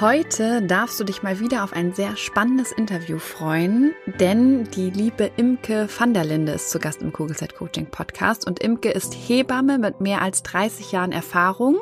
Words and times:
Heute 0.00 0.60
darfst 0.60 0.98
du 0.98 1.04
dich 1.04 1.22
mal 1.22 1.38
wieder 1.38 1.62
auf 1.62 1.72
ein 1.72 1.92
sehr 1.92 2.16
spannendes 2.16 2.72
Interview 2.72 3.20
freuen, 3.20 3.94
denn 4.18 4.64
die 4.64 4.90
liebe 4.90 5.30
Imke 5.36 5.88
van 5.96 6.12
der 6.12 6.24
Linde 6.24 6.50
ist 6.50 6.70
zu 6.70 6.80
Gast 6.80 7.00
im 7.00 7.12
Kugelzeit 7.12 7.54
Coaching 7.54 7.86
Podcast 7.86 8.44
und 8.44 8.58
Imke 8.58 8.90
ist 8.90 9.14
Hebamme 9.14 9.78
mit 9.78 10.00
mehr 10.00 10.20
als 10.20 10.42
30 10.42 10.90
Jahren 10.90 11.12
Erfahrung 11.12 11.76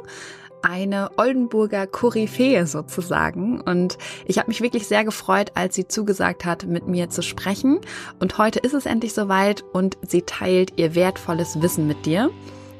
eine 0.60 1.10
Oldenburger 1.16 1.86
Koryphäe 1.86 2.66
sozusagen. 2.66 3.62
Und 3.62 3.96
ich 4.26 4.38
habe 4.38 4.48
mich 4.48 4.60
wirklich 4.60 4.86
sehr 4.86 5.04
gefreut, 5.04 5.52
als 5.54 5.74
sie 5.74 5.88
zugesagt 5.88 6.44
hat, 6.44 6.66
mit 6.66 6.86
mir 6.86 7.08
zu 7.08 7.22
sprechen. 7.22 7.80
Und 8.20 8.36
heute 8.36 8.58
ist 8.58 8.74
es 8.74 8.84
endlich 8.84 9.14
soweit 9.14 9.64
und 9.72 9.96
sie 10.06 10.22
teilt 10.22 10.74
ihr 10.76 10.94
wertvolles 10.94 11.62
Wissen 11.62 11.86
mit 11.86 12.04
dir. 12.04 12.30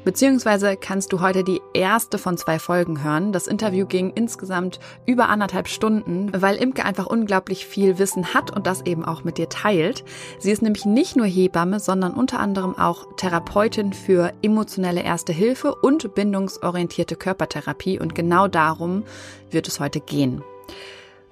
Beziehungsweise 0.03 0.75
kannst 0.75 1.13
du 1.13 1.21
heute 1.21 1.43
die 1.43 1.61
erste 1.73 2.17
von 2.17 2.37
zwei 2.37 2.59
Folgen 2.59 3.03
hören. 3.03 3.31
Das 3.31 3.47
Interview 3.47 3.85
ging 3.85 4.11
insgesamt 4.13 4.79
über 5.05 5.29
anderthalb 5.29 5.67
Stunden, 5.67 6.29
weil 6.33 6.57
Imke 6.57 6.83
einfach 6.83 7.05
unglaublich 7.05 7.65
viel 7.65 7.99
Wissen 7.99 8.33
hat 8.33 8.51
und 8.51 8.67
das 8.67 8.85
eben 8.85 9.05
auch 9.05 9.23
mit 9.23 9.37
dir 9.37 9.49
teilt. 9.49 10.03
Sie 10.39 10.51
ist 10.51 10.61
nämlich 10.61 10.85
nicht 10.85 11.15
nur 11.15 11.25
Hebamme, 11.25 11.79
sondern 11.79 12.13
unter 12.13 12.39
anderem 12.39 12.77
auch 12.77 13.15
Therapeutin 13.15 13.93
für 13.93 14.33
emotionelle 14.41 15.03
Erste 15.03 15.31
Hilfe 15.31 15.75
und 15.75 16.13
bindungsorientierte 16.15 17.15
Körpertherapie 17.15 17.99
und 17.99 18.13
genau 18.13 18.47
darum 18.47 19.03
wird 19.51 19.67
es 19.67 19.79
heute 19.79 20.01
gehen. 20.01 20.43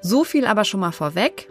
So 0.01 0.23
viel 0.23 0.45
aber 0.45 0.63
schon 0.63 0.79
mal 0.79 0.91
vorweg. 0.91 1.47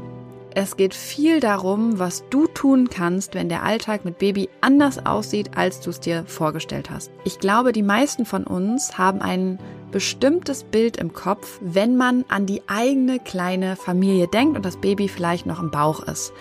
Es 0.53 0.77
geht 0.77 0.95
viel 0.95 1.39
darum, 1.39 2.01
was 2.01 2.25
du 2.29 2.49
tun 2.49 2.91
kannst, 2.91 3.35
wenn 3.35 3.49
der 3.49 3.63
Alltag 3.63 4.05
mit 4.05 4.19
Baby 4.19 4.49
anders 4.61 5.07
aussieht, 5.07 5.57
als 5.57 5.81
du 5.81 5.91
es 5.91 6.01
dir 6.01 6.25
vorgestellt 6.27 6.91
hast. 6.91 7.13
Ich 7.25 7.39
glaube, 7.39 7.71
die 7.73 7.85
meisten 7.85 8.27
von 8.27 8.45
uns 8.45 8.99
haben 8.99 9.23
ein 9.23 9.61
bestimmtes 9.93 10.65
Bild 10.65 10.97
im 10.97 11.13
Kopf, 11.13 11.59
wenn 11.61 11.97
man 11.97 12.25
an 12.29 12.47
die 12.47 12.63
eigene 12.67 13.21
kleine 13.21 13.77
Familie 13.77 14.27
denkt 14.27 14.57
und 14.57 14.65
das 14.65 14.77
Baby 14.77 15.07
vielleicht 15.09 15.47
noch 15.47 15.63
im 15.63 15.71
Bauch 15.71 16.03
ist. 16.03 16.33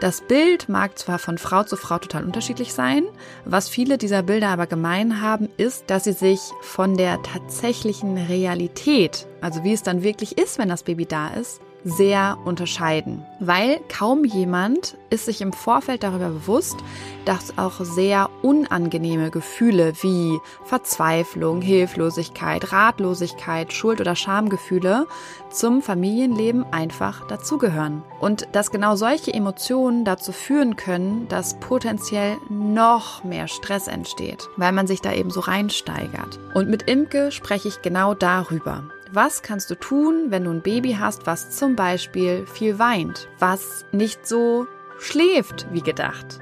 Das 0.00 0.20
Bild 0.20 0.68
mag 0.68 0.98
zwar 0.98 1.20
von 1.20 1.38
Frau 1.38 1.62
zu 1.62 1.76
Frau 1.76 1.98
total 1.98 2.24
unterschiedlich 2.24 2.72
sein, 2.72 3.04
was 3.44 3.68
viele 3.68 3.98
dieser 3.98 4.24
Bilder 4.24 4.48
aber 4.48 4.66
gemein 4.66 5.20
haben, 5.22 5.48
ist, 5.56 5.84
dass 5.88 6.02
sie 6.02 6.12
sich 6.12 6.40
von 6.62 6.96
der 6.96 7.22
tatsächlichen 7.22 8.18
Realität, 8.18 9.28
also 9.40 9.62
wie 9.62 9.72
es 9.72 9.84
dann 9.84 10.02
wirklich 10.02 10.38
ist, 10.38 10.58
wenn 10.58 10.68
das 10.68 10.82
Baby 10.82 11.06
da 11.06 11.28
ist, 11.28 11.60
sehr 11.84 12.38
unterscheiden, 12.44 13.24
weil 13.40 13.80
kaum 13.88 14.24
jemand 14.24 14.96
ist 15.10 15.26
sich 15.26 15.40
im 15.40 15.52
Vorfeld 15.52 16.02
darüber 16.02 16.28
bewusst, 16.28 16.76
dass 17.24 17.58
auch 17.58 17.80
sehr 17.80 18.30
unangenehme 18.42 19.30
Gefühle 19.30 19.92
wie 20.00 20.38
Verzweiflung, 20.64 21.60
Hilflosigkeit, 21.60 22.72
Ratlosigkeit, 22.72 23.72
Schuld- 23.72 24.00
oder 24.00 24.16
Schamgefühle 24.16 25.06
zum 25.50 25.82
Familienleben 25.82 26.64
einfach 26.72 27.26
dazugehören. 27.26 28.02
Und 28.20 28.48
dass 28.52 28.70
genau 28.70 28.96
solche 28.96 29.34
Emotionen 29.34 30.04
dazu 30.04 30.32
führen 30.32 30.76
können, 30.76 31.28
dass 31.28 31.58
potenziell 31.60 32.38
noch 32.48 33.24
mehr 33.24 33.48
Stress 33.48 33.86
entsteht, 33.86 34.48
weil 34.56 34.72
man 34.72 34.86
sich 34.86 35.00
da 35.00 35.12
eben 35.12 35.30
so 35.30 35.40
reinsteigert. 35.40 36.38
Und 36.54 36.68
mit 36.68 36.84
Imke 36.84 37.32
spreche 37.32 37.68
ich 37.68 37.82
genau 37.82 38.14
darüber. 38.14 38.84
Was 39.14 39.42
kannst 39.42 39.70
du 39.70 39.74
tun, 39.74 40.30
wenn 40.30 40.44
du 40.44 40.50
ein 40.50 40.62
Baby 40.62 40.96
hast, 40.98 41.26
was 41.26 41.50
zum 41.50 41.76
Beispiel 41.76 42.46
viel 42.46 42.78
weint, 42.78 43.28
was 43.38 43.84
nicht 43.92 44.26
so 44.26 44.66
schläft 44.98 45.66
wie 45.70 45.82
gedacht? 45.82 46.38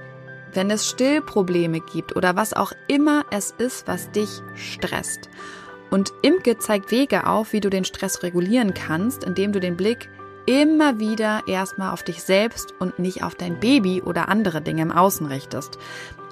Wenn 0.53 0.71
es 0.71 0.89
Stillprobleme 0.89 1.81
gibt 1.81 2.15
oder 2.15 2.37
was 2.37 2.53
auch 2.53 2.71
immer 2.87 3.25
es 3.33 3.51
ist, 3.59 3.89
was 3.89 4.13
dich 4.13 4.41
stresst. 4.55 5.29
Und 5.91 6.13
Imke 6.23 6.59
zeigt 6.59 6.93
Wege 6.93 7.27
auf, 7.27 7.53
wie 7.53 7.61
du 7.61 7.71
den 7.71 7.85
Stress 7.85 8.23
regulieren 8.23 8.73
kannst, 8.73 9.25
indem 9.25 9.51
du 9.51 9.59
den 9.59 9.77
Blick 9.77 10.09
immer 10.47 11.01
wieder 11.01 11.43
erstmal 11.49 11.93
auf 11.93 12.05
dich 12.05 12.23
selbst 12.23 12.75
und 12.79 13.01
nicht 13.01 13.25
auf 13.25 13.35
dein 13.35 13.59
Baby 13.59 14.01
oder 14.01 14.29
andere 14.29 14.63
Dinge 14.63 14.83
im 14.83 14.93
Außen 14.93 15.27
richtest. 15.27 15.77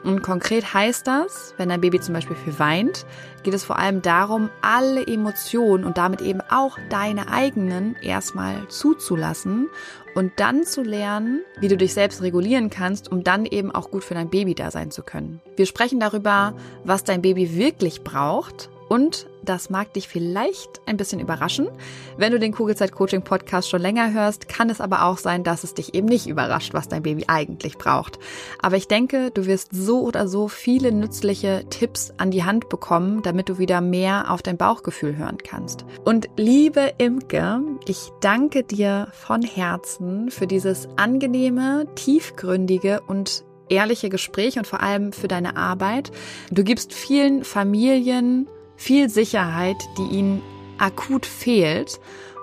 Und 0.04 0.22
konkret 0.22 0.74
heißt 0.74 1.06
das, 1.06 1.54
wenn 1.56 1.68
dein 1.68 1.80
Baby 1.80 2.00
zum 2.00 2.14
Beispiel 2.14 2.36
viel 2.36 2.58
weint, 2.58 3.04
geht 3.42 3.54
es 3.54 3.64
vor 3.64 3.78
allem 3.78 4.02
darum, 4.02 4.48
alle 4.62 5.06
Emotionen 5.06 5.84
und 5.84 5.98
damit 5.98 6.20
eben 6.20 6.40
auch 6.50 6.78
deine 6.88 7.30
eigenen 7.30 7.96
erstmal 8.02 8.68
zuzulassen 8.68 9.68
und 10.14 10.32
dann 10.36 10.64
zu 10.64 10.82
lernen, 10.82 11.42
wie 11.60 11.68
du 11.68 11.76
dich 11.76 11.94
selbst 11.94 12.22
regulieren 12.22 12.70
kannst, 12.70 13.10
um 13.10 13.24
dann 13.24 13.44
eben 13.44 13.70
auch 13.72 13.90
gut 13.90 14.04
für 14.04 14.14
dein 14.14 14.30
Baby 14.30 14.54
da 14.54 14.70
sein 14.70 14.90
zu 14.90 15.02
können. 15.02 15.40
Wir 15.56 15.66
sprechen 15.66 16.00
darüber, 16.00 16.54
was 16.84 17.04
dein 17.04 17.22
Baby 17.22 17.56
wirklich 17.56 18.02
braucht 18.02 18.70
und 18.88 19.26
das 19.44 19.70
mag 19.70 19.92
dich 19.94 20.08
vielleicht 20.08 20.80
ein 20.86 20.96
bisschen 20.96 21.20
überraschen. 21.20 21.68
Wenn 22.16 22.32
du 22.32 22.38
den 22.38 22.52
Kugelzeit 22.52 22.92
Coaching 22.92 23.22
Podcast 23.22 23.70
schon 23.70 23.80
länger 23.80 24.12
hörst, 24.12 24.48
kann 24.48 24.68
es 24.68 24.80
aber 24.80 25.04
auch 25.04 25.18
sein, 25.18 25.44
dass 25.44 25.64
es 25.64 25.74
dich 25.74 25.94
eben 25.94 26.06
nicht 26.06 26.26
überrascht, 26.26 26.74
was 26.74 26.88
dein 26.88 27.02
Baby 27.02 27.24
eigentlich 27.28 27.78
braucht. 27.78 28.18
Aber 28.60 28.76
ich 28.76 28.88
denke, 28.88 29.30
du 29.30 29.46
wirst 29.46 29.70
so 29.72 30.02
oder 30.02 30.28
so 30.28 30.48
viele 30.48 30.92
nützliche 30.92 31.64
Tipps 31.70 32.12
an 32.18 32.30
die 32.30 32.44
Hand 32.44 32.68
bekommen, 32.68 33.22
damit 33.22 33.48
du 33.48 33.58
wieder 33.58 33.80
mehr 33.80 34.30
auf 34.30 34.42
dein 34.42 34.56
Bauchgefühl 34.56 35.16
hören 35.16 35.38
kannst. 35.38 35.84
Und 36.04 36.28
liebe 36.36 36.92
Imke, 36.98 37.60
ich 37.86 38.10
danke 38.20 38.64
dir 38.64 39.08
von 39.12 39.42
Herzen 39.42 40.30
für 40.30 40.46
dieses 40.46 40.88
angenehme, 40.96 41.86
tiefgründige 41.94 43.00
und 43.06 43.44
ehrliche 43.68 44.08
Gespräch 44.08 44.58
und 44.58 44.66
vor 44.66 44.82
allem 44.82 45.12
für 45.12 45.28
deine 45.28 45.56
Arbeit. 45.56 46.10
Du 46.50 46.64
gibst 46.64 46.92
vielen 46.92 47.44
Familien 47.44 48.48
viel 48.78 49.10
Sicherheit, 49.10 49.76
die 49.98 50.16
ihnen 50.16 50.42
akut 50.78 51.26
fehlt 51.26 52.00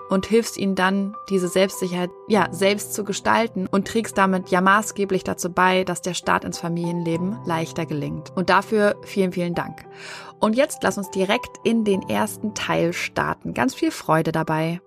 und 0.10 0.28
hilfst 0.28 0.58
ihnen 0.58 0.76
dann, 0.76 1.16
diese 1.30 1.48
Selbstsicherheit 1.48 2.12
ja 2.28 2.48
selbst 2.52 2.94
zu 2.94 3.04
gestalten 3.04 3.66
und 3.66 3.88
trägst 3.88 4.18
damit 4.18 4.50
ja 4.50 4.62
maßgeblich 4.62 5.24
dazu 5.24 5.52
bei, 5.52 5.84
dass 5.84 6.02
der 6.02 6.14
Start 6.14 6.44
ins 6.44 6.60
Familienleben 6.60 7.40
leichter 7.46 7.88
gelingt. 7.88 8.32
Und 8.36 8.50
dafür 8.50 8.96
vielen, 9.04 9.32
vielen 9.32 9.56
Dank. 9.56 9.86
Und 10.40 10.56
jetzt 10.56 10.84
lass 10.84 11.00
uns 11.00 11.10
direkt 11.10 11.58
in 11.64 11.86
den 11.86 12.08
ersten 12.08 12.54
Teil 12.54 12.94
starten. 12.94 13.54
Ganz 13.54 13.74
viel 13.74 13.90
Freude 13.90 14.32
dabei. 14.32 14.80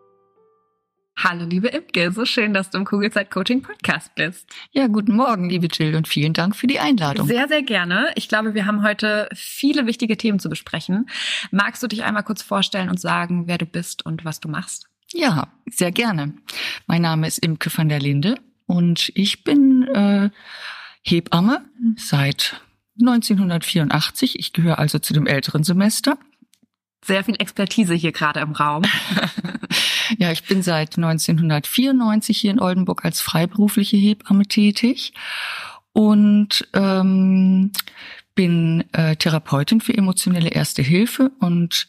Hallo, 1.21 1.45
liebe 1.47 1.67
Imke, 1.67 2.13
so 2.13 2.25
schön, 2.25 2.55
dass 2.55 2.71
du 2.71 2.79
im 2.79 2.85
Kugelzeit 2.85 3.29
Coaching 3.29 3.61
Podcast 3.61 4.15
bist. 4.15 4.49
Ja, 4.71 4.87
guten 4.87 5.17
Morgen, 5.17 5.51
liebe 5.51 5.67
Jill, 5.67 5.97
und 5.97 6.07
vielen 6.07 6.33
Dank 6.33 6.55
für 6.55 6.69
die 6.69 6.79
Einladung. 6.79 7.27
Sehr, 7.27 7.49
sehr 7.49 7.63
gerne. 7.63 8.13
Ich 8.15 8.29
glaube, 8.29 8.55
wir 8.55 8.67
haben 8.67 8.85
heute 8.85 9.29
viele 9.35 9.87
wichtige 9.87 10.17
Themen 10.17 10.39
zu 10.39 10.49
besprechen. 10.49 11.11
Magst 11.51 11.83
du 11.83 11.89
dich 11.89 12.05
einmal 12.05 12.23
kurz 12.23 12.43
vorstellen 12.43 12.89
und 12.89 13.01
sagen, 13.01 13.49
wer 13.49 13.59
du 13.59 13.67
bist 13.67 14.07
und 14.07 14.25
was 14.25 14.39
du 14.39 14.49
machst? 14.49 14.87
Ja, 15.13 15.49
sehr 15.67 15.91
gerne. 15.91 16.35
Mein 16.87 17.03
Name 17.03 17.27
ist 17.27 17.39
Imke 17.39 17.77
van 17.77 17.89
der 17.89 17.99
Linde 17.99 18.37
und 18.67 19.11
ich 19.17 19.43
bin 19.43 19.89
äh, 19.89 20.31
Hebamme 21.03 21.65
seit 21.97 22.61
1984. 23.01 24.39
Ich 24.39 24.53
gehöre 24.53 24.79
also 24.79 25.01
zu 25.01 25.15
dem 25.15 25.27
älteren 25.27 25.65
Semester. 25.65 26.17
Sehr 27.05 27.25
viel 27.25 27.37
Expertise 27.39 27.95
hier 27.95 28.13
gerade 28.13 28.41
im 28.41 28.53
Raum. 28.53 28.83
ja, 30.19 30.33
ich 30.33 30.45
bin 30.45 30.63
seit 30.63 30.97
1994 30.97 32.37
hier 32.37 32.51
in 32.51 32.61
Oldenburg 32.61 33.05
als 33.05 33.21
freiberufliche 33.21 33.97
Hebamme 33.97 34.47
tätig 34.47 35.13
und 35.93 36.69
ähm, 36.75 37.73
bin 38.35 38.85
äh, 38.93 39.17
Therapeutin 39.17 39.81
für 39.81 39.97
emotionelle 39.97 40.51
Erste 40.51 40.83
Hilfe 40.83 41.33
und 41.41 41.89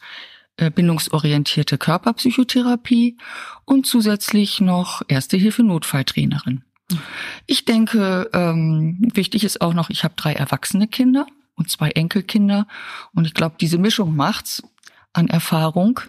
äh, 0.57 0.71
bindungsorientierte 0.71 1.77
Körperpsychotherapie 1.77 3.17
und 3.65 3.85
zusätzlich 3.85 4.59
noch 4.59 5.01
Erste 5.07 5.37
Hilfe 5.37 5.63
Notfalltrainerin. 5.63 6.63
Ich 7.45 7.65
denke, 7.65 8.29
ähm, 8.33 8.97
wichtig 9.13 9.43
ist 9.43 9.61
auch 9.61 9.73
noch, 9.73 9.89
ich 9.89 10.03
habe 10.03 10.15
drei 10.17 10.33
erwachsene 10.33 10.87
Kinder 10.87 11.27
und 11.55 11.69
zwei 11.69 11.91
Enkelkinder 11.91 12.67
und 13.13 13.25
ich 13.25 13.33
glaube, 13.33 13.55
diese 13.59 13.77
Mischung 13.77 14.15
macht's 14.15 14.63
an 15.13 15.27
Erfahrung, 15.27 15.99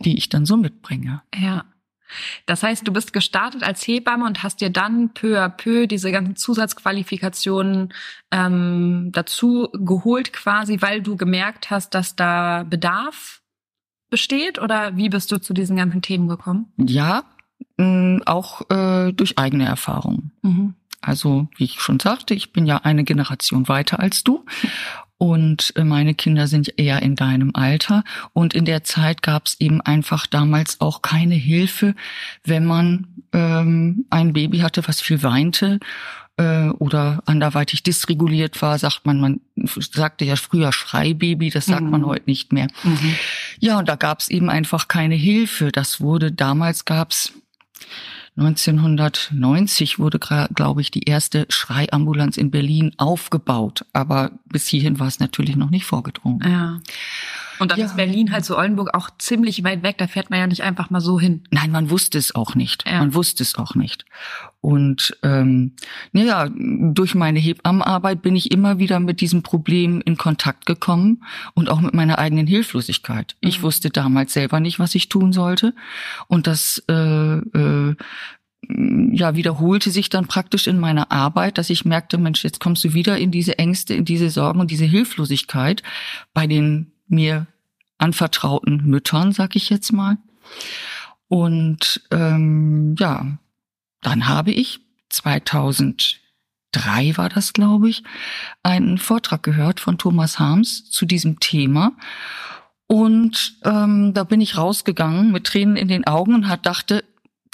die 0.00 0.16
ich 0.16 0.28
dann 0.28 0.46
so 0.46 0.56
mitbringe. 0.56 1.22
Ja. 1.34 1.64
Das 2.46 2.62
heißt, 2.62 2.86
du 2.86 2.92
bist 2.92 3.12
gestartet 3.12 3.64
als 3.64 3.86
Hebamme 3.86 4.24
und 4.24 4.42
hast 4.42 4.60
dir 4.60 4.70
dann 4.70 5.12
peu 5.12 5.42
à 5.42 5.48
peu 5.48 5.86
diese 5.86 6.12
ganzen 6.12 6.36
Zusatzqualifikationen 6.36 7.92
ähm, 8.30 9.10
dazu 9.12 9.68
geholt, 9.72 10.32
quasi, 10.32 10.80
weil 10.80 11.02
du 11.02 11.16
gemerkt 11.16 11.70
hast, 11.70 11.94
dass 11.94 12.14
da 12.14 12.62
Bedarf 12.62 13.42
besteht? 14.08 14.60
Oder 14.60 14.96
wie 14.96 15.08
bist 15.08 15.32
du 15.32 15.38
zu 15.38 15.52
diesen 15.52 15.76
ganzen 15.76 16.02
Themen 16.02 16.28
gekommen? 16.28 16.72
Ja, 16.76 17.24
mh, 17.76 18.22
auch 18.26 18.62
äh, 18.70 19.12
durch 19.12 19.38
eigene 19.38 19.64
Erfahrungen. 19.64 20.32
Mhm. 20.42 20.74
Also, 21.00 21.48
wie 21.56 21.64
ich 21.64 21.80
schon 21.80 22.00
sagte, 22.00 22.34
ich 22.34 22.52
bin 22.52 22.66
ja 22.66 22.78
eine 22.78 23.04
Generation 23.04 23.68
weiter 23.68 24.00
als 24.00 24.24
du 24.24 24.44
und 25.18 25.72
äh, 25.76 25.84
meine 25.84 26.14
Kinder 26.14 26.46
sind 26.46 26.78
eher 26.78 27.02
in 27.02 27.16
deinem 27.16 27.52
Alter. 27.54 28.04
Und 28.32 28.54
in 28.54 28.64
der 28.64 28.84
Zeit 28.84 29.22
gab 29.22 29.46
es 29.46 29.60
eben 29.60 29.80
einfach 29.80 30.26
damals 30.26 30.80
auch 30.80 31.02
keine 31.02 31.34
Hilfe, 31.34 31.94
wenn 32.44 32.66
man 32.66 33.06
ähm, 33.32 34.04
ein 34.10 34.32
Baby 34.32 34.58
hatte, 34.58 34.86
was 34.86 35.00
viel 35.00 35.22
weinte 35.22 35.80
äh, 36.36 36.68
oder 36.68 37.22
anderweitig 37.26 37.82
dysreguliert 37.82 38.60
war, 38.60 38.78
sagt 38.78 39.06
man, 39.06 39.20
man 39.20 39.40
sagte 39.56 40.24
ja 40.24 40.36
früher 40.36 40.72
Schreibaby, 40.72 41.50
das 41.50 41.66
sagt 41.66 41.82
mhm. 41.82 41.90
man 41.90 42.06
heute 42.06 42.24
nicht 42.26 42.52
mehr. 42.52 42.68
Mhm. 42.82 43.14
Ja, 43.58 43.78
und 43.78 43.88
da 43.88 43.96
gab 43.96 44.20
es 44.20 44.28
eben 44.28 44.50
einfach 44.50 44.88
keine 44.88 45.14
Hilfe. 45.14 45.72
Das 45.72 46.00
wurde, 46.00 46.30
damals 46.30 46.84
gab's 46.84 47.32
1990 48.36 49.98
wurde, 49.98 50.18
glaube 50.18 50.80
ich, 50.82 50.90
die 50.90 51.04
erste 51.04 51.46
Schreiambulanz 51.48 52.36
in 52.36 52.50
Berlin 52.50 52.92
aufgebaut. 52.98 53.86
Aber 53.92 54.32
bis 54.44 54.66
hierhin 54.66 54.98
war 54.98 55.06
es 55.06 55.20
natürlich 55.20 55.56
noch 55.56 55.70
nicht 55.70 55.86
vorgedrungen. 55.86 56.40
Ja. 56.48 56.80
Und 57.58 57.70
dann 57.70 57.78
ja. 57.78 57.86
ist 57.86 57.96
Berlin 57.96 58.32
halt 58.32 58.44
zu 58.44 58.56
Oldenburg 58.56 58.94
auch 58.94 59.08
ziemlich 59.18 59.64
weit 59.64 59.82
weg. 59.82 59.96
Da 59.98 60.06
fährt 60.06 60.28
man 60.28 60.38
ja 60.38 60.46
nicht 60.46 60.62
einfach 60.62 60.90
mal 60.90 61.00
so 61.00 61.18
hin. 61.18 61.44
Nein, 61.50 61.70
man 61.70 61.88
wusste 61.88 62.18
es 62.18 62.34
auch 62.34 62.54
nicht. 62.54 62.84
Ja. 62.86 62.98
Man 62.98 63.14
wusste 63.14 63.42
es 63.42 63.54
auch 63.54 63.74
nicht. 63.74 64.04
Und 64.60 65.16
ähm, 65.22 65.72
naja, 66.12 66.48
durch 66.52 67.14
meine 67.14 67.38
Hebammenarbeit 67.38 68.22
bin 68.22 68.34
ich 68.34 68.50
immer 68.50 68.78
wieder 68.78 68.98
mit 68.98 69.20
diesem 69.20 69.42
Problem 69.42 70.02
in 70.04 70.16
Kontakt 70.16 70.66
gekommen 70.66 71.22
und 71.54 71.68
auch 71.68 71.80
mit 71.80 71.94
meiner 71.94 72.18
eigenen 72.18 72.46
Hilflosigkeit. 72.46 73.36
Mhm. 73.40 73.48
Ich 73.48 73.62
wusste 73.62 73.90
damals 73.90 74.32
selber 74.32 74.58
nicht, 74.58 74.78
was 74.78 74.94
ich 74.94 75.08
tun 75.08 75.32
sollte. 75.32 75.74
Und 76.26 76.46
das 76.46 76.82
äh, 76.88 77.36
äh, 77.36 77.94
ja, 78.68 79.36
wiederholte 79.36 79.90
sich 79.90 80.08
dann 80.08 80.26
praktisch 80.26 80.66
in 80.66 80.78
meiner 80.78 81.12
Arbeit, 81.12 81.58
dass 81.58 81.70
ich 81.70 81.84
merkte, 81.84 82.18
Mensch, 82.18 82.42
jetzt 82.42 82.60
kommst 82.60 82.84
du 82.84 82.94
wieder 82.94 83.16
in 83.18 83.30
diese 83.30 83.58
Ängste, 83.58 83.94
in 83.94 84.04
diese 84.04 84.30
Sorgen 84.30 84.60
und 84.60 84.70
diese 84.70 84.84
Hilflosigkeit 84.84 85.82
bei 86.34 86.46
den 86.46 86.92
mir 87.08 87.46
anvertrauten 87.98 88.84
Müttern, 88.86 89.32
sag 89.32 89.56
ich 89.56 89.70
jetzt 89.70 89.92
mal. 89.92 90.18
Und 91.28 92.02
ähm, 92.10 92.94
ja, 92.98 93.38
dann 94.02 94.28
habe 94.28 94.52
ich 94.52 94.80
2003 95.10 97.16
war 97.16 97.28
das, 97.28 97.52
glaube 97.52 97.88
ich, 97.88 98.02
einen 98.62 98.98
Vortrag 98.98 99.42
gehört 99.42 99.80
von 99.80 99.98
Thomas 99.98 100.38
Harms 100.38 100.90
zu 100.90 101.06
diesem 101.06 101.40
Thema. 101.40 101.92
Und 102.86 103.56
ähm, 103.64 104.14
da 104.14 104.24
bin 104.24 104.40
ich 104.40 104.56
rausgegangen 104.56 105.32
mit 105.32 105.44
Tränen 105.44 105.76
in 105.76 105.88
den 105.88 106.06
Augen 106.06 106.34
und 106.34 106.48
hat 106.48 106.66
dachte, 106.66 107.02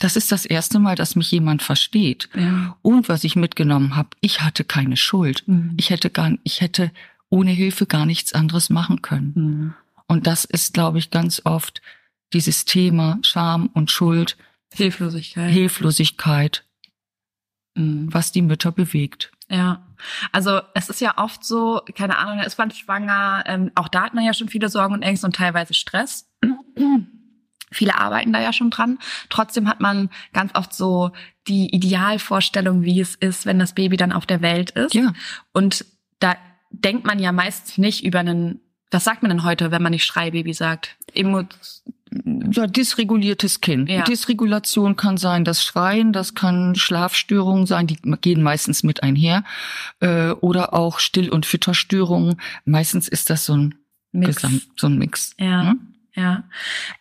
das 0.02 0.16
ist 0.16 0.32
das 0.32 0.44
erste 0.44 0.78
Mal, 0.78 0.96
dass 0.96 1.16
mich 1.16 1.30
jemand 1.30 1.62
versteht. 1.62 2.28
Ja. 2.34 2.76
Und 2.82 3.08
was 3.08 3.24
ich 3.24 3.36
mitgenommen 3.36 3.94
habe, 3.94 4.10
ich 4.20 4.40
hatte 4.40 4.64
keine 4.64 4.96
Schuld. 4.96 5.44
Mhm. 5.46 5.74
Ich 5.76 5.90
hätte 5.90 6.10
gar, 6.10 6.32
ich 6.42 6.60
hätte 6.60 6.90
ohne 7.28 7.52
Hilfe 7.52 7.86
gar 7.86 8.04
nichts 8.04 8.32
anderes 8.32 8.68
machen 8.68 9.00
können. 9.00 9.32
Mhm. 9.34 9.74
Und 10.06 10.26
das 10.26 10.44
ist, 10.44 10.74
glaube 10.74 10.98
ich, 10.98 11.10
ganz 11.10 11.42
oft 11.44 11.80
dieses 12.32 12.64
Thema 12.64 13.18
Scham 13.22 13.70
und 13.72 13.90
Schuld. 13.90 14.36
Hilflosigkeit. 14.72 15.50
Hilflosigkeit, 15.50 16.64
mhm. 17.74 18.12
was 18.12 18.32
die 18.32 18.42
Mütter 18.42 18.72
bewegt. 18.72 19.32
Ja, 19.48 19.86
also 20.32 20.60
es 20.74 20.88
ist 20.88 21.00
ja 21.00 21.18
oft 21.18 21.44
so, 21.44 21.82
keine 21.94 22.18
Ahnung, 22.18 22.38
da 22.38 22.44
ist 22.44 22.58
man 22.58 22.70
schwanger, 22.70 23.44
ähm, 23.46 23.70
auch 23.74 23.88
da 23.88 24.04
hat 24.04 24.14
man 24.14 24.24
ja 24.24 24.32
schon 24.32 24.48
viele 24.48 24.68
Sorgen 24.68 24.94
und 24.94 25.02
Ängste 25.02 25.26
und 25.26 25.36
teilweise 25.36 25.74
Stress. 25.74 26.28
Viele 27.74 27.98
arbeiten 27.98 28.34
da 28.34 28.40
ja 28.40 28.52
schon 28.52 28.68
dran. 28.68 28.98
Trotzdem 29.30 29.66
hat 29.66 29.80
man 29.80 30.10
ganz 30.34 30.54
oft 30.54 30.74
so 30.74 31.12
die 31.48 31.74
Idealvorstellung, 31.74 32.82
wie 32.82 33.00
es 33.00 33.14
ist, 33.14 33.46
wenn 33.46 33.58
das 33.58 33.74
Baby 33.74 33.96
dann 33.96 34.12
auf 34.12 34.26
der 34.26 34.42
Welt 34.42 34.72
ist. 34.72 34.94
Ja. 34.94 35.14
Und 35.52 35.86
da 36.18 36.36
denkt 36.70 37.06
man 37.06 37.18
ja 37.18 37.32
meist 37.32 37.78
nicht 37.78 38.04
über 38.04 38.20
einen, 38.20 38.60
was 38.90 39.04
sagt 39.04 39.22
man 39.22 39.30
denn 39.30 39.42
heute, 39.44 39.70
wenn 39.70 39.82
man 39.82 39.92
nicht 39.92 40.04
Schreibaby 40.04 40.52
sagt? 40.52 40.96
Emo 41.14 41.44
ja, 42.24 42.66
dysreguliertes 42.66 43.60
Kind. 43.60 43.88
Ja. 43.88 44.02
Dysregulation 44.02 44.96
kann 44.96 45.16
sein 45.16 45.44
das 45.44 45.64
Schreien, 45.64 46.12
das 46.12 46.34
kann 46.34 46.74
Schlafstörungen 46.74 47.66
sein, 47.66 47.86
die 47.86 47.96
gehen 48.20 48.42
meistens 48.42 48.82
mit 48.82 49.02
einher. 49.02 49.44
Äh, 50.00 50.30
oder 50.32 50.74
auch 50.74 50.98
Still- 50.98 51.30
und 51.30 51.46
Fütterstörungen. 51.46 52.40
Meistens 52.64 53.08
ist 53.08 53.30
das 53.30 53.46
so 53.46 53.56
ein 53.56 53.74
Mix. 54.12 54.36
Gesamt, 54.36 54.62
so 54.76 54.86
ein 54.88 54.98
Mix. 54.98 55.34
Ja. 55.38 55.62
Ne? 55.62 55.78
Ja. 56.14 56.44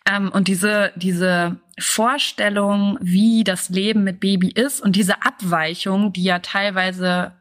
Ähm, 0.06 0.30
und 0.30 0.48
diese, 0.48 0.92
diese 0.96 1.56
Vorstellung, 1.78 2.98
wie 3.00 3.44
das 3.44 3.68
Leben 3.68 4.04
mit 4.04 4.20
Baby 4.20 4.48
ist 4.48 4.80
und 4.80 4.96
diese 4.96 5.22
Abweichung, 5.22 6.12
die 6.12 6.24
ja 6.24 6.38
teilweise 6.38 7.32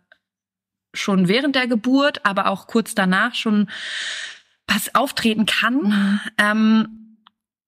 schon 0.94 1.30
während 1.30 1.56
der 1.56 1.68
Geburt, 1.68 2.26
aber 2.26 2.48
auch 2.48 2.68
kurz 2.68 2.94
danach 2.94 3.36
schon 3.36 3.70
was 4.68 4.94
auftreten 4.96 5.46
kann. 5.46 5.76
Mhm. 5.76 6.20
Ähm, 6.38 7.01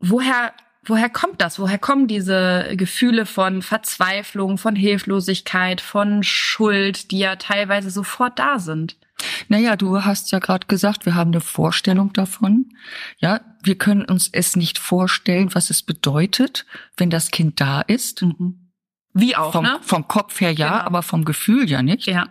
woher, 0.03 0.53
woher 0.85 1.09
kommt 1.09 1.41
das? 1.41 1.59
Woher 1.59 1.77
kommen 1.77 2.07
diese 2.07 2.73
Gefühle 2.75 3.25
von 3.25 3.61
Verzweiflung, 3.61 4.57
von 4.57 4.75
Hilflosigkeit, 4.75 5.81
von 5.81 6.23
Schuld, 6.23 7.11
die 7.11 7.19
ja 7.19 7.35
teilweise 7.35 7.89
sofort 7.89 8.39
da 8.39 8.59
sind? 8.59 8.97
Naja, 9.47 9.75
du 9.75 10.03
hast 10.03 10.31
ja 10.31 10.39
gerade 10.39 10.67
gesagt, 10.67 11.05
wir 11.05 11.15
haben 11.15 11.31
eine 11.31 11.41
Vorstellung 11.41 12.11
davon. 12.13 12.73
Ja, 13.19 13.41
wir 13.63 13.77
können 13.77 14.03
uns 14.03 14.29
es 14.31 14.55
nicht 14.55 14.77
vorstellen, 14.77 15.53
was 15.53 15.69
es 15.69 15.83
bedeutet, 15.83 16.65
wenn 16.97 17.09
das 17.09 17.31
Kind 17.31 17.61
da 17.61 17.81
ist. 17.81 18.21
Mhm. 18.21 18.62
Wie 19.13 19.35
auch, 19.35 19.51
vom, 19.51 19.63
ne? 19.63 19.79
Vom 19.81 20.07
Kopf 20.07 20.41
her 20.41 20.51
ja, 20.51 20.69
genau. 20.69 20.85
aber 20.85 21.03
vom 21.03 21.25
Gefühl 21.25 21.69
ja 21.69 21.81
nicht. 21.81 22.07
Ja. 22.07 22.27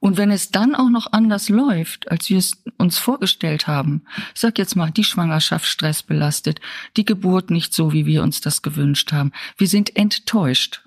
Und 0.00 0.16
wenn 0.16 0.30
es 0.30 0.50
dann 0.50 0.74
auch 0.74 0.88
noch 0.88 1.12
anders 1.12 1.48
läuft, 1.48 2.10
als 2.10 2.30
wir 2.30 2.38
es 2.38 2.62
uns 2.78 2.98
vorgestellt 2.98 3.66
haben, 3.66 4.04
sag 4.34 4.58
jetzt 4.58 4.74
mal, 4.74 4.90
die 4.90 5.04
Schwangerschaft 5.04 5.66
stressbelastet, 5.66 6.60
die 6.96 7.04
Geburt 7.04 7.50
nicht 7.50 7.74
so, 7.74 7.92
wie 7.92 8.06
wir 8.06 8.22
uns 8.22 8.40
das 8.40 8.62
gewünscht 8.62 9.12
haben. 9.12 9.32
Wir 9.58 9.68
sind 9.68 9.96
enttäuscht. 9.96 10.82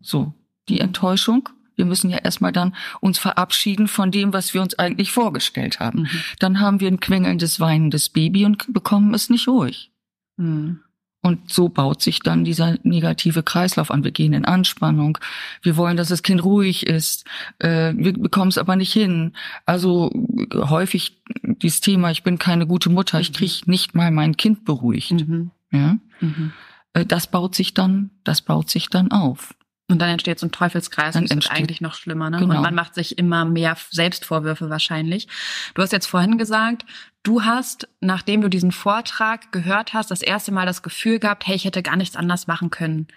So, 0.00 0.34
die 0.68 0.80
Enttäuschung 0.80 1.48
wir 1.80 1.86
müssen 1.86 2.10
ja 2.10 2.18
erstmal 2.18 2.52
dann 2.52 2.76
uns 3.00 3.18
verabschieden 3.18 3.88
von 3.88 4.10
dem, 4.10 4.34
was 4.34 4.52
wir 4.52 4.60
uns 4.60 4.78
eigentlich 4.78 5.12
vorgestellt 5.12 5.80
haben. 5.80 6.02
Mhm. 6.02 6.08
Dann 6.38 6.60
haben 6.60 6.78
wir 6.78 6.88
ein 6.88 7.00
quengelndes, 7.00 7.58
weinendes 7.58 8.10
Baby 8.10 8.44
und 8.44 8.70
bekommen 8.70 9.14
es 9.14 9.30
nicht 9.30 9.48
ruhig. 9.48 9.90
Mhm. 10.36 10.80
Und 11.22 11.50
so 11.50 11.68
baut 11.68 12.00
sich 12.00 12.20
dann 12.20 12.44
dieser 12.44 12.76
negative 12.82 13.42
Kreislauf 13.42 13.90
an. 13.90 14.04
Wir 14.04 14.10
gehen 14.10 14.32
in 14.32 14.46
Anspannung. 14.46 15.18
Wir 15.60 15.76
wollen, 15.76 15.98
dass 15.98 16.08
das 16.08 16.22
Kind 16.22 16.42
ruhig 16.42 16.86
ist. 16.86 17.26
Äh, 17.58 17.92
wir 17.94 18.14
bekommen 18.14 18.48
es 18.48 18.56
aber 18.56 18.74
nicht 18.76 18.92
hin. 18.92 19.32
Also 19.66 20.10
häufig 20.54 21.20
dieses 21.42 21.82
Thema, 21.82 22.10
ich 22.10 22.22
bin 22.22 22.38
keine 22.38 22.66
gute 22.66 22.88
Mutter, 22.88 23.18
mhm. 23.18 23.22
ich 23.22 23.32
kriege 23.34 23.52
nicht 23.66 23.94
mal 23.94 24.10
mein 24.10 24.38
Kind 24.38 24.64
beruhigt. 24.64 25.12
Mhm. 25.12 25.50
Ja? 25.70 25.98
Mhm. 26.20 26.52
Äh, 26.94 27.04
das 27.04 27.26
baut 27.26 27.54
sich 27.54 27.74
dann, 27.74 28.10
das 28.24 28.40
baut 28.40 28.70
sich 28.70 28.88
dann 28.88 29.10
auf. 29.10 29.54
Und 29.90 29.98
dann 29.98 30.08
entsteht 30.08 30.38
so 30.38 30.46
ein 30.46 30.52
Teufelskreis 30.52 31.14
dann 31.14 31.24
und 31.24 31.32
ist 31.32 31.50
eigentlich 31.50 31.80
noch 31.80 31.94
schlimmer. 31.94 32.30
Ne? 32.30 32.38
Genau. 32.38 32.56
Und 32.56 32.62
man 32.62 32.74
macht 32.74 32.94
sich 32.94 33.18
immer 33.18 33.44
mehr 33.44 33.76
Selbstvorwürfe 33.90 34.70
wahrscheinlich. 34.70 35.26
Du 35.74 35.82
hast 35.82 35.92
jetzt 35.92 36.06
vorhin 36.06 36.38
gesagt, 36.38 36.84
du 37.22 37.42
hast, 37.42 37.88
nachdem 38.00 38.40
du 38.40 38.48
diesen 38.48 38.72
Vortrag 38.72 39.50
gehört 39.52 39.92
hast, 39.92 40.10
das 40.10 40.22
erste 40.22 40.52
Mal 40.52 40.66
das 40.66 40.82
Gefühl 40.82 41.18
gehabt, 41.18 41.46
hey, 41.46 41.56
ich 41.56 41.64
hätte 41.64 41.82
gar 41.82 41.96
nichts 41.96 42.16
anders 42.16 42.46
machen 42.46 42.70
können. 42.70 43.08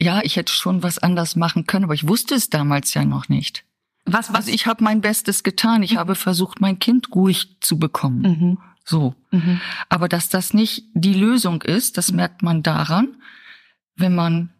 Ja, 0.00 0.20
ich 0.22 0.36
hätte 0.36 0.52
schon 0.52 0.82
was 0.82 0.98
anders 0.98 1.34
machen 1.34 1.66
können, 1.66 1.84
aber 1.84 1.94
ich 1.94 2.06
wusste 2.06 2.36
es 2.36 2.50
damals 2.50 2.94
ja 2.94 3.04
noch 3.04 3.28
nicht. 3.28 3.64
Was, 4.04 4.30
was? 4.30 4.36
Also 4.36 4.52
ich 4.52 4.66
habe 4.66 4.84
mein 4.84 5.00
Bestes 5.00 5.42
getan. 5.42 5.82
Ich 5.82 5.94
mhm. 5.94 5.98
habe 5.98 6.14
versucht, 6.14 6.60
mein 6.60 6.78
Kind 6.78 7.14
ruhig 7.14 7.56
zu 7.60 7.78
bekommen. 7.78 8.22
Mhm. 8.22 8.58
So. 8.84 9.14
Mhm. 9.30 9.60
Aber 9.88 10.08
dass 10.08 10.28
das 10.28 10.54
nicht 10.54 10.84
die 10.94 11.14
Lösung 11.14 11.62
ist, 11.62 11.98
das 11.98 12.12
merkt 12.12 12.42
man 12.42 12.62
daran, 12.62 13.16
wenn 13.96 14.14
man 14.14 14.50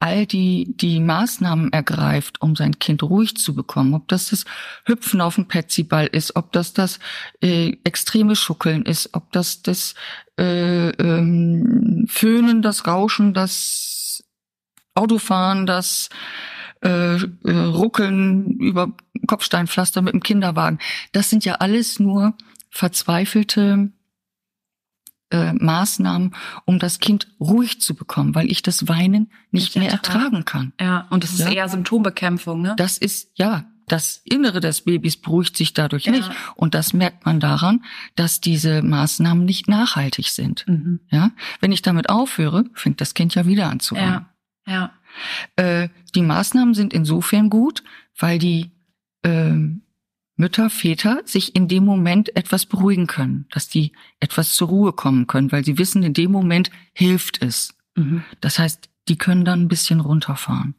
all 0.00 0.26
die, 0.26 0.74
die 0.76 1.00
Maßnahmen 1.00 1.72
ergreift, 1.72 2.40
um 2.40 2.54
sein 2.54 2.78
Kind 2.78 3.02
ruhig 3.02 3.36
zu 3.36 3.54
bekommen, 3.54 3.94
ob 3.94 4.06
das 4.08 4.30
das 4.30 4.44
Hüpfen 4.84 5.20
auf 5.20 5.34
dem 5.34 5.48
Petsyball 5.48 6.06
ist, 6.06 6.36
ob 6.36 6.52
das 6.52 6.72
das 6.72 7.00
äh, 7.42 7.76
extreme 7.84 8.36
Schuckeln 8.36 8.84
ist, 8.84 9.10
ob 9.14 9.32
das 9.32 9.62
das 9.62 9.94
äh, 10.38 10.90
ähm, 10.90 12.06
Föhnen, 12.08 12.62
das 12.62 12.86
Rauschen, 12.86 13.34
das 13.34 14.24
Autofahren, 14.94 15.66
das 15.66 16.10
äh, 16.82 17.16
äh, 17.16 17.50
Ruckeln 17.50 18.58
über 18.58 18.92
Kopfsteinpflaster 19.26 20.00
mit 20.00 20.12
dem 20.12 20.22
Kinderwagen. 20.22 20.78
Das 21.12 21.28
sind 21.28 21.44
ja 21.44 21.54
alles 21.54 21.98
nur 21.98 22.34
verzweifelte 22.70 23.90
äh, 25.30 25.52
Maßnahmen, 25.52 26.34
um 26.64 26.78
das 26.78 26.98
Kind 27.00 27.28
ruhig 27.40 27.80
zu 27.80 27.94
bekommen, 27.94 28.34
weil 28.34 28.50
ich 28.50 28.62
das 28.62 28.88
Weinen 28.88 29.30
nicht, 29.50 29.74
nicht 29.74 29.76
mehr 29.76 29.90
ertragen 29.90 30.44
kann. 30.44 30.72
Ja, 30.80 31.06
und 31.10 31.22
das 31.24 31.32
ist 31.32 31.40
ja? 31.40 31.50
eher 31.50 31.68
Symptombekämpfung, 31.68 32.62
ne? 32.62 32.74
Das 32.76 32.98
ist, 32.98 33.30
ja, 33.34 33.66
das 33.88 34.20
Innere 34.24 34.60
des 34.60 34.82
Babys 34.82 35.16
beruhigt 35.16 35.56
sich 35.56 35.74
dadurch 35.74 36.04
ja. 36.04 36.12
nicht. 36.12 36.30
Und 36.54 36.74
das 36.74 36.92
merkt 36.92 37.26
man 37.26 37.40
daran, 37.40 37.84
dass 38.16 38.40
diese 38.40 38.82
Maßnahmen 38.82 39.44
nicht 39.44 39.68
nachhaltig 39.68 40.28
sind. 40.28 40.66
Mhm. 40.68 41.00
Ja, 41.10 41.30
wenn 41.60 41.72
ich 41.72 41.82
damit 41.82 42.08
aufhöre, 42.08 42.64
fängt 42.74 43.00
das 43.00 43.14
Kind 43.14 43.34
ja 43.34 43.46
wieder 43.46 43.70
an 43.70 43.80
zu 43.80 43.96
weinen. 43.96 44.26
Ja, 44.66 44.92
ja. 45.56 45.72
Äh, 45.82 45.88
die 46.14 46.22
Maßnahmen 46.22 46.74
sind 46.74 46.92
insofern 46.92 47.50
gut, 47.50 47.82
weil 48.18 48.38
die 48.38 48.70
äh, 49.22 49.54
Mütter, 50.38 50.70
Väter 50.70 51.20
sich 51.24 51.56
in 51.56 51.66
dem 51.66 51.84
Moment 51.84 52.34
etwas 52.36 52.64
beruhigen 52.64 53.08
können, 53.08 53.46
dass 53.50 53.68
die 53.68 53.92
etwas 54.20 54.54
zur 54.54 54.68
Ruhe 54.68 54.92
kommen 54.92 55.26
können, 55.26 55.50
weil 55.50 55.64
sie 55.64 55.78
wissen, 55.78 56.04
in 56.04 56.14
dem 56.14 56.30
Moment 56.30 56.70
hilft 56.92 57.42
es. 57.42 57.74
Mhm. 57.96 58.22
Das 58.40 58.58
heißt, 58.58 58.88
die 59.08 59.18
können 59.18 59.44
dann 59.44 59.62
ein 59.62 59.68
bisschen 59.68 60.00
runterfahren. 60.00 60.74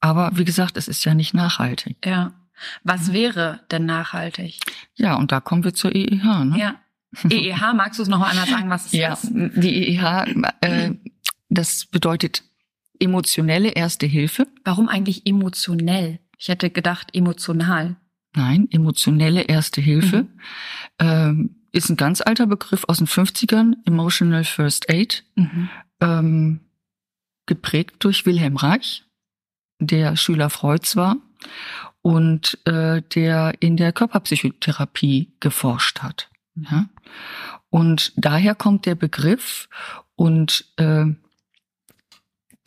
Aber 0.00 0.30
wie 0.34 0.46
gesagt, 0.46 0.78
es 0.78 0.88
ist 0.88 1.04
ja 1.04 1.14
nicht 1.14 1.34
nachhaltig. 1.34 1.98
Ja. 2.04 2.32
Was 2.82 3.12
wäre 3.12 3.60
denn 3.70 3.84
nachhaltig? 3.84 4.58
Ja, 4.94 5.16
und 5.16 5.32
da 5.32 5.40
kommen 5.40 5.64
wir 5.64 5.74
zur 5.74 5.94
EEH. 5.94 6.44
Ne? 6.44 6.58
Ja. 6.58 6.74
EEH, 7.28 7.72
magst 7.74 7.98
du 7.98 8.02
es 8.02 8.08
nochmal 8.08 8.30
einmal 8.30 8.48
sagen, 8.48 8.70
was 8.70 8.86
es 8.86 8.92
ja, 8.92 9.12
ist? 9.12 9.24
Ja, 9.24 9.48
die 9.48 9.96
EEH, 9.96 10.26
äh, 10.62 10.94
das 11.50 11.84
bedeutet 11.86 12.42
emotionelle 12.98 13.70
Erste 13.70 14.06
Hilfe. 14.06 14.46
Warum 14.64 14.88
eigentlich 14.88 15.26
emotionell? 15.26 16.20
Ich 16.38 16.48
hätte 16.48 16.70
gedacht 16.70 17.14
emotional. 17.14 17.96
Nein, 18.34 18.68
emotionelle 18.70 19.42
Erste 19.42 19.80
Hilfe. 19.80 20.22
Mhm. 20.22 20.28
Ähm, 20.98 21.56
ist 21.72 21.88
ein 21.88 21.96
ganz 21.96 22.20
alter 22.20 22.46
Begriff 22.46 22.84
aus 22.86 22.98
den 22.98 23.06
50ern, 23.06 23.74
Emotional 23.86 24.44
First 24.44 24.90
Aid, 24.90 25.24
mhm. 25.36 25.68
ähm, 26.00 26.60
geprägt 27.46 27.96
durch 28.00 28.26
Wilhelm 28.26 28.56
Reich, 28.56 29.04
der 29.78 30.16
Schüler 30.16 30.50
Freuds 30.50 30.96
war 30.96 31.16
und 32.02 32.58
äh, 32.66 33.02
der 33.02 33.54
in 33.60 33.76
der 33.76 33.92
Körperpsychotherapie 33.92 35.32
geforscht 35.40 36.00
hat. 36.00 36.30
Mhm. 36.54 36.66
Ja? 36.70 36.88
Und 37.70 38.12
daher 38.16 38.54
kommt 38.54 38.84
der 38.86 38.94
Begriff 38.94 39.68
und 40.14 40.66
äh, 40.76 41.06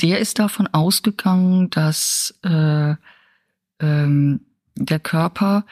der 0.02 0.20
ist 0.20 0.40
davon 0.40 0.68
ausgegangen, 0.68 1.70
dass 1.70 2.38
äh, 2.44 2.96
ähm, 3.80 4.46
der 4.76 5.00
Körper, 5.00 5.66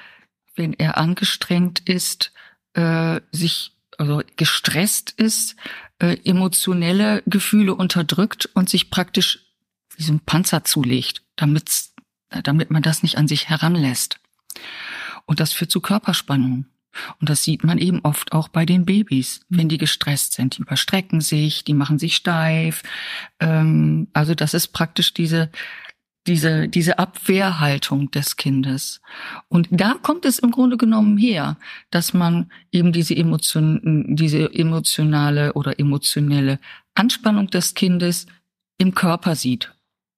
wenn 0.55 0.73
er 0.73 0.97
angestrengt 0.97 1.81
ist, 1.87 2.31
äh, 2.73 3.21
sich 3.31 3.71
also 3.97 4.21
gestresst 4.35 5.11
ist, 5.11 5.55
äh, 5.99 6.17
emotionelle 6.25 7.21
Gefühle 7.25 7.75
unterdrückt 7.75 8.49
und 8.53 8.69
sich 8.69 8.89
praktisch 8.89 9.39
wie 9.95 10.03
so 10.03 10.13
ein 10.13 10.19
Panzer 10.19 10.63
zulegt, 10.63 11.21
damit, 11.35 11.89
damit 12.43 12.71
man 12.71 12.81
das 12.81 13.03
nicht 13.03 13.17
an 13.17 13.27
sich 13.27 13.49
heranlässt. 13.49 14.19
Und 15.25 15.39
das 15.39 15.53
führt 15.53 15.71
zu 15.71 15.81
Körperspannung. 15.81 16.65
Und 17.19 17.29
das 17.29 17.43
sieht 17.43 17.63
man 17.63 17.77
eben 17.79 18.01
oft 18.01 18.33
auch 18.33 18.47
bei 18.47 18.65
den 18.65 18.85
Babys, 18.85 19.41
wenn 19.49 19.69
die 19.69 19.77
gestresst 19.77 20.33
sind. 20.33 20.57
Die 20.57 20.61
überstrecken 20.61 21.21
sich, 21.21 21.63
die 21.63 21.73
machen 21.73 21.97
sich 21.97 22.15
steif. 22.15 22.83
Ähm, 23.39 24.07
also 24.13 24.35
das 24.35 24.53
ist 24.53 24.69
praktisch 24.69 25.13
diese 25.13 25.49
diese, 26.27 26.67
diese 26.67 26.99
Abwehrhaltung 26.99 28.11
des 28.11 28.37
Kindes. 28.37 29.01
Und 29.49 29.67
da 29.71 29.95
kommt 30.01 30.25
es 30.25 30.39
im 30.39 30.51
Grunde 30.51 30.77
genommen 30.77 31.17
her, 31.17 31.57
dass 31.91 32.13
man 32.13 32.51
eben 32.71 32.93
diese 32.93 33.15
Emotion, 33.15 34.15
diese 34.15 34.53
emotionale 34.53 35.53
oder 35.53 35.79
emotionelle 35.79 36.59
Anspannung 36.95 37.47
des 37.47 37.73
Kindes 37.73 38.27
im 38.77 38.95
Körper 38.95 39.35
sieht. 39.35 39.73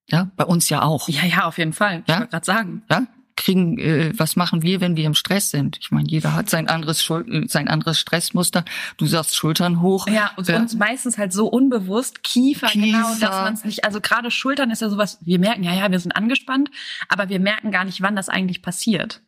Ja, 0.09 0.29
bei 0.35 0.45
uns 0.45 0.69
ja 0.69 0.83
auch. 0.83 1.09
Ja, 1.09 1.25
ja, 1.25 1.45
auf 1.45 1.57
jeden 1.57 1.73
Fall. 1.73 2.03
Ja? 2.07 2.13
Ich 2.13 2.19
wollte 2.19 2.31
gerade 2.31 2.45
sagen. 2.45 2.83
Ja, 2.89 3.07
kriegen, 3.35 3.77
äh, 3.77 4.13
was 4.17 4.35
machen 4.35 4.61
wir, 4.61 4.81
wenn 4.81 4.95
wir 4.95 5.05
im 5.05 5.13
Stress 5.13 5.51
sind? 5.51 5.77
Ich 5.79 5.91
meine, 5.91 6.07
jeder 6.07 6.33
hat 6.33 6.49
sein 6.49 6.67
anderes 6.67 7.03
Schul 7.03 7.25
äh, 7.31 7.47
sein 7.47 7.67
anderes 7.67 7.99
Stressmuster. 7.99 8.65
Du 8.97 9.05
sagst 9.05 9.35
Schultern 9.35 9.81
hoch. 9.81 10.07
Ja, 10.07 10.31
und 10.37 10.49
äh, 10.49 10.55
uns 10.55 10.75
meistens 10.75 11.17
halt 11.17 11.33
so 11.33 11.47
unbewusst 11.47 12.23
Kiefer, 12.23 12.67
Kiefer. 12.67 12.85
genau, 12.85 13.15
dass 13.19 13.41
man 13.41 13.53
es 13.53 13.65
nicht. 13.65 13.83
Also 13.83 14.01
gerade 14.01 14.31
Schultern 14.31 14.71
ist 14.71 14.81
ja 14.81 14.89
sowas. 14.89 15.19
Wir 15.21 15.39
merken, 15.39 15.63
ja, 15.63 15.73
ja, 15.73 15.91
wir 15.91 15.99
sind 15.99 16.13
angespannt, 16.13 16.69
aber 17.09 17.29
wir 17.29 17.39
merken 17.39 17.71
gar 17.71 17.85
nicht, 17.85 18.01
wann 18.01 18.15
das 18.15 18.29
eigentlich 18.29 18.61
passiert. 18.61 19.21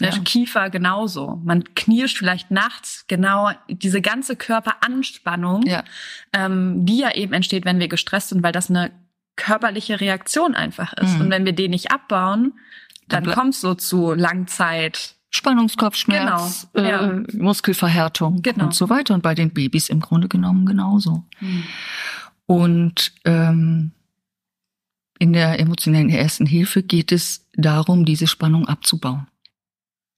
Ja. 0.00 0.10
Kiefer 0.10 0.70
genauso. 0.70 1.40
Man 1.44 1.62
knirscht 1.74 2.18
vielleicht 2.18 2.50
nachts, 2.50 3.04
genau 3.06 3.50
diese 3.68 4.00
ganze 4.00 4.34
Körperanspannung, 4.36 5.62
ja. 5.66 5.84
Ähm, 6.32 6.84
die 6.84 6.98
ja 6.98 7.14
eben 7.14 7.32
entsteht, 7.32 7.64
wenn 7.64 7.78
wir 7.78 7.88
gestresst 7.88 8.30
sind, 8.30 8.42
weil 8.42 8.52
das 8.52 8.70
eine 8.70 8.90
körperliche 9.36 10.00
Reaktion 10.00 10.54
einfach 10.54 10.92
ist. 10.94 11.14
Mhm. 11.14 11.20
Und 11.22 11.30
wenn 11.30 11.44
wir 11.44 11.52
den 11.52 11.70
nicht 11.70 11.90
abbauen, 11.90 12.54
dann 13.08 13.26
kommst 13.26 13.62
du 13.64 13.74
zu 13.74 14.14
Langzeit 14.14 15.16
Spannungskopfschmerz, 15.30 16.68
Genau, 16.72 16.88
ja. 16.88 17.10
äh, 17.10 17.24
Muskelverhärtung 17.36 18.42
Genau. 18.42 18.66
und 18.66 18.74
so 18.74 18.88
weiter. 18.88 19.14
Und 19.14 19.22
bei 19.22 19.34
den 19.34 19.50
Babys 19.50 19.88
im 19.88 19.98
Grunde 20.00 20.28
genommen 20.28 20.64
genauso. 20.64 21.24
Mhm. 21.40 21.64
Und 22.46 23.12
ähm, 23.24 23.90
in 25.18 25.32
der 25.32 25.58
emotionellen 25.58 26.10
ersten 26.10 26.46
Hilfe 26.46 26.82
geht 26.82 27.10
es 27.10 27.48
darum, 27.54 28.04
diese 28.04 28.26
Spannung 28.28 28.68
abzubauen. 28.68 29.26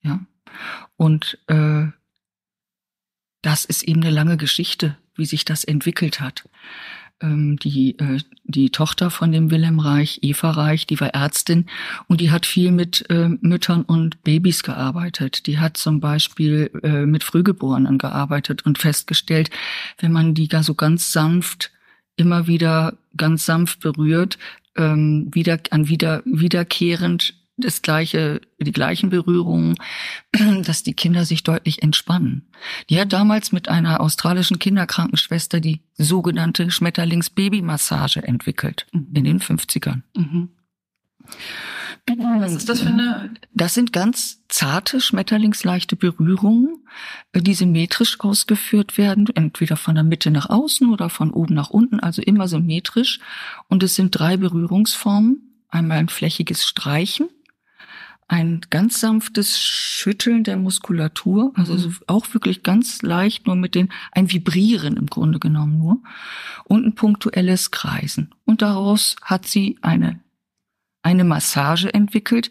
Ja. 0.02 0.20
Und 0.96 1.38
äh, 1.46 1.86
das 3.42 3.64
ist 3.64 3.84
eben 3.84 4.02
eine 4.02 4.12
lange 4.12 4.36
Geschichte, 4.36 4.98
wie 5.14 5.26
sich 5.26 5.44
das 5.44 5.64
entwickelt 5.64 6.20
hat. 6.20 6.48
Ähm, 7.20 7.58
die, 7.58 7.98
äh, 7.98 8.20
die 8.48 8.70
Tochter 8.70 9.10
von 9.10 9.32
dem 9.32 9.50
Wilhelm 9.50 9.78
Reich, 9.80 10.20
Eva 10.22 10.50
Reich, 10.50 10.86
die 10.86 11.00
war 11.00 11.08
Ärztin 11.08 11.66
und 12.08 12.20
die 12.20 12.30
hat 12.30 12.46
viel 12.46 12.70
mit 12.70 13.04
äh, 13.10 13.28
Müttern 13.40 13.82
und 13.82 14.22
Babys 14.22 14.62
gearbeitet. 14.62 15.46
Die 15.46 15.58
hat 15.58 15.76
zum 15.76 16.00
Beispiel 16.00 16.70
äh, 16.82 17.06
mit 17.06 17.24
Frühgeborenen 17.24 17.98
gearbeitet 17.98 18.64
und 18.64 18.78
festgestellt, 18.78 19.50
wenn 19.98 20.12
man 20.12 20.34
die 20.34 20.48
gar 20.48 20.62
so 20.62 20.74
ganz 20.74 21.12
sanft 21.12 21.72
immer 22.16 22.46
wieder 22.46 22.94
ganz 23.16 23.46
sanft 23.46 23.80
berührt, 23.80 24.38
ähm, 24.76 25.28
wieder 25.32 25.58
an 25.70 25.88
wieder 25.88 26.22
wiederkehrend 26.24 27.34
das 27.56 27.82
gleiche, 27.82 28.40
die 28.58 28.72
gleichen 28.72 29.10
Berührungen, 29.10 29.76
dass 30.64 30.82
die 30.82 30.94
Kinder 30.94 31.24
sich 31.24 31.42
deutlich 31.42 31.82
entspannen. 31.82 32.48
Die 32.90 33.00
hat 33.00 33.12
damals 33.12 33.52
mit 33.52 33.68
einer 33.68 34.00
australischen 34.00 34.58
Kinderkrankenschwester 34.58 35.60
die 35.60 35.82
sogenannte 35.94 36.70
Schmetterlings-Baby-Massage 36.70 38.22
entwickelt 38.22 38.86
in 38.92 39.24
den 39.24 39.40
50ern. 39.40 40.02
Mhm. 40.16 40.50
Was 42.08 42.54
ist 42.54 42.68
das 42.68 42.82
für 42.82 42.88
eine? 42.88 43.34
Das 43.52 43.74
sind 43.74 43.92
ganz 43.92 44.44
zarte, 44.48 45.00
schmetterlingsleichte 45.00 45.96
Berührungen, 45.96 46.86
die 47.34 47.54
symmetrisch 47.54 48.20
ausgeführt 48.20 48.96
werden, 48.96 49.26
entweder 49.34 49.76
von 49.76 49.96
der 49.96 50.04
Mitte 50.04 50.30
nach 50.30 50.48
außen 50.48 50.88
oder 50.92 51.10
von 51.10 51.32
oben 51.32 51.54
nach 51.54 51.70
unten, 51.70 51.98
also 51.98 52.22
immer 52.22 52.46
symmetrisch. 52.46 53.18
Und 53.68 53.82
es 53.82 53.96
sind 53.96 54.12
drei 54.12 54.36
Berührungsformen. 54.36 55.64
Einmal 55.68 55.98
ein 55.98 56.08
flächiges 56.08 56.64
Streichen, 56.64 57.28
ein 58.28 58.60
ganz 58.70 59.00
sanftes 59.00 59.58
Schütteln 59.60 60.42
der 60.42 60.56
Muskulatur, 60.56 61.52
also 61.54 61.76
so 61.76 61.90
auch 62.08 62.34
wirklich 62.34 62.62
ganz 62.62 63.02
leicht, 63.02 63.46
nur 63.46 63.56
mit 63.56 63.74
den, 63.74 63.90
ein 64.12 64.30
Vibrieren 64.30 64.96
im 64.96 65.06
Grunde 65.06 65.38
genommen 65.38 65.78
nur, 65.78 66.02
und 66.64 66.84
ein 66.84 66.94
punktuelles 66.94 67.70
Kreisen. 67.70 68.34
Und 68.44 68.62
daraus 68.62 69.16
hat 69.22 69.46
sie 69.46 69.78
eine 69.82 70.20
eine 71.06 71.22
Massage 71.22 71.94
entwickelt, 71.94 72.50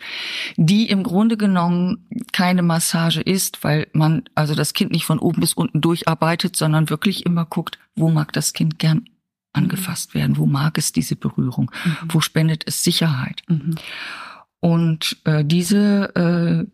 die 0.55 0.88
im 0.88 1.03
Grunde 1.03 1.36
genommen 1.36 2.08
keine 2.32 2.62
Massage 2.62 3.20
ist, 3.20 3.65
weil 3.65 3.88
man 3.91 4.24
also 4.34 4.55
das 4.55 4.74
Kind 4.74 4.94
nicht 4.94 5.05
von 5.05 5.20
oben 5.20 5.41
bis 5.41 5.51
unten 5.51 5.82
durcharbeitet, 5.82 6.55
sondern 6.55 6.89
wirklich 6.89 7.25
immer 7.25 7.44
guckt, 7.44 7.79
wo 7.98 8.10
mag 8.10 8.32
das 8.32 8.53
Kind 8.53 8.79
gern 8.79 9.10
angefasst 9.51 10.13
werden, 10.13 10.38
wo 10.38 10.46
mag 10.46 10.77
es 10.77 10.94
diese 10.94 11.17
Berührung, 11.17 11.70
wo 12.08 12.22
spendet 12.22 12.63
es 12.65 12.82
Sicherheit. 12.82 13.41
Mhm. 13.50 13.75
Und 14.65 15.17
äh, 15.25 15.45
diese 15.45 16.15
äh, 16.15 16.65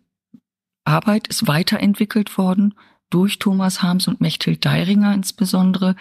Arbeit 0.85 1.27
ist 1.27 1.49
weiterentwickelt 1.49 2.37
worden 2.37 2.73
durch 3.09 3.37
Thomas 3.37 3.83
Harms 3.83 4.07
und 4.07 4.21
Mechthild 4.21 4.63
Deiringer 4.63 5.13
insbesondere, 5.13 5.97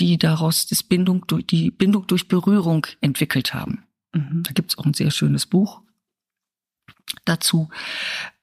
die 0.00 0.18
daraus 0.18 0.66
das 0.66 0.82
Bindung 0.82 1.26
durch, 1.28 1.46
die 1.46 1.70
Bindung 1.70 2.06
durch 2.06 2.28
Berührung 2.28 2.86
entwickelt 3.00 3.54
haben. 3.54 3.86
Mhm. 4.12 4.42
Da 4.42 4.52
gibt's 4.52 4.76
auch 4.76 4.84
ein 4.84 4.92
sehr 4.92 5.10
schönes 5.10 5.46
Buch 5.46 5.80
dazu. 7.24 7.70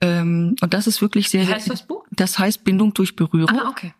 Ähm, 0.01 0.56
und 0.60 0.74
das 0.74 0.88
ist 0.88 1.00
wirklich 1.00 1.30
sehr, 1.30 1.48
Wie 1.48 1.54
heißt 1.54 1.70
das 1.70 1.86
Buch? 1.86 2.04
das 2.10 2.39
heißt 2.39 2.63
Bindung 2.63 2.96
durch 2.96 3.16
Berührung. 3.16 3.60
Ah, 3.60 3.70
okay. 3.70 3.94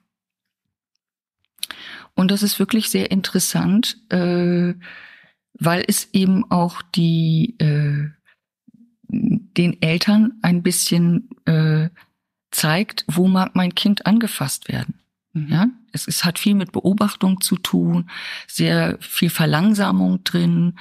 Und 2.16 2.32
das 2.32 2.42
ist 2.42 2.58
wirklich 2.58 2.90
sehr 2.90 3.12
interessant, 3.12 4.02
äh, 4.10 4.74
weil 5.54 5.86
es 5.88 6.10
eben 6.14 6.50
auch 6.50 6.82
die 6.82 7.60
äh, 7.60 8.17
den 9.10 9.82
Eltern 9.82 10.34
ein 10.42 10.64
bisschen 10.64 11.30
äh, 11.46 11.90
zeigt, 12.52 13.06
wo 13.08 13.28
mag 13.28 13.56
mein 13.56 13.76
Kind 13.76 14.06
angefasst 14.06 14.68
werden. 14.68 14.96
Mhm. 15.34 15.48
Ja, 15.50 15.68
es, 15.92 16.08
es 16.08 16.24
hat 16.26 16.40
viel 16.40 16.56
mit 16.56 16.72
Beobachtung 16.72 17.42
zu 17.42 17.58
tun, 17.58 18.10
sehr 18.48 18.98
viel 19.00 19.30
Verlangsamung 19.30 20.24
drin, 20.24 20.78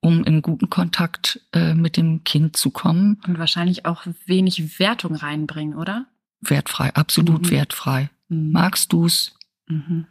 um 0.00 0.24
in 0.24 0.40
guten 0.42 0.70
Kontakt 0.70 1.40
äh, 1.52 1.74
mit 1.74 1.96
dem 1.96 2.24
Kind 2.24 2.56
zu 2.56 2.70
kommen. 2.70 3.20
Und 3.26 3.38
wahrscheinlich 3.38 3.84
auch 3.86 4.06
wenig 4.26 4.78
Wertung 4.78 5.14
reinbringen, 5.14 5.74
oder? 5.76 6.06
Wertfrei, 6.40 6.94
absolut 6.94 7.46
Mhm. 7.46 7.50
wertfrei. 7.50 8.10
Mhm. 8.28 8.52
Magst 8.52 8.92
du's? 8.92 9.34
Mhm. 9.68 10.06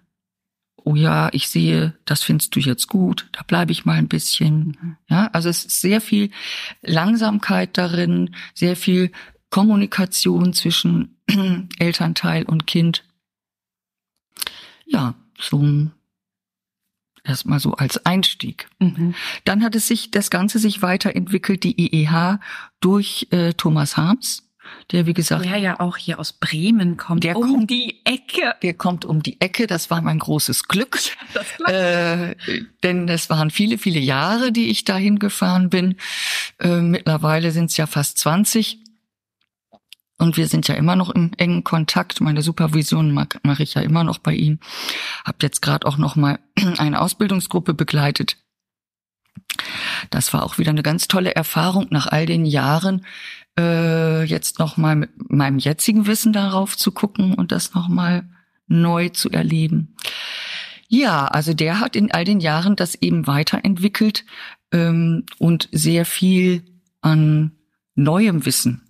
Oh 0.89 0.95
ja, 0.95 1.29
ich 1.33 1.49
sehe, 1.49 1.93
das 2.05 2.23
findest 2.23 2.55
du 2.55 2.59
jetzt 2.59 2.87
gut, 2.87 3.29
da 3.33 3.43
bleibe 3.43 3.71
ich 3.71 3.85
mal 3.85 3.99
ein 3.99 4.07
bisschen. 4.07 4.75
Mhm. 4.81 4.97
Ja, 5.07 5.27
also 5.33 5.47
es 5.47 5.63
ist 5.63 5.81
sehr 5.81 6.01
viel 6.01 6.31
Langsamkeit 6.81 7.77
darin, 7.77 8.35
sehr 8.55 8.75
viel 8.75 9.11
Kommunikation 9.51 10.51
zwischen 10.53 11.15
Elternteil 11.77 12.43
und 12.43 12.65
Kind. 12.65 13.03
Ja, 14.87 15.13
so 15.39 15.91
erstmal 17.23 17.59
so 17.59 17.73
als 17.73 18.03
Einstieg. 18.07 18.67
Mhm. 18.79 19.13
Dann 19.43 19.63
hat 19.63 19.75
es 19.75 19.87
sich 19.87 20.09
das 20.09 20.31
Ganze 20.31 20.57
sich 20.57 20.81
weiterentwickelt, 20.81 21.63
die 21.65 21.79
IEH 21.79 22.39
durch 22.79 23.27
äh, 23.29 23.53
Thomas 23.53 23.95
Harms, 23.95 24.48
der 24.91 25.05
wie 25.05 25.13
gesagt 25.13 25.45
Der 25.45 25.57
ja 25.57 25.79
auch 25.79 25.97
hier 25.97 26.19
aus 26.19 26.33
Bremen 26.33 26.97
kommt. 26.97 27.23
Der 27.23 27.37
um 27.37 27.51
kommt- 27.53 27.69
die 27.69 28.01
Ecke. 28.05 28.55
der 28.63 28.73
kommt 28.73 29.05
um 29.05 29.21
die 29.23 29.39
Ecke. 29.41 29.67
Das 29.67 29.89
war 29.89 30.01
mein 30.01 30.19
großes 30.19 30.67
Glück. 30.67 30.99
Äh, 31.67 32.35
denn 32.83 33.07
es 33.07 33.29
waren 33.29 33.51
viele, 33.51 33.77
viele 33.77 33.99
Jahre, 33.99 34.51
die 34.51 34.69
ich 34.69 34.83
dahin 34.85 35.19
gefahren 35.19 35.69
bin. 35.69 35.95
Äh, 36.59 36.81
mittlerweile 36.81 37.51
sind 37.51 37.69
es 37.69 37.77
ja 37.77 37.85
fast 37.85 38.17
20. 38.17 38.79
Und 40.17 40.35
wir 40.37 40.47
sind 40.47 40.67
ja 40.67 40.75
immer 40.75 40.95
noch 40.95 41.09
im 41.11 41.31
engen 41.37 41.63
Kontakt. 41.63 42.19
Meine 42.21 42.41
Supervision 42.41 43.13
mache 43.13 43.39
mach 43.43 43.59
ich 43.59 43.75
ja 43.75 43.81
immer 43.81 44.03
noch 44.03 44.17
bei 44.17 44.33
ihm. 44.33 44.59
Hab 45.23 45.41
jetzt 45.43 45.61
gerade 45.61 45.87
auch 45.87 45.97
noch 45.97 46.15
mal 46.15 46.39
eine 46.77 46.99
Ausbildungsgruppe 47.01 47.73
begleitet. 47.73 48.37
Das 50.09 50.33
war 50.33 50.43
auch 50.43 50.57
wieder 50.57 50.71
eine 50.71 50.83
ganz 50.83 51.07
tolle 51.07 51.35
Erfahrung 51.35 51.87
nach 51.89 52.07
all 52.07 52.25
den 52.25 52.45
Jahren, 52.45 53.05
äh, 53.57 54.23
jetzt 54.23 54.59
noch 54.59 54.77
mal 54.77 54.95
mit 54.95 55.31
meinem 55.31 55.59
jetzigen 55.59 56.07
Wissen 56.07 56.33
darauf 56.33 56.77
zu 56.77 56.91
gucken 56.91 57.33
und 57.33 57.51
das 57.51 57.73
noch 57.73 57.87
mal 57.87 58.23
neu 58.67 59.09
zu 59.09 59.29
erleben. 59.29 59.95
Ja, 60.87 61.25
also 61.25 61.53
der 61.53 61.79
hat 61.79 61.95
in 61.95 62.11
all 62.11 62.25
den 62.25 62.39
Jahren 62.39 62.75
das 62.75 62.95
eben 62.95 63.27
weiterentwickelt 63.27 64.25
ähm, 64.71 65.25
und 65.37 65.69
sehr 65.71 66.05
viel 66.05 66.63
an 67.01 67.51
neuem 67.95 68.45
Wissen 68.45 68.81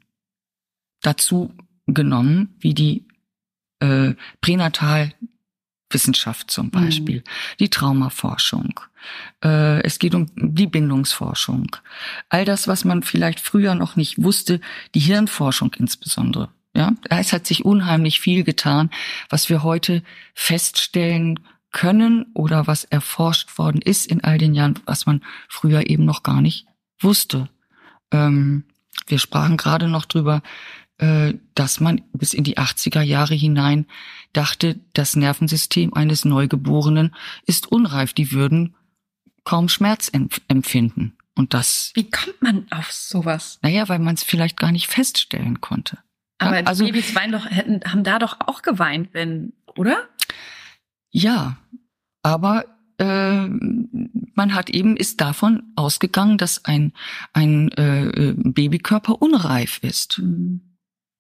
dazu 1.02 1.54
genommen, 1.88 2.56
wie 2.60 2.74
die 2.74 3.08
äh, 3.80 4.14
Pränatalwissenschaft 5.90 6.52
zum 6.52 6.70
Beispiel, 6.70 7.24
die 7.60 7.70
Traumaforschung. 7.70 8.80
Äh, 9.44 9.82
es 9.82 10.00
geht 10.00 10.16
um 10.16 10.28
die 10.36 10.68
Bindungsforschung. 10.68 11.76
All 12.30 12.46
das, 12.46 12.68
was 12.68 12.86
man 12.86 13.04
vielleicht 13.04 13.40
früher 13.40 13.76
noch 13.76 13.96
nicht 13.96 14.22
wusste, 14.22 14.62
die 14.94 15.00
Hirnforschung 15.00 15.74
insbesondere. 15.78 16.50
Ja, 16.76 16.94
es 17.10 17.34
hat 17.34 17.48
sich 17.48 17.66
unheimlich 17.66 18.20
viel 18.20 18.44
getan, 18.44 18.92
was 19.30 19.50
wir 19.50 19.64
heute 19.64 20.04
feststellen 20.36 21.40
können 21.72 22.28
oder 22.34 22.68
was 22.68 22.84
erforscht 22.84 23.58
worden 23.58 23.82
ist 23.82 24.06
in 24.08 24.24
all 24.24 24.38
den 24.38 24.54
Jahren, 24.54 24.80
was 24.86 25.06
man 25.06 25.22
früher 25.48 25.90
eben 25.90 26.06
noch 26.06 26.24
gar 26.24 26.42
nicht 26.42 26.68
wusste. 27.00 27.50
Ähm, 28.12 28.66
wir 29.08 29.20
sprachen 29.20 29.58
gerade 29.58 29.88
noch 29.88 30.06
drüber, 30.06 30.42
dass 31.56 31.80
man 31.80 32.02
bis 32.14 32.34
in 32.34 32.44
die 32.44 32.58
80er 32.58 33.02
Jahre 33.02 33.34
hinein 33.34 33.86
dachte, 34.34 34.80
das 34.94 35.16
Nervensystem 35.16 35.94
eines 35.94 36.26
Neugeborenen 36.26 37.16
ist 37.46 37.72
unreif. 37.72 38.12
Die 38.14 38.32
würden 38.34 38.76
kaum 39.46 39.70
Schmerz 39.70 40.10
empf- 40.10 40.42
empfinden. 40.50 41.16
Und 41.36 41.54
das, 41.54 41.92
Wie 41.96 42.10
kommt 42.10 42.42
man 42.42 42.68
auf 42.70 42.92
sowas? 42.92 43.60
naja, 43.62 43.88
weil 43.88 44.00
man 44.00 44.16
es 44.16 44.24
vielleicht 44.24 44.58
gar 44.58 44.74
nicht 44.74 44.88
feststellen 44.88 45.62
konnte. 45.62 46.00
Aber 46.38 46.56
Ja, 46.56 46.62
die 46.64 46.68
also- 46.68 46.86
Babys 46.86 47.16
weinen 47.16 47.32
doch, 47.32 47.46
hätten, 47.50 47.80
haben 47.90 48.04
da 48.04 48.20
doch 48.20 48.38
auch 48.46 48.62
geweint, 48.62 49.10
wenn, 49.14 49.54
oder? 49.78 50.10
Ja, 51.12 51.58
aber 52.24 52.66
äh, 52.98 53.48
man 53.48 54.54
hat 54.54 54.70
eben 54.70 54.98
ist 54.98 55.22
davon 55.22 55.64
ausgegangen, 55.78 56.38
dass 56.38 56.66
ein 56.66 56.92
ein 57.34 57.70
äh, 57.78 58.06
äh, 58.08 58.34
Babykörper 58.38 59.22
unreif 59.22 59.80
ist. 59.82 60.22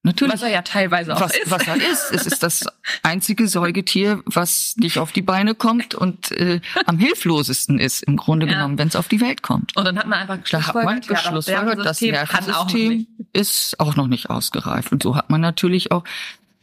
Natürlich. 0.01 0.33
Was 0.33 0.43
er 0.43 0.49
ja 0.49 0.62
teilweise 0.62 1.13
auch 1.13 1.19
was, 1.19 1.35
ist. 1.35 1.51
Was 1.51 1.67
er 1.67 1.75
ist. 1.75 2.12
Es 2.13 2.25
ist 2.25 2.41
das 2.41 2.65
einzige 3.03 3.47
Säugetier, 3.49 4.21
was 4.25 4.75
nicht 4.77 4.97
auf 4.97 5.12
die 5.12 5.21
Beine 5.21 5.55
kommt 5.55 5.93
und 5.93 6.31
äh, 6.31 6.62
am 6.85 6.97
hilflosesten 6.99 7.79
ist, 7.79 8.03
im 8.03 8.15
Grunde 8.15 8.45
Ja. 8.45 8.53
genommen, 8.53 8.77
wenn 8.77 8.88
es 8.88 8.95
auf 8.95 9.09
die 9.09 9.19
Welt 9.19 9.41
kommt. 9.41 9.75
Und 9.75 9.83
dann 9.83 9.99
hat 9.99 10.07
man 10.07 10.19
einfach 10.19 10.38
Da 10.49 10.65
hat 10.67 10.75
man 10.75 11.01
geschlussfolgert, 11.01 11.25
geschlussfolgert, 11.25 11.85
das 11.85 12.01
Nervensystem 12.01 13.07
ist 13.33 13.77
auch 13.79 13.97
noch 13.97 14.07
nicht 14.07 14.29
ausgereift. 14.29 14.93
Und 14.93 15.03
so 15.03 15.17
hat 15.17 15.29
man 15.29 15.41
natürlich 15.41 15.91
auch 15.91 16.05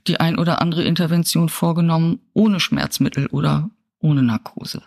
die 0.07 0.18
ein 0.18 0.38
oder 0.38 0.62
andere 0.62 0.85
Intervention 0.85 1.49
vorgenommen 1.51 2.20
ohne 2.33 2.59
Schmerzmittel 2.59 3.27
oder 3.27 3.68
ohne 3.99 4.22
Narkose. 4.22 4.83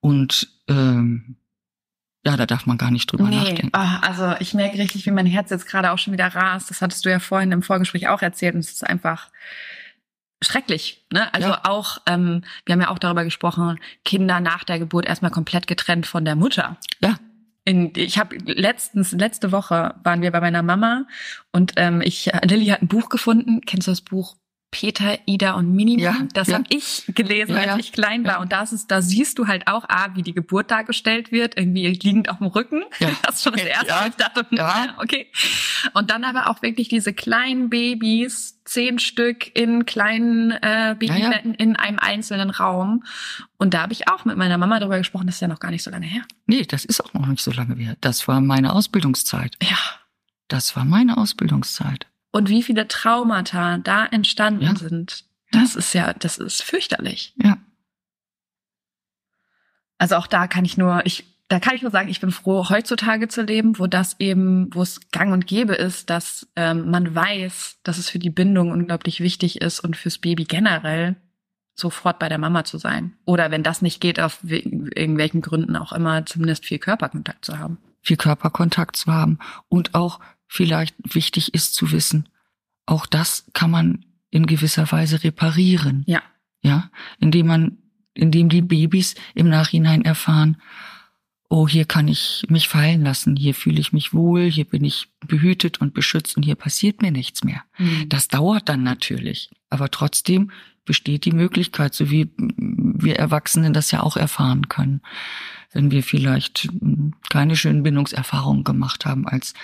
Und 0.00 0.48
ähm, 0.68 1.36
ja, 2.26 2.36
da 2.36 2.46
darf 2.46 2.66
man 2.66 2.78
gar 2.78 2.90
nicht 2.90 3.10
drüber 3.12 3.24
Nee, 3.28 3.36
nachdenken. 3.36 3.68
ah, 3.72 3.98
also 4.00 4.34
ich 4.40 4.54
merke 4.54 4.78
richtig, 4.78 5.04
wie 5.06 5.10
mein 5.10 5.26
Herz 5.26 5.50
jetzt 5.50 5.66
gerade 5.66 5.92
auch 5.92 5.98
schon 5.98 6.12
wieder 6.12 6.28
rast. 6.28 6.70
Das 6.70 6.80
hattest 6.80 7.04
du 7.04 7.10
ja 7.10 7.18
vorhin 7.18 7.52
im 7.52 7.62
Vorgespräch 7.62 8.08
auch 8.08 8.22
erzählt 8.22 8.54
und 8.54 8.60
es 8.60 8.72
ist 8.72 8.86
einfach 8.86 9.28
schrecklich. 10.42 11.04
Ne? 11.12 11.32
Also 11.32 11.48
Ja. 11.48 11.60
auch, 11.64 11.98
ähm, 12.06 12.42
wir 12.66 12.74
haben 12.74 12.80
ja 12.80 12.88
auch 12.90 12.98
darüber 12.98 13.24
gesprochen, 13.24 13.78
Kinder 14.04 14.40
nach 14.40 14.64
der 14.64 14.78
Geburt 14.78 15.06
erstmal 15.06 15.30
komplett 15.30 15.66
getrennt 15.66 16.06
von 16.06 16.24
der 16.24 16.36
Mutter. 16.36 16.76
Ja. 17.00 17.16
In, 17.66 17.92
ich 17.96 18.18
habe 18.18 18.36
letztens, 18.44 19.12
letzte 19.12 19.50
Woche 19.50 19.94
waren 20.04 20.20
wir 20.20 20.30
bei 20.32 20.40
meiner 20.42 20.62
Mama 20.62 21.06
und 21.50 21.72
ähm, 21.76 22.02
ich, 22.02 22.30
Lilly 22.42 22.66
hat 22.66 22.82
ein 22.82 22.88
Buch 22.88 23.08
gefunden. 23.08 23.62
Kennst 23.64 23.86
du 23.86 23.92
das 23.92 24.02
Buch 24.02 24.36
Peter, 24.74 25.20
Ida 25.24 25.52
und 25.52 25.72
Minima? 25.72 26.02
Ja, 26.02 26.16
das 26.32 26.48
ja. 26.48 26.54
habe 26.54 26.64
ich 26.68 27.04
gelesen, 27.14 27.54
als 27.54 27.66
ja. 27.66 27.76
ich 27.78 27.92
klein 27.92 28.24
war. 28.24 28.40
Und 28.40 28.50
das 28.50 28.72
ist, 28.72 28.90
da 28.90 29.02
siehst 29.02 29.38
du 29.38 29.46
halt 29.46 29.68
auch, 29.68 29.84
ah, 29.88 30.08
wie 30.14 30.22
die 30.22 30.34
Geburt 30.34 30.72
dargestellt 30.72 31.30
wird, 31.30 31.56
irgendwie 31.56 31.86
liegend 31.86 32.28
auf 32.28 32.38
dem 32.38 32.48
Rücken. 32.48 32.82
Ja. 32.98 33.10
Das 33.22 33.36
ist 33.36 33.44
schon 33.44 33.52
das 33.52 33.62
erste. 33.62 33.86
Ja. 33.86 34.06
Ich 34.08 34.16
dachte, 34.16 34.46
Ja. 34.50 34.96
okay. 35.00 35.28
Und 35.94 36.10
dann 36.10 36.24
aber 36.24 36.50
auch 36.50 36.60
wirklich 36.60 36.88
diese 36.88 37.12
kleinen 37.12 37.70
Babys, 37.70 38.60
zehn 38.64 38.98
Stück 38.98 39.54
in 39.56 39.86
kleinen 39.86 40.50
äh, 40.50 40.96
Babybetten 40.98 41.54
in 41.54 41.76
einem 41.76 42.00
einzelnen 42.00 42.50
Raum. 42.50 43.04
Und 43.58 43.74
da 43.74 43.82
habe 43.82 43.92
ich 43.92 44.08
auch 44.08 44.24
mit 44.24 44.36
meiner 44.36 44.58
Mama 44.58 44.80
darüber 44.80 44.98
gesprochen, 44.98 45.26
das 45.26 45.36
ist 45.36 45.40
ja 45.40 45.48
noch 45.48 45.60
gar 45.60 45.70
nicht 45.70 45.84
so 45.84 45.90
lange 45.90 46.06
her. 46.06 46.22
Nee, 46.46 46.62
das 46.62 46.84
ist 46.84 47.00
auch 47.00 47.14
noch 47.14 47.26
nicht 47.26 47.42
so 47.42 47.52
lange 47.52 47.76
her. 47.76 47.96
Das 48.00 48.26
war 48.26 48.40
meine 48.40 48.72
Ausbildungszeit. 48.72 49.56
Ja. 49.62 49.78
Das 50.48 50.74
war 50.74 50.84
meine 50.84 51.16
Ausbildungszeit. 51.16 52.06
Und 52.34 52.48
wie 52.48 52.64
viele 52.64 52.88
Traumata 52.88 53.78
da 53.78 54.06
entstanden 54.06 54.64
Ja. 54.64 54.74
sind, 54.74 55.24
das 55.52 55.76
ist 55.76 55.92
ja, 55.94 56.12
das 56.14 56.36
ist 56.38 56.64
fürchterlich. 56.64 57.32
Ja. 57.40 57.58
Also 59.98 60.16
auch 60.16 60.26
da 60.26 60.48
kann 60.48 60.64
ich 60.64 60.76
nur, 60.76 61.06
ich, 61.06 61.24
da 61.46 61.60
kann 61.60 61.76
ich 61.76 61.82
nur 61.82 61.92
sagen, 61.92 62.08
ich 62.08 62.20
bin 62.20 62.32
froh, 62.32 62.68
heutzutage 62.68 63.28
zu 63.28 63.42
leben, 63.42 63.78
wo 63.78 63.86
das 63.86 64.16
eben, 64.18 64.68
wo 64.74 64.82
es 64.82 64.98
gang 65.12 65.32
und 65.32 65.46
gäbe 65.46 65.74
ist, 65.74 66.10
dass 66.10 66.48
ähm, 66.56 66.90
man 66.90 67.14
weiß, 67.14 67.78
dass 67.84 67.98
es 67.98 68.10
für 68.10 68.18
die 68.18 68.30
Bindung 68.30 68.72
unglaublich 68.72 69.20
wichtig 69.20 69.60
ist 69.60 69.78
und 69.78 69.96
fürs 69.96 70.18
Baby 70.18 70.42
generell 70.44 71.14
sofort 71.76 72.18
bei 72.18 72.28
der 72.28 72.38
Mama 72.38 72.64
zu 72.64 72.78
sein. 72.78 73.16
Oder 73.26 73.52
wenn 73.52 73.62
das 73.62 73.80
nicht 73.80 74.00
geht, 74.00 74.18
auf 74.18 74.40
we- 74.42 74.56
irgendwelchen 74.58 75.40
Gründen 75.40 75.76
auch 75.76 75.92
immer 75.92 76.26
zumindest 76.26 76.64
viel 76.66 76.78
Körperkontakt 76.80 77.44
zu 77.44 77.58
haben. 77.60 77.78
viel 78.02 78.16
Körperkontakt 78.16 78.96
zu 78.96 79.12
haben 79.12 79.38
und 79.68 79.94
auch 79.94 80.18
vielleicht 80.54 80.94
wichtig 81.02 81.52
ist 81.52 81.74
zu 81.74 81.90
wissen, 81.90 82.28
auch 82.86 83.06
das 83.06 83.44
kann 83.54 83.72
man 83.72 84.04
in 84.30 84.46
gewisser 84.46 84.90
Weise 84.92 85.24
reparieren. 85.24 86.04
Ja. 86.06 86.22
Ja, 86.62 86.90
indem 87.18 87.48
man, 87.48 87.78
indem 88.14 88.48
die 88.48 88.62
Babys 88.62 89.16
im 89.34 89.48
Nachhinein 89.48 90.04
erfahren, 90.04 90.56
oh, 91.50 91.68
hier 91.68 91.84
kann 91.84 92.08
ich 92.08 92.46
mich 92.48 92.68
fallen 92.68 93.02
lassen, 93.02 93.36
hier 93.36 93.54
fühle 93.54 93.80
ich 93.80 93.92
mich 93.92 94.14
wohl, 94.14 94.50
hier 94.50 94.64
bin 94.64 94.84
ich 94.84 95.08
behütet 95.26 95.80
und 95.80 95.92
beschützt 95.92 96.36
und 96.36 96.44
hier 96.44 96.54
passiert 96.54 97.02
mir 97.02 97.10
nichts 97.10 97.44
mehr. 97.44 97.62
Das 98.06 98.28
dauert 98.28 98.68
dann 98.68 98.82
natürlich, 98.82 99.50
aber 99.70 99.90
trotzdem 99.90 100.52
besteht 100.84 101.24
die 101.24 101.32
Möglichkeit, 101.32 101.94
so 101.94 102.10
wie 102.10 102.30
wir 102.36 103.16
Erwachsenen 103.16 103.72
das 103.72 103.90
ja 103.90 104.02
auch 104.02 104.16
erfahren 104.16 104.68
können, 104.68 105.00
wenn 105.72 105.90
wir 105.90 106.02
vielleicht 106.02 106.68
mm, 106.72 107.10
keine 107.30 107.56
schönen 107.56 107.82
Bindungserfahrungen 107.82 108.64
gemacht 108.64 109.06
haben 109.06 109.26
als 109.26 109.54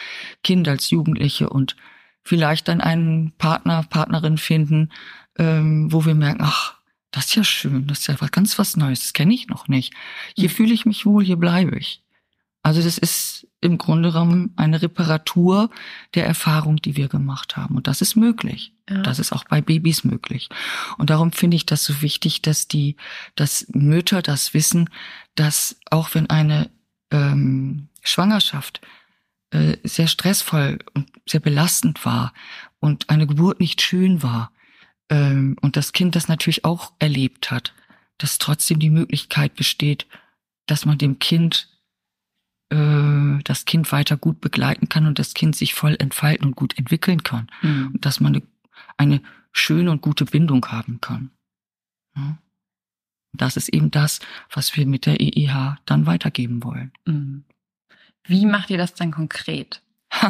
Kind, 0.43 0.69
als 0.69 0.91
Jugendliche 0.91 1.51
und 1.51 1.77
vielleicht 2.23 2.69
dann 2.69 2.81
einen 2.81 3.33
Partner, 3.39 3.83
Partnerin 3.89 4.39
finden, 4.39 4.91
ähm, 5.39 5.93
wo 5.93 6.05
wir 6.05 6.15
merken, 6.15 6.43
ach, 6.43 6.75
das 7.11 7.27
ist 7.27 7.35
ja 7.35 7.45
schön, 7.45 7.87
das 7.87 8.01
ist 8.01 8.07
ja 8.09 8.15
ganz 8.31 8.59
was 8.59 8.77
Neues, 8.77 9.01
das 9.01 9.13
kenne 9.13 9.35
ich 9.35 9.49
noch 9.49 9.69
nicht. 9.69 9.93
Hier 10.37 10.49
Mhm. 10.49 10.55
fühle 10.55 10.75
ich 10.75 10.87
mich 10.87 11.07
wohl, 11.07 11.25
hier 11.25 11.37
bleibe 11.37 11.77
ich. 11.77 12.03
Also 12.63 12.83
das 12.83 12.99
ist 12.99 13.40
im 13.61 13.79
Grunde 13.79 14.11
genommen 14.11 14.53
eine 14.57 14.81
Reparatur 14.81 15.71
der 16.15 16.27
Erfahrung, 16.27 16.77
die 16.77 16.97
wir 16.97 17.09
gemacht 17.09 17.57
haben. 17.57 17.77
Und 17.77 17.87
das 17.87 18.01
ist 18.01 18.17
möglich. 18.17 18.73
Ja. 18.89 19.03
Das 19.03 19.19
ist 19.19 19.33
auch 19.33 19.45
bei 19.45 19.61
Babys 19.61 20.05
möglich. 20.05 20.49
Und 20.97 21.11
darum 21.11 21.33
finde 21.33 21.57
ich 21.57 21.67
das 21.67 21.85
so 21.85 22.01
wichtig, 22.01 22.43
dass 22.43 22.69
die, 22.69 22.97
dass 23.35 23.67
Mütter 23.69 24.23
das 24.23 24.55
wissen, 24.55 24.89
dass 25.35 25.77
auch 25.91 26.15
wenn 26.15 26.31
eine 26.31 26.71
ähm, 27.11 27.89
Schwangerschaft 28.03 28.81
äh, 29.51 29.77
sehr 29.85 30.07
stressvoll 30.07 30.79
und 30.95 31.11
sehr 31.27 31.41
belastend 31.41 32.05
war 32.07 32.33
und 32.79 33.11
eine 33.11 33.27
Geburt 33.27 33.61
nicht 33.61 33.83
schön 33.83 34.23
war 34.23 34.53
ähm, 35.11 35.57
und 35.61 35.77
das 35.77 35.93
Kind 35.93 36.17
das 36.17 36.29
natürlich 36.29 36.65
auch 36.65 36.93
erlebt 36.99 37.51
hat, 37.51 37.75
dass 38.17 38.39
trotzdem 38.39 38.79
die 38.79 38.91
Möglichkeit 38.91 39.55
besteht, 39.55 40.07
dass 40.67 40.87
man 40.87 40.99
dem 40.99 41.19
Kind 41.19 41.69
äh, 42.71 43.43
das 43.45 43.65
Kind 43.65 43.93
weiter 43.93 44.17
gut 44.17 44.41
begleiten 44.41 44.89
kann 44.89 45.07
und 45.07 45.19
das 45.19 45.35
Kind 45.35 45.55
sich 45.57 45.75
voll 45.75 45.97
entfalten 45.99 46.47
und 46.47 46.57
gut 46.57 46.79
entwickeln 46.79 47.23
kann 47.23 47.51
Mhm. 47.63 47.91
und 47.95 48.05
dass 48.07 48.21
man 48.21 48.35
eine, 48.35 48.43
eine 48.97 49.23
schöne 49.53 49.91
und 49.91 50.01
gute 50.03 50.25
Bindung 50.25 50.65
haben 50.67 51.01
kann. 51.01 51.31
Ja. 52.17 52.39
Das 53.33 53.57
ist 53.57 53.69
eben 53.69 53.91
das, 53.91 54.21
was 54.53 54.77
wir 54.77 54.87
mit 54.87 55.07
der 55.07 55.21
EIH 55.21 55.77
dann 55.87 56.07
weitergeben 56.07 56.63
wollen. 56.65 56.93
Mhm. 57.05 57.45
Wie 58.25 58.47
macht 58.47 58.71
ihr 58.71 58.79
das 58.79 58.95
dann 58.95 59.11
konkret? 59.13 59.83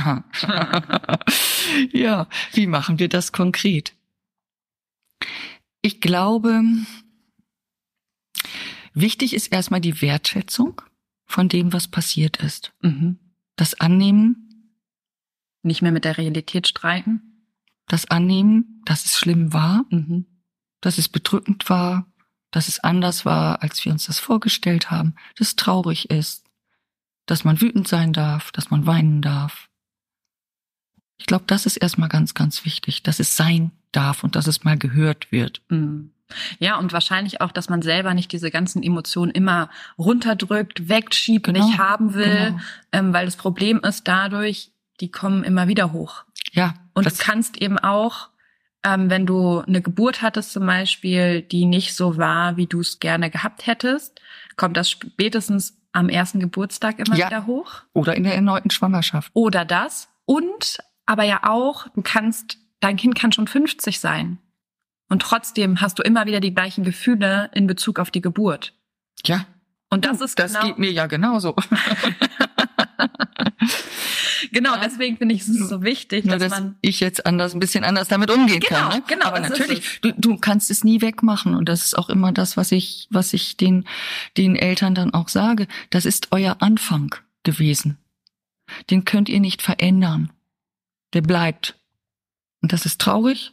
ja, 1.92 2.28
wie 2.52 2.66
machen 2.66 2.98
wir 2.98 3.08
das 3.08 3.32
konkret? 3.32 3.94
Ich 5.82 6.00
glaube, 6.02 6.62
wichtig 8.92 9.34
ist 9.34 9.48
erstmal 9.48 9.80
die 9.80 10.02
Wertschätzung 10.02 10.82
von 11.30 11.48
dem, 11.48 11.72
was 11.72 11.88
passiert 11.88 12.38
ist. 12.38 12.72
Mhm. 12.82 13.18
Das 13.56 13.74
Annehmen, 13.80 14.46
Nicht 15.62 15.82
mehr 15.82 15.92
mit 15.92 16.04
der 16.04 16.16
Realität 16.18 16.66
streiten? 16.68 17.46
das 17.86 18.06
Annehmen, 18.10 18.82
dass 18.86 19.04
es 19.04 19.18
schlimm 19.18 19.52
war, 19.52 19.84
Mhm. 19.90 20.24
dass 20.80 20.96
es 20.98 21.08
bedrückend 21.08 21.68
war, 21.68 22.06
dass 22.50 22.68
es 22.68 22.78
anders 22.80 23.24
war, 23.24 23.62
als 23.62 23.84
wir 23.84 23.92
uns 23.92 24.06
das 24.06 24.18
vorgestellt 24.18 24.90
haben, 24.90 25.14
dass 25.36 25.48
es 25.48 25.56
traurig 25.56 26.08
ist, 26.10 26.44
dass 27.26 27.44
man 27.44 27.60
wütend 27.60 27.86
sein 27.88 28.12
darf, 28.12 28.50
dass 28.52 28.70
man 28.70 28.86
weinen 28.86 29.22
darf. 29.22 29.68
Ich 31.18 31.26
glaube, 31.26 31.44
das 31.46 31.66
ist 31.66 31.76
erstmal 31.76 32.08
ganz, 32.08 32.32
ganz 32.34 32.64
wichtig, 32.64 33.02
dass 33.02 33.20
es 33.20 33.36
sein 33.36 33.70
darf 33.92 34.24
und 34.24 34.34
dass 34.36 34.46
es 34.46 34.64
mal 34.64 34.78
gehört 34.78 35.30
wird. 35.32 35.62
Mhm. 35.68 36.12
Ja, 36.58 36.76
und 36.78 36.92
wahrscheinlich 36.92 37.40
auch, 37.40 37.52
dass 37.52 37.68
man 37.68 37.82
selber 37.82 38.14
nicht 38.14 38.32
diese 38.32 38.50
ganzen 38.50 38.82
Emotionen 38.82 39.30
immer 39.32 39.70
runterdrückt, 39.98 40.88
wegschiebt, 40.88 41.46
Genau, 41.46 41.66
nicht 41.66 41.78
haben 41.78 42.14
will, 42.14 42.50
genau. 42.50 42.60
ähm, 42.92 43.12
weil 43.12 43.26
das 43.26 43.36
Problem 43.36 43.80
ist 43.80 44.06
dadurch, 44.08 44.72
die 45.00 45.10
kommen 45.10 45.44
immer 45.44 45.68
wieder 45.68 45.92
hoch. 45.92 46.24
Ja, 46.52 46.74
Und 46.94 47.06
du 47.06 47.10
kannst 47.16 47.60
eben 47.62 47.78
auch, 47.78 48.28
ähm, 48.84 49.10
wenn 49.10 49.26
du 49.26 49.60
eine 49.60 49.82
Geburt 49.82 50.22
hattest 50.22 50.52
zum 50.52 50.66
Beispiel, 50.66 51.42
die 51.42 51.66
nicht 51.66 51.94
so 51.94 52.16
war, 52.16 52.56
wie 52.56 52.66
du 52.66 52.80
es 52.80 52.98
gerne 52.98 53.30
gehabt 53.30 53.66
hättest, 53.66 54.20
kommt 54.56 54.76
das 54.76 54.90
spätestens 54.90 55.76
am 55.92 56.08
ersten 56.08 56.40
Geburtstag 56.40 56.98
immer 56.98 57.16
Ja. 57.16 57.26
wieder 57.26 57.46
hoch. 57.46 57.82
oder 57.92 58.16
in 58.16 58.24
der 58.24 58.34
erneuten 58.34 58.70
Schwangerschaft. 58.70 59.30
Oder 59.34 59.64
das. 59.64 60.08
Und 60.24 60.78
aber 61.06 61.24
ja 61.24 61.40
auch, 61.42 61.88
du 61.94 62.02
kannst, 62.02 62.58
dein 62.78 62.96
Kind 62.96 63.16
kann 63.16 63.32
schon 63.32 63.48
50 63.48 63.98
sein. 63.98 64.38
Und 65.10 65.20
trotzdem 65.22 65.80
hast 65.82 65.98
du 65.98 66.02
immer 66.02 66.24
wieder 66.26 66.40
die 66.40 66.54
gleichen 66.54 66.82
Gefühle 66.84 67.50
in 67.52 67.66
Bezug 67.66 67.98
auf 67.98 68.10
die 68.10 68.22
Geburt. 68.22 68.72
Ja, 69.26 69.44
Und 69.90 70.06
das 70.06 70.20
ist 70.22 70.38
das 70.38 70.54
genau, 70.54 70.66
geht 70.66 70.78
mir 70.78 70.90
ja 70.92 71.06
genauso. 71.06 71.54
genau, 74.52 74.74
Ja. 74.74 74.80
deswegen 74.82 75.16
finde 75.16 75.34
ich 75.34 75.42
es 75.42 75.48
so 75.68 75.82
wichtig, 75.82 76.24
Nur, 76.24 76.36
dass 76.38 76.50
dass 76.50 76.60
man 76.60 76.76
ich 76.80 77.00
jetzt 77.00 77.26
anders, 77.26 77.54
ein 77.54 77.60
bisschen 77.60 77.84
anders 77.84 78.08
damit 78.08 78.30
umgehen 78.30 78.60
Genau, 78.60 78.88
kann. 78.88 78.98
Ne? 78.98 79.02
genau, 79.06 79.26
Aber 79.26 79.40
das 79.40 79.50
natürlich, 79.50 80.00
du, 80.00 80.12
du 80.12 80.36
kannst 80.36 80.70
es 80.70 80.84
nie 80.84 81.00
wegmachen 81.00 81.54
und 81.54 81.68
das 81.68 81.84
ist 81.84 81.98
auch 81.98 82.08
immer 82.08 82.32
das, 82.32 82.56
was 82.56 82.72
ich, 82.72 83.08
was 83.10 83.32
ich 83.32 83.56
den, 83.56 83.84
den 84.36 84.56
Eltern 84.56 84.94
dann 84.94 85.12
auch 85.12 85.28
sage. 85.28 85.66
Das 85.90 86.04
ist 86.04 86.28
euer 86.30 86.56
Anfang 86.60 87.14
gewesen. 87.42 87.98
Den 88.90 89.04
könnt 89.04 89.28
ihr 89.28 89.40
nicht 89.40 89.62
verändern. 89.62 90.32
Der 91.12 91.22
bleibt. 91.22 91.76
Und 92.62 92.72
das 92.72 92.86
ist 92.86 93.00
traurig, 93.00 93.52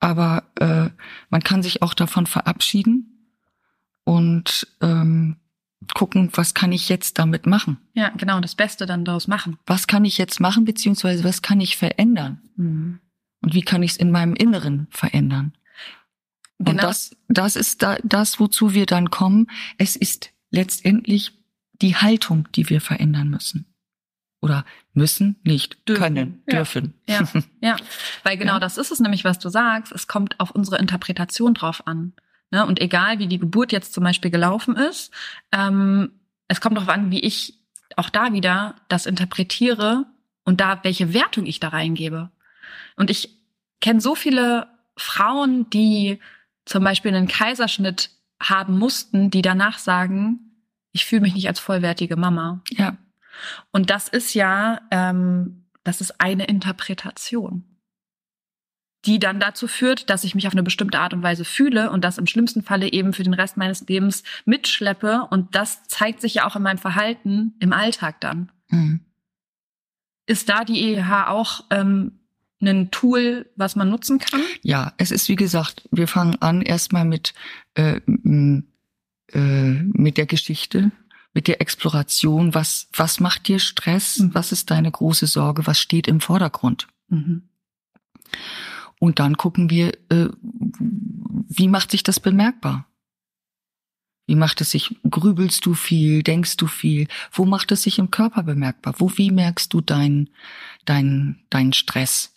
aber 0.00 0.44
äh, 0.60 0.90
man 1.30 1.42
kann 1.42 1.62
sich 1.62 1.82
auch 1.82 1.94
davon 1.94 2.26
verabschieden 2.26 3.34
und 4.04 4.66
ähm, 4.80 5.36
gucken, 5.94 6.30
was 6.34 6.54
kann 6.54 6.72
ich 6.72 6.88
jetzt 6.88 7.18
damit 7.18 7.46
machen? 7.46 7.78
ja 7.94 8.10
genau 8.10 8.40
das 8.40 8.54
Beste 8.54 8.86
dann 8.86 9.04
daraus 9.04 9.28
machen. 9.28 9.58
Was 9.66 9.86
kann 9.86 10.04
ich 10.04 10.18
jetzt 10.18 10.40
machen, 10.40 10.64
beziehungsweise 10.64 11.24
was 11.24 11.42
kann 11.42 11.60
ich 11.60 11.76
verändern? 11.76 12.40
Und 13.40 13.54
wie 13.54 13.62
kann 13.62 13.82
ich 13.82 13.92
es 13.92 13.96
in 13.96 14.10
meinem 14.10 14.34
Inneren 14.34 14.88
verändern? 14.90 15.52
Genau. 16.58 16.70
Und 16.72 16.82
das, 16.82 17.16
das 17.28 17.56
ist 17.56 17.82
da, 17.82 17.98
das, 18.02 18.40
wozu 18.40 18.74
wir 18.74 18.86
dann 18.86 19.10
kommen. 19.10 19.46
Es 19.78 19.94
ist 19.94 20.30
letztendlich 20.50 21.32
die 21.80 21.94
Haltung, 21.94 22.48
die 22.54 22.68
wir 22.68 22.80
verändern 22.80 23.28
müssen. 23.28 23.66
Oder 24.40 24.64
müssen, 24.92 25.40
nicht 25.42 25.88
dürfen. 25.88 26.02
können, 26.02 26.42
ja. 26.48 26.56
dürfen. 26.56 26.94
Ja, 27.08 27.28
ja. 27.60 27.76
Weil 28.22 28.36
genau 28.36 28.54
ja. 28.54 28.60
das 28.60 28.78
ist 28.78 28.92
es 28.92 29.00
nämlich, 29.00 29.24
was 29.24 29.38
du 29.38 29.48
sagst. 29.48 29.92
Es 29.92 30.06
kommt 30.06 30.38
auf 30.38 30.52
unsere 30.52 30.78
Interpretation 30.78 31.54
drauf 31.54 31.86
an. 31.86 32.12
Ne? 32.50 32.64
Und 32.64 32.80
egal, 32.80 33.18
wie 33.18 33.26
die 33.26 33.38
Geburt 33.38 33.72
jetzt 33.72 33.92
zum 33.92 34.04
Beispiel 34.04 34.30
gelaufen 34.30 34.76
ist, 34.76 35.12
ähm, 35.52 36.12
es 36.46 36.60
kommt 36.60 36.76
darauf 36.76 36.88
an, 36.88 37.10
wie 37.10 37.20
ich 37.20 37.58
auch 37.96 38.10
da 38.10 38.32
wieder 38.32 38.76
das 38.88 39.06
interpretiere 39.06 40.06
und 40.44 40.60
da 40.60 40.80
welche 40.82 41.12
Wertung 41.12 41.46
ich 41.46 41.60
da 41.60 41.68
reingebe. 41.68 42.30
Und 42.96 43.10
ich 43.10 43.30
kenne 43.80 44.00
so 44.00 44.14
viele 44.14 44.68
Frauen, 44.96 45.68
die 45.70 46.20
zum 46.64 46.84
Beispiel 46.84 47.14
einen 47.14 47.28
Kaiserschnitt 47.28 48.10
haben 48.40 48.78
mussten, 48.78 49.30
die 49.30 49.42
danach 49.42 49.78
sagen, 49.78 50.48
ich 50.92 51.04
fühle 51.06 51.22
mich 51.22 51.34
nicht 51.34 51.48
als 51.48 51.60
vollwertige 51.60 52.16
Mama. 52.16 52.62
Ja. 52.70 52.96
Und 53.70 53.90
das 53.90 54.08
ist 54.08 54.34
ja, 54.34 54.80
ähm, 54.90 55.64
das 55.84 56.00
ist 56.00 56.20
eine 56.20 56.46
Interpretation, 56.46 57.64
die 59.04 59.18
dann 59.18 59.40
dazu 59.40 59.68
führt, 59.68 60.10
dass 60.10 60.24
ich 60.24 60.34
mich 60.34 60.46
auf 60.46 60.52
eine 60.52 60.62
bestimmte 60.62 60.98
Art 60.98 61.14
und 61.14 61.22
Weise 61.22 61.44
fühle 61.44 61.90
und 61.90 62.04
das 62.04 62.18
im 62.18 62.26
schlimmsten 62.26 62.62
Falle 62.62 62.92
eben 62.92 63.12
für 63.12 63.22
den 63.22 63.34
Rest 63.34 63.56
meines 63.56 63.86
Lebens 63.86 64.24
mitschleppe. 64.44 65.26
Und 65.30 65.54
das 65.54 65.84
zeigt 65.84 66.20
sich 66.20 66.34
ja 66.34 66.46
auch 66.46 66.56
in 66.56 66.62
meinem 66.62 66.78
Verhalten 66.78 67.54
im 67.60 67.72
Alltag 67.72 68.20
dann. 68.20 68.50
Mhm. 68.68 69.00
Ist 70.26 70.48
da 70.48 70.64
die 70.64 70.94
EH 70.94 71.28
auch 71.28 71.64
ähm, 71.70 72.18
ein 72.60 72.90
Tool, 72.90 73.50
was 73.56 73.76
man 73.76 73.88
nutzen 73.88 74.18
kann? 74.18 74.42
Ja, 74.62 74.92
es 74.98 75.10
ist 75.10 75.28
wie 75.28 75.36
gesagt, 75.36 75.88
wir 75.90 76.08
fangen 76.08 76.36
an 76.42 76.60
erstmal 76.60 77.04
mit 77.04 77.34
äh, 77.74 78.00
äh, 79.32 79.82
mit 79.92 80.16
der 80.16 80.26
Geschichte, 80.26 80.90
mit 81.38 81.46
der 81.46 81.60
Exploration. 81.60 82.52
Was 82.52 82.88
was 82.92 83.20
macht 83.20 83.46
dir 83.46 83.60
Stress? 83.60 84.18
Mhm. 84.18 84.34
Was 84.34 84.50
ist 84.50 84.72
deine 84.72 84.90
große 84.90 85.28
Sorge? 85.28 85.68
Was 85.68 85.78
steht 85.78 86.08
im 86.08 86.20
Vordergrund? 86.20 86.88
Mhm. 87.10 87.48
Und 88.98 89.20
dann 89.20 89.36
gucken 89.36 89.70
wir, 89.70 89.92
äh, 90.08 90.30
wie 90.80 91.68
macht 91.68 91.92
sich 91.92 92.02
das 92.02 92.18
bemerkbar? 92.18 92.88
Wie 94.26 94.34
macht 94.34 94.60
es 94.60 94.72
sich, 94.72 94.96
grübelst 95.08 95.64
du 95.64 95.74
viel, 95.74 96.24
denkst 96.24 96.56
du 96.56 96.66
viel? 96.66 97.06
Wo 97.30 97.44
macht 97.44 97.70
es 97.70 97.84
sich 97.84 98.00
im 98.00 98.10
Körper 98.10 98.42
bemerkbar? 98.42 98.96
Wo, 98.98 99.16
wie 99.16 99.30
merkst 99.30 99.72
du 99.72 99.80
deinen, 99.80 100.30
deinen, 100.86 101.44
deinen 101.50 101.72
Stress? 101.72 102.34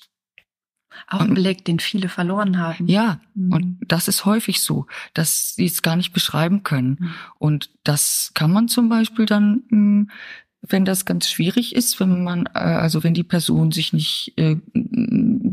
Auch 1.08 1.22
ein 1.22 1.34
Beleg, 1.34 1.66
den 1.66 1.80
viele 1.80 2.10
verloren 2.10 2.58
haben. 2.58 2.88
Ja, 2.88 3.20
mhm. 3.34 3.54
und 3.54 3.78
das 3.88 4.08
ist 4.08 4.26
häufig 4.26 4.62
so, 4.62 4.88
dass 5.14 5.56
sie 5.56 5.66
es 5.66 5.82
gar 5.82 5.96
nicht 5.96 6.14
beschreiben 6.14 6.64
können. 6.64 6.98
Mhm. 7.00 7.14
Und 7.40 7.70
das 7.84 8.32
kann 8.34 8.52
man 8.52 8.68
zum 8.68 8.90
Beispiel 8.90 9.26
dann, 9.26 9.64
hm, 9.70 10.10
wenn 10.62 10.86
das 10.86 11.06
ganz 11.06 11.30
schwierig 11.30 11.76
ist, 11.76 12.00
wenn 12.00 12.24
man, 12.24 12.46
äh, 12.54 12.60
also 12.60 13.04
wenn 13.04 13.14
die 13.14 13.24
Person 13.24 13.72
sich 13.72 13.94
nicht 13.94 14.34
äh, 14.38 14.58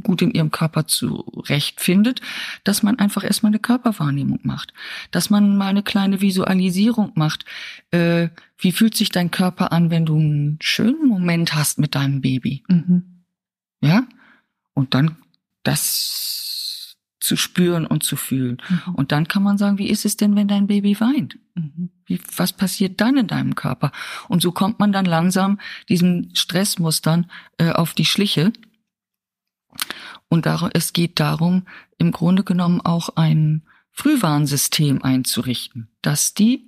gut 0.02 0.22
in 0.22 0.32
ihrem 0.32 0.50
Körper 0.50 0.86
zurechtfindet, 0.86 2.20
dass 2.64 2.82
man 2.82 2.98
einfach 2.98 3.24
erstmal 3.24 3.50
eine 3.50 3.58
Körperwahrnehmung 3.58 4.40
macht, 4.42 4.74
dass 5.10 5.30
man 5.30 5.56
mal 5.56 5.68
eine 5.68 5.82
kleine 5.82 6.20
Visualisierung 6.20 7.12
macht. 7.14 7.46
Äh, 7.90 8.28
wie 8.58 8.72
fühlt 8.72 8.96
sich 8.96 9.08
dein 9.08 9.30
Körper 9.30 9.72
an, 9.72 9.90
wenn 9.90 10.04
du 10.04 10.16
einen 10.16 10.58
schönen 10.60 11.08
Moment 11.08 11.54
hast 11.54 11.78
mit 11.78 11.94
deinem 11.94 12.20
Baby? 12.20 12.62
Mhm. 12.68 13.24
Ja, 13.80 14.06
und 14.74 14.94
dann 14.94 15.16
das 15.62 16.96
zu 17.20 17.36
spüren 17.36 17.86
und 17.86 18.02
zu 18.02 18.16
fühlen. 18.16 18.62
Mhm. 18.68 18.94
Und 18.94 19.12
dann 19.12 19.28
kann 19.28 19.42
man 19.42 19.58
sagen, 19.58 19.78
wie 19.78 19.90
ist 19.90 20.04
es 20.04 20.16
denn, 20.16 20.36
wenn 20.36 20.48
dein 20.48 20.66
Baby 20.66 20.98
weint? 21.00 21.38
Mhm. 21.54 21.90
Wie, 22.06 22.20
was 22.36 22.52
passiert 22.52 23.00
dann 23.00 23.16
in 23.16 23.26
deinem 23.26 23.54
Körper? 23.54 23.92
Und 24.28 24.40
so 24.40 24.52
kommt 24.52 24.78
man 24.78 24.92
dann 24.92 25.04
langsam 25.04 25.60
diesen 25.88 26.34
Stressmustern 26.34 27.30
äh, 27.58 27.70
auf 27.70 27.92
die 27.94 28.04
Schliche. 28.04 28.52
Und 30.28 30.46
darum, 30.46 30.70
es 30.72 30.92
geht 30.92 31.20
darum, 31.20 31.66
im 31.98 32.12
Grunde 32.12 32.44
genommen 32.44 32.80
auch 32.80 33.10
ein 33.16 33.66
Frühwarnsystem 33.90 35.02
einzurichten, 35.02 35.88
dass 36.02 36.34
die 36.34 36.64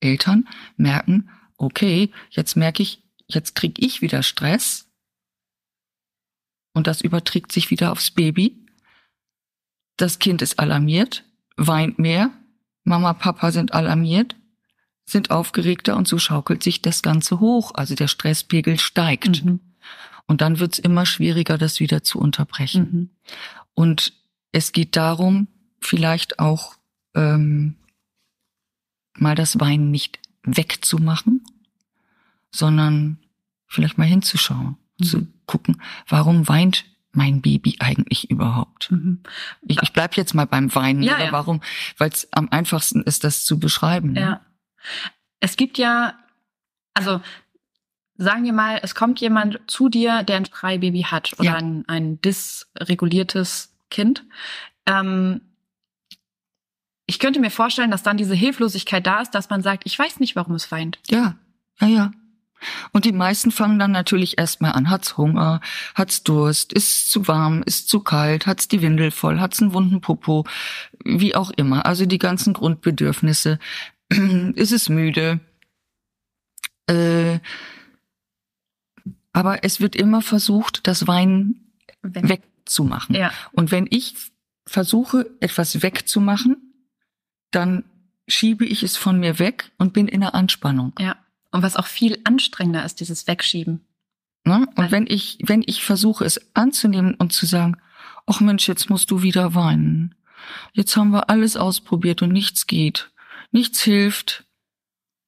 Eltern 0.00 0.48
merken, 0.76 1.30
okay, 1.56 2.10
jetzt 2.30 2.56
merke 2.56 2.82
ich, 2.82 3.02
jetzt 3.26 3.54
kriege 3.54 3.84
ich 3.84 4.02
wieder 4.02 4.22
Stress, 4.22 4.89
und 6.72 6.86
das 6.86 7.00
überträgt 7.00 7.52
sich 7.52 7.70
wieder 7.70 7.92
aufs 7.92 8.10
Baby. 8.10 8.56
Das 9.96 10.18
Kind 10.18 10.42
ist 10.42 10.58
alarmiert, 10.58 11.24
weint 11.56 11.98
mehr, 11.98 12.30
Mama, 12.84 13.12
Papa 13.12 13.52
sind 13.52 13.74
alarmiert, 13.74 14.36
sind 15.04 15.30
aufgeregter 15.30 15.96
und 15.96 16.08
so 16.08 16.18
schaukelt 16.18 16.62
sich 16.62 16.82
das 16.82 17.02
Ganze 17.02 17.40
hoch. 17.40 17.72
Also 17.74 17.94
der 17.94 18.08
Stresspegel 18.08 18.78
steigt. 18.78 19.44
Mhm. 19.44 19.60
Und 20.26 20.40
dann 20.40 20.60
wird's 20.60 20.78
immer 20.78 21.06
schwieriger, 21.06 21.58
das 21.58 21.80
wieder 21.80 22.02
zu 22.02 22.18
unterbrechen. 22.18 22.82
Mhm. 22.82 23.10
Und 23.74 24.12
es 24.52 24.72
geht 24.72 24.96
darum, 24.96 25.48
vielleicht 25.80 26.38
auch 26.38 26.74
ähm, 27.14 27.76
mal 29.14 29.34
das 29.34 29.58
Weinen 29.58 29.90
nicht 29.90 30.18
wegzumachen, 30.44 31.44
sondern 32.52 33.18
vielleicht 33.66 33.98
mal 33.98 34.06
hinzuschauen 34.06 34.76
zu 35.02 35.18
mhm. 35.18 35.32
Gucken, 35.50 35.82
warum 36.06 36.46
weint 36.46 36.84
mein 37.12 37.42
Baby 37.42 37.76
eigentlich 37.80 38.30
überhaupt? 38.30 38.92
Mhm. 38.92 39.20
Ich, 39.62 39.82
ich 39.82 39.92
bleib 39.92 40.16
jetzt 40.16 40.32
mal 40.32 40.46
beim 40.46 40.72
Weinen 40.76 41.02
ja, 41.02 41.16
oder 41.16 41.24
ja. 41.24 41.32
warum? 41.32 41.60
Weil 41.98 42.10
es 42.10 42.28
am 42.32 42.48
einfachsten 42.50 43.02
ist, 43.02 43.24
das 43.24 43.44
zu 43.44 43.58
beschreiben. 43.58 44.12
Ne? 44.12 44.20
Ja. 44.20 44.40
Es 45.40 45.56
gibt 45.56 45.76
ja, 45.76 46.14
also 46.94 47.20
sagen 48.14 48.44
wir 48.44 48.52
mal, 48.52 48.78
es 48.82 48.94
kommt 48.94 49.20
jemand 49.20 49.58
zu 49.66 49.88
dir, 49.88 50.22
der 50.22 50.36
ein 50.36 50.46
Schreibaby 50.46 51.02
hat 51.02 51.32
oder 51.40 51.50
ja. 51.50 51.54
ein, 51.56 51.84
ein 51.88 52.20
dysreguliertes 52.20 53.74
Kind. 53.90 54.24
Ähm, 54.86 55.40
ich 57.06 57.18
könnte 57.18 57.40
mir 57.40 57.50
vorstellen, 57.50 57.90
dass 57.90 58.04
dann 58.04 58.18
diese 58.18 58.36
Hilflosigkeit 58.36 59.04
da 59.04 59.20
ist, 59.20 59.32
dass 59.32 59.50
man 59.50 59.62
sagt, 59.62 59.82
ich 59.84 59.98
weiß 59.98 60.20
nicht, 60.20 60.36
warum 60.36 60.54
es 60.54 60.70
weint. 60.70 61.00
Ja, 61.08 61.34
ja, 61.80 61.88
ja. 61.88 62.12
Und 62.92 63.04
die 63.04 63.12
meisten 63.12 63.50
fangen 63.50 63.78
dann 63.78 63.92
natürlich 63.92 64.38
erstmal 64.38 64.72
an, 64.72 64.90
hat's 64.90 65.16
Hunger, 65.16 65.60
hat's 65.94 66.22
Durst, 66.22 66.72
ist 66.72 67.10
zu 67.10 67.26
warm, 67.28 67.62
ist 67.64 67.88
zu 67.88 68.00
kalt, 68.00 68.46
hat's 68.46 68.68
die 68.68 68.82
Windel 68.82 69.10
voll, 69.10 69.40
hat's 69.40 69.60
einen 69.60 69.72
wunden 69.72 70.00
Popo, 70.00 70.46
wie 71.04 71.34
auch 71.34 71.50
immer. 71.50 71.86
Also 71.86 72.06
die 72.06 72.18
ganzen 72.18 72.52
Grundbedürfnisse. 72.52 73.58
ist 74.54 74.72
es 74.72 74.88
müde? 74.88 75.40
Äh, 76.86 77.38
aber 79.32 79.64
es 79.64 79.80
wird 79.80 79.94
immer 79.94 80.22
versucht, 80.22 80.86
das 80.86 81.06
Weinen 81.06 81.72
Weg. 82.02 82.28
wegzumachen. 82.28 83.14
Ja. 83.14 83.32
Und 83.52 83.70
wenn 83.70 83.86
ich 83.88 84.14
versuche, 84.66 85.30
etwas 85.40 85.82
wegzumachen, 85.82 86.56
dann 87.50 87.84
schiebe 88.28 88.64
ich 88.64 88.82
es 88.82 88.96
von 88.96 89.18
mir 89.18 89.38
weg 89.38 89.70
und 89.78 89.92
bin 89.92 90.08
in 90.08 90.20
der 90.20 90.34
Anspannung. 90.34 90.92
Ja. 90.98 91.16
Und 91.52 91.62
was 91.62 91.76
auch 91.76 91.86
viel 91.86 92.20
anstrengender 92.24 92.84
ist, 92.84 93.00
dieses 93.00 93.26
Wegschieben. 93.26 93.84
Ne? 94.44 94.66
Und 94.76 94.90
wenn 94.90 95.06
ich, 95.06 95.38
wenn 95.42 95.62
ich 95.66 95.84
versuche, 95.84 96.24
es 96.24 96.54
anzunehmen 96.54 97.14
und 97.14 97.32
zu 97.32 97.46
sagen, 97.46 97.76
ach 98.26 98.40
Mensch, 98.40 98.68
jetzt 98.68 98.88
musst 98.90 99.10
du 99.10 99.22
wieder 99.22 99.54
weinen. 99.54 100.14
Jetzt 100.72 100.96
haben 100.96 101.10
wir 101.10 101.28
alles 101.28 101.56
ausprobiert 101.56 102.22
und 102.22 102.32
nichts 102.32 102.66
geht. 102.66 103.10
Nichts 103.50 103.82
hilft. 103.82 104.44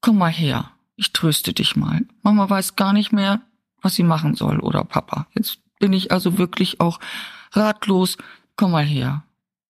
Komm 0.00 0.18
mal 0.18 0.30
her. 0.30 0.70
Ich 0.96 1.12
tröste 1.12 1.52
dich 1.52 1.76
mal. 1.76 2.02
Mama 2.22 2.48
weiß 2.48 2.76
gar 2.76 2.92
nicht 2.92 3.12
mehr, 3.12 3.40
was 3.80 3.94
sie 3.94 4.04
machen 4.04 4.34
soll 4.34 4.60
oder 4.60 4.84
Papa. 4.84 5.26
Jetzt 5.34 5.58
bin 5.78 5.92
ich 5.92 6.12
also 6.12 6.38
wirklich 6.38 6.80
auch 6.80 7.00
ratlos. 7.52 8.16
Komm 8.56 8.72
mal 8.72 8.84
her. 8.84 9.24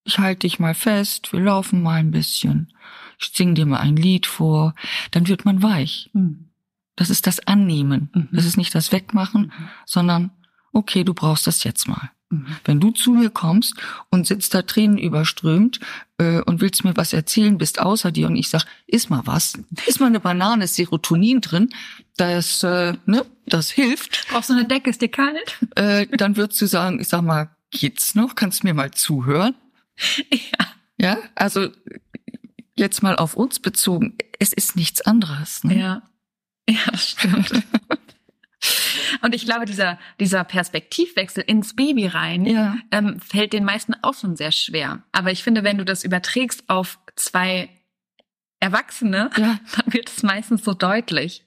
Ich 0.04 0.18
halte 0.18 0.40
dich 0.40 0.58
mal 0.58 0.74
fest. 0.74 1.32
Wir 1.32 1.40
laufen 1.40 1.82
mal 1.82 2.00
ein 2.00 2.10
bisschen 2.10 2.72
ich 3.18 3.32
sing 3.34 3.54
dir 3.54 3.66
mal 3.66 3.80
ein 3.80 3.96
Lied 3.96 4.26
vor, 4.26 4.74
dann 5.10 5.28
wird 5.28 5.44
man 5.44 5.62
weich. 5.62 6.10
Mhm. 6.12 6.50
Das 6.96 7.10
ist 7.10 7.26
das 7.26 7.46
Annehmen. 7.46 8.10
Mhm. 8.14 8.28
Das 8.32 8.44
ist 8.44 8.56
nicht 8.56 8.74
das 8.74 8.92
Wegmachen, 8.92 9.52
mhm. 9.56 9.68
sondern 9.86 10.30
okay, 10.72 11.04
du 11.04 11.14
brauchst 11.14 11.46
das 11.46 11.64
jetzt 11.64 11.88
mal. 11.88 12.10
Mhm. 12.32 12.46
Wenn 12.64 12.80
du 12.80 12.90
zu 12.90 13.12
mir 13.12 13.30
kommst 13.30 13.74
und 14.10 14.26
sitzt 14.26 14.54
da 14.54 14.62
Tränen 14.62 14.98
überströmt 14.98 15.80
äh, 16.18 16.40
und 16.40 16.60
willst 16.60 16.84
mir 16.84 16.96
was 16.96 17.12
erzählen, 17.12 17.58
bist 17.58 17.80
außer 17.80 18.10
dir 18.10 18.26
und 18.26 18.36
ich 18.36 18.48
sag, 18.48 18.64
iss 18.86 19.10
mal 19.10 19.22
was, 19.26 19.54
iss 19.86 20.00
mal 20.00 20.06
eine 20.06 20.20
Banane, 20.20 20.64
ist 20.64 20.74
Serotonin 20.74 21.40
drin, 21.40 21.68
das, 22.16 22.62
äh, 22.62 22.94
ne, 23.06 23.24
das 23.46 23.70
hilft. 23.70 24.26
Brauchst 24.28 24.50
du 24.50 24.54
eine 24.54 24.66
Decke, 24.66 24.90
ist 24.90 25.02
dir 25.02 25.10
kalt? 25.10 25.58
Äh, 25.76 26.06
dann 26.16 26.36
würdest 26.36 26.60
du 26.60 26.66
sagen, 26.66 27.00
ich 27.00 27.08
sag 27.08 27.22
mal, 27.22 27.50
geht's 27.70 28.14
noch? 28.14 28.34
Kannst 28.34 28.62
du 28.62 28.66
mir 28.66 28.74
mal 28.74 28.90
zuhören? 28.90 29.54
Ja. 30.30 30.66
Ja, 30.98 31.18
also 31.34 31.68
jetzt 32.84 33.02
mal 33.02 33.16
auf 33.16 33.34
uns 33.34 33.60
bezogen, 33.60 34.16
es 34.38 34.52
ist 34.52 34.76
nichts 34.76 35.00
anderes. 35.02 35.64
Ne? 35.64 35.78
Ja. 35.78 36.02
Ja, 36.68 36.78
das 36.90 37.08
stimmt. 37.10 37.50
Und 39.22 39.34
ich 39.34 39.44
glaube, 39.44 39.64
dieser, 39.64 39.98
dieser 40.20 40.44
Perspektivwechsel 40.44 41.42
ins 41.44 41.74
Baby 41.74 42.06
rein 42.06 42.44
Ja. 42.46 42.76
ähm, 42.92 43.20
fällt 43.20 43.52
den 43.52 43.64
meisten 43.64 43.94
auch 44.02 44.14
schon 44.14 44.36
sehr 44.36 44.52
schwer. 44.52 45.02
Aber 45.12 45.32
ich 45.32 45.42
finde, 45.42 45.64
wenn 45.64 45.78
du 45.78 45.84
das 45.84 46.04
überträgst 46.04 46.68
auf 46.68 46.98
zwei 47.16 47.68
Erwachsene, 48.60 49.30
Ja. 49.36 49.58
dann 49.76 49.92
wird 49.92 50.08
es 50.08 50.22
meistens 50.22 50.64
so 50.64 50.74
deutlich. 50.74 51.44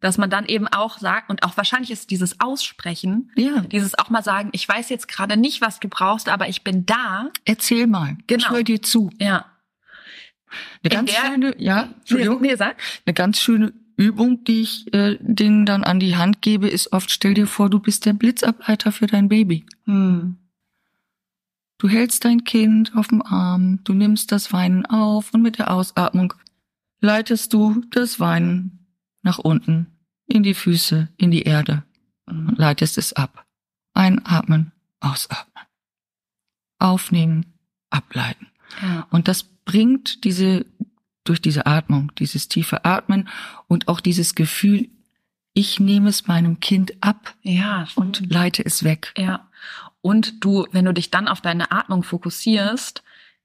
Dass 0.00 0.16
man 0.16 0.30
dann 0.30 0.46
eben 0.46 0.66
auch 0.66 0.98
sagt, 0.98 1.28
und 1.28 1.42
auch 1.42 1.56
wahrscheinlich 1.58 1.90
ist 1.90 2.10
dieses 2.10 2.40
Aussprechen, 2.40 3.30
Ja. 3.36 3.60
dieses 3.60 3.96
auch 3.98 4.08
mal 4.10 4.24
sagen, 4.24 4.48
ich 4.52 4.66
weiß 4.66 4.88
jetzt 4.88 5.08
gerade 5.08 5.36
nicht, 5.36 5.60
was 5.60 5.78
du 5.78 5.88
brauchst, 5.88 6.28
aber 6.30 6.48
ich 6.48 6.64
bin 6.64 6.86
da. 6.86 7.30
Erzähl 7.44 7.86
mal. 7.86 8.16
Genau. 8.26 8.44
Ich 8.46 8.50
höre 8.50 8.62
dir 8.64 8.82
zu. 8.82 9.10
Ja. 9.18 9.44
Eine 10.50 10.82
In 10.82 10.90
ganz 10.90 11.10
der- 11.12 11.26
schöne, 11.32 11.54
ja, 11.58 11.88
Entschuldigung. 12.00 12.40
Nee, 12.40 12.48
nee, 12.48 12.56
sag. 12.56 12.76
Eine 13.06 13.14
ganz 13.14 13.40
schöne 13.40 13.72
Übung, 13.96 14.44
die 14.44 14.62
ich 14.62 14.92
äh, 14.94 15.16
denen 15.20 15.66
dann 15.66 15.84
an 15.84 16.00
die 16.00 16.16
Hand 16.16 16.40
gebe, 16.42 16.68
ist 16.68 16.92
oft, 16.92 17.10
stell 17.10 17.34
dir 17.34 17.46
vor, 17.46 17.68
du 17.70 17.78
bist 17.78 18.06
der 18.06 18.12
Blitzableiter 18.14 18.92
für 18.92 19.06
dein 19.06 19.28
Baby. 19.28 19.66
Hm. 19.84 20.36
Du 21.78 21.88
hältst 21.88 22.24
dein 22.24 22.44
Kind 22.44 22.92
auf 22.94 23.08
dem 23.08 23.22
Arm, 23.22 23.80
du 23.84 23.94
nimmst 23.94 24.32
das 24.32 24.52
Weinen 24.52 24.84
auf 24.86 25.32
und 25.32 25.42
mit 25.42 25.58
der 25.58 25.70
Ausatmung 25.70 26.34
leitest 27.00 27.52
du 27.54 27.82
das 27.90 28.20
Weinen 28.20 28.86
nach 29.22 29.38
unten, 29.38 29.86
in 30.26 30.42
die 30.42 30.54
Füße, 30.54 31.08
in 31.16 31.30
die 31.30 31.42
Erde 31.42 31.82
und 32.26 32.58
leitest 32.58 32.98
es 32.98 33.12
ab. 33.14 33.46
Einatmen, 33.94 34.72
ausatmen. 35.00 35.64
Aufnehmen, 36.78 37.46
ableiten. 37.90 38.46
Ja. 38.82 39.06
Und 39.10 39.28
das 39.28 39.44
bringt 39.70 40.24
diese, 40.24 40.66
durch 41.24 41.40
diese 41.40 41.66
Atmung, 41.66 42.12
dieses 42.18 42.48
tiefe 42.48 42.84
Atmen 42.84 43.28
und 43.68 43.86
auch 43.86 44.00
dieses 44.00 44.34
Gefühl, 44.34 44.88
ich 45.54 45.78
nehme 45.78 46.08
es 46.08 46.26
meinem 46.26 46.58
Kind 46.60 46.94
ab 47.00 47.34
Ja. 47.42 47.86
und 47.94 48.30
leite 48.32 48.64
es 48.64 48.82
weg. 48.82 49.12
Ja. 49.16 49.48
Und 50.00 50.44
du, 50.44 50.66
wenn 50.72 50.86
du 50.86 50.92
dich 50.94 51.10
dann 51.10 51.28
auf 51.28 51.40
deine 51.40 51.70
Atmung 51.70 52.02
fokussierst, 52.02 53.02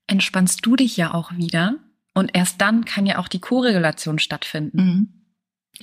entspannst 0.07 0.65
du 0.65 0.75
dich 0.75 0.97
ja 0.97 1.13
auch 1.13 1.31
wieder. 1.35 1.75
Und 2.13 2.31
erst 2.33 2.59
dann 2.61 2.85
kann 2.85 3.05
ja 3.05 3.17
auch 3.19 3.27
die 3.27 3.39
Korrelation 3.41 4.17
stattfinden. 4.19 4.77
Mhm. 4.77 5.09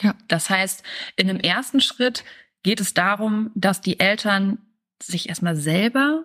Ja, 0.01 0.15
Das 0.29 0.49
heißt, 0.51 0.83
in 1.17 1.29
dem 1.29 1.39
ersten 1.39 1.81
Schritt 1.81 2.25
geht 2.63 2.81
es 2.81 2.95
darum, 2.95 3.51
dass 3.55 3.81
die 3.81 4.01
Eltern 4.01 4.59
sich 5.03 5.29
erstmal 5.29 5.55
selber 5.57 6.25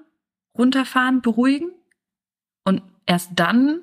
runterfahren, 0.57 1.21
beruhigen 1.21 1.69
und 2.63 2.81
erst 3.05 3.31
dann 3.35 3.81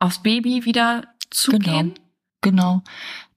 aufs 0.00 0.22
Baby 0.22 0.64
wieder 0.64 1.04
zugehen. 1.30 1.94
Genau. 2.40 2.82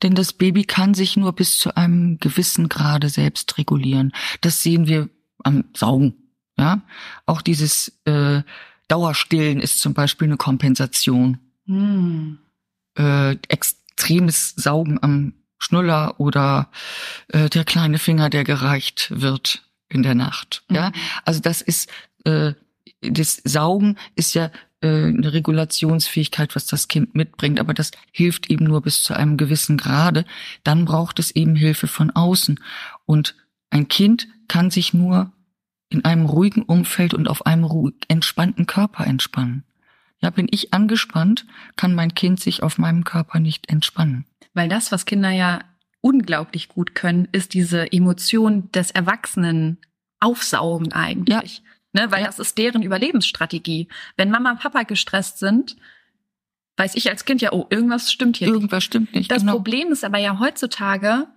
Denn 0.02 0.16
das 0.16 0.34
Baby 0.34 0.64
kann 0.64 0.94
sich 0.94 1.18
nur 1.18 1.34
bis 1.34 1.58
zu 1.58 1.76
einem 1.76 2.18
gewissen 2.20 2.70
Grade 2.70 3.10
selbst 3.10 3.58
regulieren. 3.58 4.14
Das 4.42 4.64
sehen 4.64 4.88
wir 4.88 5.10
am 5.44 5.66
Saugen. 5.76 6.16
Ja, 6.58 6.82
auch 7.26 7.42
dieses 7.42 8.00
äh, 8.06 8.44
Dauerstillen 8.88 9.60
ist 9.60 9.80
zum 9.82 9.94
Beispiel 9.94 10.28
eine 10.28 10.38
Kompensation. 10.38 11.40
Hm. 11.66 12.40
Äh, 12.98 13.38
extremes 13.48 14.50
Saugen 14.56 15.00
am 15.02 15.34
Schnuller 15.58 16.20
oder 16.20 16.70
äh, 17.30 17.50
der 17.50 17.64
kleine 17.66 17.98
Finger, 17.98 18.30
der 18.30 18.44
gereicht 18.44 19.10
wird 19.10 19.64
in 19.90 20.04
der 20.04 20.16
Nacht. 20.16 20.64
Ja, 20.70 20.90
Mhm. 20.90 20.94
also 21.26 21.40
das 21.40 21.62
ist 21.62 21.90
äh, 22.26 22.54
das 23.12 23.42
Saugen 23.44 23.98
ist 24.16 24.34
ja 24.34 24.52
äh, 24.82 25.06
eine 25.06 25.34
Regulationsfähigkeit, 25.34 26.56
was 26.56 26.66
das 26.66 26.88
Kind 26.88 27.16
mitbringt, 27.16 27.60
aber 27.60 27.74
das 27.74 27.92
hilft 28.12 28.50
eben 28.50 28.66
nur 28.66 28.82
bis 28.82 29.02
zu 29.04 29.14
einem 29.14 29.38
gewissen 29.38 29.78
Grade. 29.78 30.26
Dann 30.64 30.86
braucht 30.86 31.20
es 31.20 31.32
eben 31.32 31.56
Hilfe 31.56 31.88
von 31.88 32.12
außen. 32.12 32.60
Und 33.06 33.36
ein 33.70 33.88
Kind 33.88 34.28
kann 34.48 34.72
sich 34.72 34.94
nur 34.94 35.32
in 35.90 36.04
einem 36.06 36.26
ruhigen 36.26 36.64
Umfeld 36.64 37.14
und 37.14 37.28
auf 37.28 37.46
einem 37.46 37.64
ruhig, 37.64 37.96
entspannten 38.08 38.66
Körper 38.66 39.06
entspannen. 39.06 39.64
Ja, 40.20 40.30
bin 40.30 40.48
ich 40.50 40.74
angespannt, 40.74 41.46
kann 41.76 41.96
mein 41.96 42.14
Kind 42.16 42.40
sich 42.40 42.64
auf 42.64 42.78
meinem 42.78 43.04
Körper 43.04 43.40
nicht 43.40 43.70
entspannen. 43.70 44.26
Weil 44.54 44.70
das, 44.70 44.92
was 44.92 45.06
Kinder 45.06 45.30
ja 45.32 45.60
unglaublich 46.02 46.70
gut 46.70 46.96
können, 46.96 47.28
ist 47.32 47.54
diese 47.54 47.92
Emotion 47.92 48.72
des 48.72 48.92
Erwachsenen 48.92 49.78
aufsaugen 50.20 50.94
eigentlich. 50.94 51.62
Ne, 51.94 52.12
weil 52.12 52.22
Ja. 52.22 52.26
das 52.28 52.40
ist 52.40 52.58
deren 52.58 52.82
Überlebensstrategie. 52.82 53.88
Wenn 54.18 54.32
Mama 54.32 54.52
und 54.52 54.60
Papa 54.60 54.84
gestresst 54.84 55.38
sind, 55.40 55.78
weiß 56.78 56.96
ich 56.96 57.10
als 57.10 57.24
Kind 57.26 57.42
ja, 57.42 57.52
oh, 57.54 57.68
irgendwas 57.70 58.12
stimmt 58.12 58.38
hier. 58.38 58.48
nicht. 58.48 58.56
Irgendwas 58.56 58.84
stimmt 58.84 59.14
nicht. 59.14 59.30
Das 59.32 59.42
genau. 59.44 59.54
Problem 59.54 59.92
ist 59.92 60.04
aber 60.04 60.18
ja 60.18 60.40
heutzutage, 60.40 61.28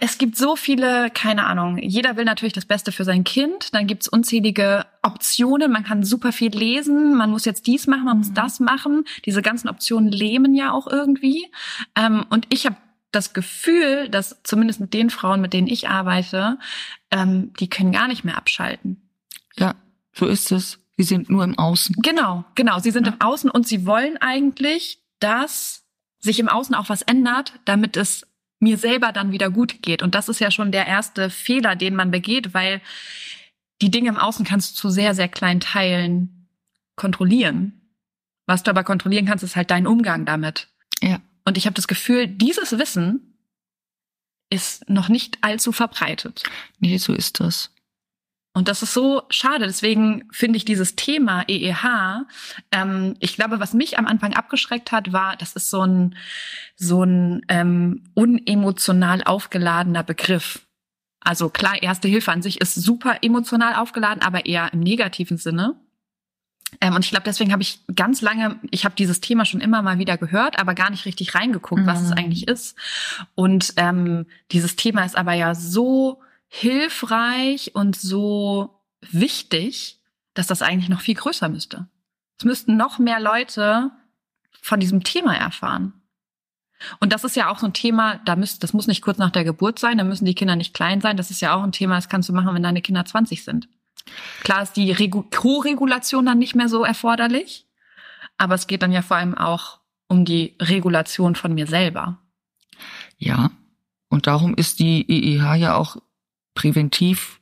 es 0.00 0.18
gibt 0.18 0.36
so 0.36 0.56
viele, 0.56 1.10
keine 1.10 1.46
Ahnung, 1.46 1.78
jeder 1.78 2.16
will 2.16 2.24
natürlich 2.24 2.52
das 2.52 2.64
Beste 2.64 2.92
für 2.92 3.04
sein 3.04 3.24
Kind, 3.24 3.74
dann 3.74 3.86
gibt's 3.86 4.08
unzählige 4.08 4.86
Optionen, 5.02 5.70
man 5.72 5.84
kann 5.84 6.04
super 6.04 6.32
viel 6.32 6.50
lesen, 6.56 7.14
man 7.14 7.30
muss 7.30 7.44
jetzt 7.44 7.66
dies 7.66 7.86
machen, 7.86 8.04
man 8.04 8.18
muss 8.18 8.30
Mhm. 8.30 8.34
das 8.34 8.60
machen. 8.60 9.04
Diese 9.26 9.42
ganzen 9.42 9.68
Optionen 9.68 10.10
lähmen 10.10 10.54
ja 10.54 10.72
auch 10.72 10.86
irgendwie. 10.86 11.50
Ähm, 11.96 12.24
und 12.30 12.46
ich 12.50 12.66
habe 12.66 12.76
das 13.14 13.32
Gefühl, 13.32 14.08
dass 14.08 14.42
zumindest 14.42 14.80
mit 14.80 14.94
den 14.94 15.10
Frauen, 15.10 15.40
mit 15.40 15.52
denen 15.52 15.66
ich 15.68 15.88
arbeite, 15.88 16.58
ähm, 17.10 17.52
die 17.60 17.68
können 17.68 17.92
gar 17.92 18.08
nicht 18.08 18.24
mehr 18.24 18.36
abschalten. 18.36 19.10
Ja, 19.56 19.74
so 20.12 20.26
ist 20.26 20.52
es. 20.52 20.78
Sie 20.96 21.02
sind 21.04 21.28
nur 21.30 21.42
im 21.44 21.58
Außen. 21.58 21.96
Genau, 22.02 22.44
genau. 22.54 22.78
Sie 22.78 22.90
sind 22.90 23.06
Ja. 23.06 23.12
im 23.14 23.20
Außen 23.20 23.50
und 23.50 23.66
sie 23.66 23.84
wollen 23.86 24.16
eigentlich, 24.18 25.00
dass 25.18 25.84
sich 26.20 26.38
im 26.38 26.48
Außen 26.48 26.74
auch 26.74 26.88
was 26.88 27.02
ändert, 27.02 27.52
damit 27.64 27.96
es 27.96 28.26
mir 28.60 28.78
selber 28.78 29.12
dann 29.12 29.32
wieder 29.32 29.50
gut 29.50 29.82
geht. 29.82 30.02
Und 30.02 30.14
das 30.14 30.28
ist 30.28 30.38
ja 30.40 30.50
schon 30.50 30.72
der 30.72 30.86
erste 30.86 31.30
Fehler, 31.30 31.76
den 31.76 31.94
man 31.96 32.10
begeht, 32.10 32.54
weil 32.54 32.80
die 33.82 33.90
Dinge 33.90 34.08
im 34.08 34.16
Außen 34.16 34.44
kannst 34.46 34.70
du 34.72 34.80
zu 34.82 34.90
sehr, 34.90 35.14
sehr 35.14 35.28
kleinen 35.28 35.60
Teilen 35.60 36.48
kontrollieren. 36.96 37.80
Was 38.46 38.62
du 38.62 38.70
aber 38.70 38.84
kontrollieren 38.84 39.26
kannst, 39.26 39.42
ist 39.44 39.56
halt 39.56 39.70
dein 39.70 39.86
Umgang 39.86 40.24
damit. 40.24 40.68
Ja. 41.02 41.20
Und 41.44 41.58
ich 41.58 41.66
habe 41.66 41.74
das 41.74 41.88
Gefühl, 41.88 42.26
dieses 42.26 42.78
Wissen 42.78 43.38
ist 44.50 44.88
noch 44.88 45.08
nicht 45.08 45.38
allzu 45.42 45.72
verbreitet. 45.72 46.44
Nee, 46.78 46.98
so 46.98 47.12
ist 47.12 47.40
das. 47.40 47.70
Und 48.56 48.68
das 48.68 48.82
ist 48.82 48.94
so 48.94 49.22
schade. 49.30 49.66
Deswegen 49.66 50.28
finde 50.30 50.56
ich 50.56 50.64
dieses 50.64 50.94
Thema 50.94 51.44
EEH, 51.48 52.24
ähm, 52.70 53.16
ich 53.18 53.34
glaube, 53.34 53.58
was 53.58 53.74
mich 53.74 53.98
am 53.98 54.06
Anfang 54.06 54.32
abgeschreckt 54.32 54.92
hat, 54.92 55.12
war, 55.12 55.36
das 55.36 55.54
ist 55.54 55.70
so 55.70 55.84
ein, 55.84 56.16
so 56.76 57.02
ein 57.02 57.44
ähm, 57.48 58.04
unemotional 58.14 59.24
aufgeladener 59.24 60.04
Begriff. 60.04 60.60
Also 61.18 61.48
klar, 61.48 61.82
Erste 61.82 62.06
Hilfe 62.06 62.30
an 62.30 62.42
sich 62.42 62.60
ist 62.60 62.74
super 62.74 63.18
emotional 63.22 63.74
aufgeladen, 63.74 64.22
aber 64.22 64.46
eher 64.46 64.72
im 64.72 64.80
negativen 64.80 65.36
Sinne. 65.36 65.74
Ähm, 66.80 66.94
und 66.94 67.04
ich 67.04 67.10
glaube, 67.10 67.24
deswegen 67.24 67.52
habe 67.52 67.62
ich 67.62 67.80
ganz 67.94 68.20
lange, 68.20 68.58
ich 68.70 68.84
habe 68.84 68.94
dieses 68.94 69.20
Thema 69.20 69.44
schon 69.44 69.60
immer 69.60 69.82
mal 69.82 69.98
wieder 69.98 70.16
gehört, 70.18 70.58
aber 70.58 70.74
gar 70.74 70.90
nicht 70.90 71.04
richtig 71.06 71.34
reingeguckt, 71.34 71.86
was 71.86 72.02
es 72.02 72.10
Mhm. 72.10 72.16
eigentlich 72.18 72.48
ist. 72.48 72.76
Und 73.34 73.74
ähm, 73.76 74.26
dieses 74.52 74.76
Thema 74.76 75.04
ist 75.04 75.16
aber 75.16 75.32
ja 75.34 75.54
so 75.54 76.20
hilfreich 76.48 77.74
und 77.74 77.96
so 77.96 78.80
wichtig, 79.00 80.00
dass 80.34 80.46
das 80.46 80.62
eigentlich 80.62 80.88
noch 80.88 81.00
viel 81.00 81.14
größer 81.14 81.48
müsste. 81.48 81.86
Es 82.38 82.44
müssten 82.44 82.76
noch 82.76 82.98
mehr 82.98 83.20
Leute 83.20 83.90
von 84.60 84.80
diesem 84.80 85.04
Thema 85.04 85.36
erfahren. 85.36 85.92
Und 87.00 87.12
das 87.12 87.24
ist 87.24 87.36
ja 87.36 87.48
auch 87.50 87.58
so 87.58 87.66
ein 87.66 87.72
Thema, 87.72 88.20
da 88.24 88.36
müsst, 88.36 88.62
das 88.62 88.72
muss 88.72 88.86
nicht 88.86 89.00
kurz 89.02 89.18
nach 89.18 89.30
der 89.30 89.44
Geburt 89.44 89.78
sein, 89.78 89.96
da 89.96 90.04
müssen 90.04 90.24
die 90.24 90.34
Kinder 90.34 90.56
nicht 90.56 90.74
klein 90.74 91.00
sein. 91.00 91.16
Das 91.16 91.30
ist 91.30 91.40
ja 91.40 91.54
auch 91.54 91.62
ein 91.62 91.72
Thema, 91.72 91.94
das 91.94 92.08
kannst 92.08 92.28
du 92.28 92.32
machen, 92.32 92.54
wenn 92.54 92.62
deine 92.62 92.82
Kinder 92.82 93.04
20 93.04 93.44
sind. 93.44 93.68
Klar 94.42 94.62
ist 94.62 94.74
die 94.74 94.92
Regu 94.92 95.22
Co-Regulation 95.22 96.26
dann 96.26 96.38
nicht 96.38 96.54
mehr 96.54 96.68
so 96.68 96.84
erforderlich, 96.84 97.66
aber 98.36 98.54
es 98.54 98.66
geht 98.66 98.82
dann 98.82 98.92
ja 98.92 99.02
vor 99.02 99.16
allem 99.16 99.36
auch 99.36 99.80
um 100.08 100.24
die 100.24 100.54
Regulation 100.60 101.34
von 101.34 101.54
mir 101.54 101.66
selber. 101.66 102.18
Ja. 103.18 103.50
Und 104.08 104.26
darum 104.26 104.54
ist 104.54 104.78
die 104.78 105.04
EEH 105.10 105.54
ja 105.56 105.74
auch 105.74 105.96
präventiv 106.54 107.40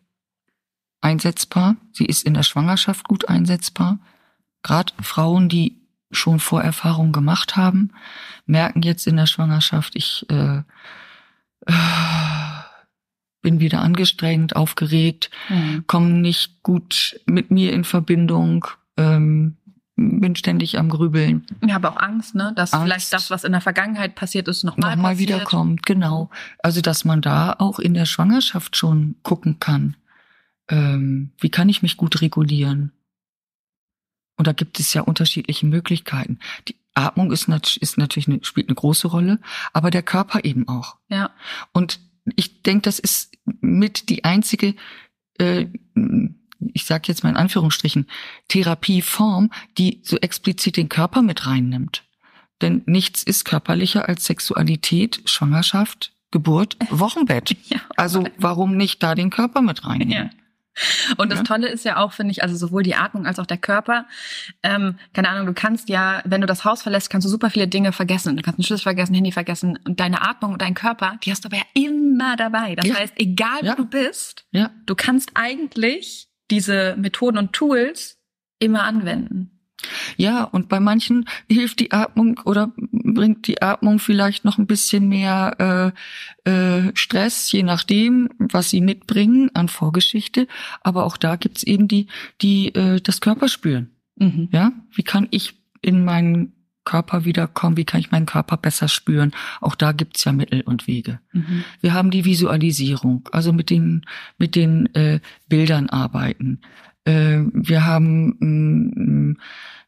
einsetzbar. 1.03 1.77
Sie 1.93 2.07
ist 2.07 2.25
in 2.25 2.35
der 2.35 2.45
Schwangerschaft 2.45 3.07
gut 3.07 3.29
einsetzbar. 3.29 3.99
Gerade 4.63 4.93
Frauen, 5.03 5.49
die 5.49 5.83
schon 6.11 6.39
Vorerfahrungen 6.39 7.13
gemacht 7.13 7.57
haben, 7.57 7.93
merken 8.47 8.83
jetzt 8.83 9.07
in 9.07 9.17
der 9.17 9.27
Schwangerschaft, 9.27 9.97
ich 9.97 10.27
äh, 10.31 10.63
äh, 11.67 11.73
bin 13.43 13.61
wieder 13.61 13.81
angestrengt, 13.81 14.57
aufgeregt, 14.57 15.31
kommen 15.87 16.21
nicht 16.21 16.63
gut 16.63 17.21
mit 17.27 17.51
mir 17.51 17.73
in 17.73 17.85
Verbindung, 17.85 18.67
ähm, 18.97 19.57
bin 19.97 20.35
ständig 20.37 20.79
am 20.79 20.89
Grübeln. 20.89 21.45
Ich 21.61 21.73
habe 21.73 21.91
auch 21.91 21.97
Angst, 21.97 22.35
ne, 22.35 22.53
dass 22.57 22.73
Angst. 22.73 22.85
vielleicht 22.85 23.13
das, 23.13 23.31
was 23.31 23.45
in 23.45 23.53
der 23.53 23.61
Vergangenheit 23.61 24.15
passiert 24.15 24.49
ist, 24.49 24.65
nochmal 24.65 24.97
nochmal 24.97 25.13
passiert. 25.13 25.29
wiederkommt, 25.31 25.85
genau. 25.85 26.31
Also 26.63 26.81
dass 26.81 27.05
man 27.05 27.21
da 27.21 27.55
auch 27.59 27.79
in 27.79 27.95
der 27.95 28.07
Schwangerschaft 28.07 28.77
schon 28.77 29.17
gucken 29.23 29.61
kann, 29.61 29.97
ähm, 30.69 31.33
wie 31.39 31.51
kann 31.51 31.69
ich 31.69 31.83
mich 31.83 31.97
gut 31.97 32.21
regulieren. 32.23 32.93
Und 34.37 34.47
da 34.47 34.53
gibt 34.53 34.81
es 34.81 34.95
ja 34.95 35.03
unterschiedliche 35.03 35.67
Möglichkeiten. 35.67 36.39
Die 36.69 36.77
Atmung 36.95 37.31
ist, 37.31 37.49
nat 37.49 37.77
ist 37.77 37.99
natürlich 37.99 38.29
eine, 38.29 38.43
spielt 38.43 38.69
eine 38.69 38.75
große 38.75 39.09
Rolle, 39.09 39.41
aber 39.73 39.91
der 39.91 40.03
Körper 40.03 40.45
eben 40.45 40.69
auch. 40.69 40.97
Ja. 41.09 41.31
Und 41.73 42.01
ich 42.37 42.63
denke, 42.63 42.83
das 42.83 42.99
ist 42.99 43.32
mit 43.45 44.09
die 44.09 44.25
einzige, 44.25 44.75
äh, 45.39 45.67
ich 46.73 46.85
sage 46.85 47.05
jetzt 47.09 47.25
mal 47.25 47.31
in 47.31 47.37
Anführungsstrichen, 47.37 48.07
Therapieform, 48.49 49.51
die 49.79 50.01
so 50.03 50.17
explizit 50.19 50.77
den 50.77 50.89
Körper 50.89 51.23
mit 51.23 51.47
reinnimmt. 51.47 52.05
Denn 52.61 52.83
nichts 52.87 53.23
ist 53.23 53.45
körperlicher 53.45 54.09
als 54.09 54.25
Sexualität, 54.25 55.23
Schwangerschaft, 55.27 56.13
Geburt, 56.31 56.77
Wochenbett. 56.91 57.57
Ja. 57.69 57.81
Also 57.97 58.25
warum 58.39 58.77
nicht 58.77 59.03
da 59.03 59.15
den 59.15 59.31
Körper 59.31 59.63
mit 59.63 59.85
reinnehmen? 59.85 60.13
Ja. 60.13 60.42
Und 61.19 61.31
das 61.31 61.41
Ja. 61.41 61.45
Tolle 61.45 61.69
ist 61.69 61.85
ja 61.85 61.99
auch, 61.99 62.13
finde 62.13 62.33
ich, 62.33 62.43
also 62.43 62.57
sowohl 62.57 62.83
die 62.83 62.95
Atmung 62.95 63.27
als 63.27 63.39
auch 63.39 63.47
der 63.47 63.59
Körper. 63.59 64.07
Ähm, 64.63 64.97
keine 65.13 65.29
Ahnung, 65.29 65.47
du 65.47 65.53
kannst 65.55 65.89
ja, 65.89 66.23
wenn 66.25 66.41
du 66.41 66.47
das 66.47 66.65
Haus 66.65 66.83
verlässt, 66.83 67.11
kannst 67.11 67.25
du 67.27 67.29
super 67.31 67.51
viele 67.51 67.69
Dinge 67.69 67.93
vergessen. 67.93 68.37
Du 68.37 68.43
kannst 68.43 68.59
einen 68.59 68.65
Schlüssel 68.65 68.85
vergessen, 68.85 69.15
Handy 69.15 69.33
vergessen. 69.33 69.79
Und 69.87 70.01
deine 70.01 70.23
Atmung 70.23 70.53
und 70.55 70.63
dein 70.63 70.75
Körper, 70.75 71.19
die 71.25 71.31
hast 71.31 71.45
du 71.45 71.49
aber 71.49 71.57
ja 71.59 71.65
immer 71.75 72.37
dabei. 72.37 72.75
Das 72.75 72.87
Ja. 72.87 72.95
heißt, 72.97 73.15
egal 73.17 73.59
Ja. 73.63 73.73
wo 73.73 73.77
du 73.83 73.87
bist, 73.87 74.47
Ja, 74.53 74.71
du 74.87 74.95
kannst 74.95 75.31
eigentlich 75.35 76.29
diese 76.51 76.97
Methoden 76.97 77.39
und 77.39 77.53
Tools 77.53 78.19
immer 78.59 78.85
anwenden. 78.85 79.52
Ja, 80.17 80.45
und 80.45 80.69
bei 80.69 80.81
manchen 80.81 81.27
hilft 81.49 81.81
die 81.81 81.93
Atmung 81.93 82.41
oder 82.45 82.73
bringt 82.77 83.47
die 83.47 83.63
Atmung 83.63 83.99
vielleicht 83.99 84.45
noch 84.45 84.59
ein 84.59 84.67
bisschen 84.67 85.09
mehr 85.09 85.93
äh, 86.47 86.51
äh, 86.51 86.93
Stress, 86.95 87.51
je 87.53 87.63
nachdem, 87.63 88.29
was 88.39 88.71
sie 88.71 88.81
mitbringen 88.81 89.51
an 89.55 89.69
Vorgeschichte. 89.69 90.47
Aber 90.83 91.05
auch 91.05 91.17
da 91.17 91.37
gibt's 91.37 91.63
eben 91.63 91.89
die, 91.89 92.07
die 92.41 92.75
äh, 92.75 93.01
das 93.01 93.21
Körperspüren. 93.21 93.91
Ja, 94.53 94.73
wie 94.93 95.03
kann 95.03 95.27
ich 95.31 95.55
in 95.81 96.05
meinen 96.05 96.53
Körper 96.85 97.25
wiederkommen? 97.25 97.77
Wie 97.77 97.85
kann 97.85 98.01
ich 98.01 98.11
meinen 98.11 98.27
Körper 98.27 98.57
besser 98.57 98.89
spüren? 98.89 99.33
Auch 99.61 99.75
da 99.75 99.93
gibt's 99.93 100.25
ja 100.25 100.33
Mittel 100.33 100.63
und 100.63 100.87
Wege. 100.87 101.21
Mhm. 101.33 101.65
Wir 101.81 101.95
haben 101.95 102.11
die 102.11 102.25
Visualisierung, 102.25 103.29
also 103.33 103.53
mit 103.53 103.71
den 103.71 104.05
mit 104.39 104.55
den 104.55 104.93
äh, 104.95 105.21
Bildern 105.49 105.89
arbeiten. 105.89 106.61
Äh, 107.05 107.41
wir 107.53 107.85
haben 107.85 108.37
mm, 108.39 109.39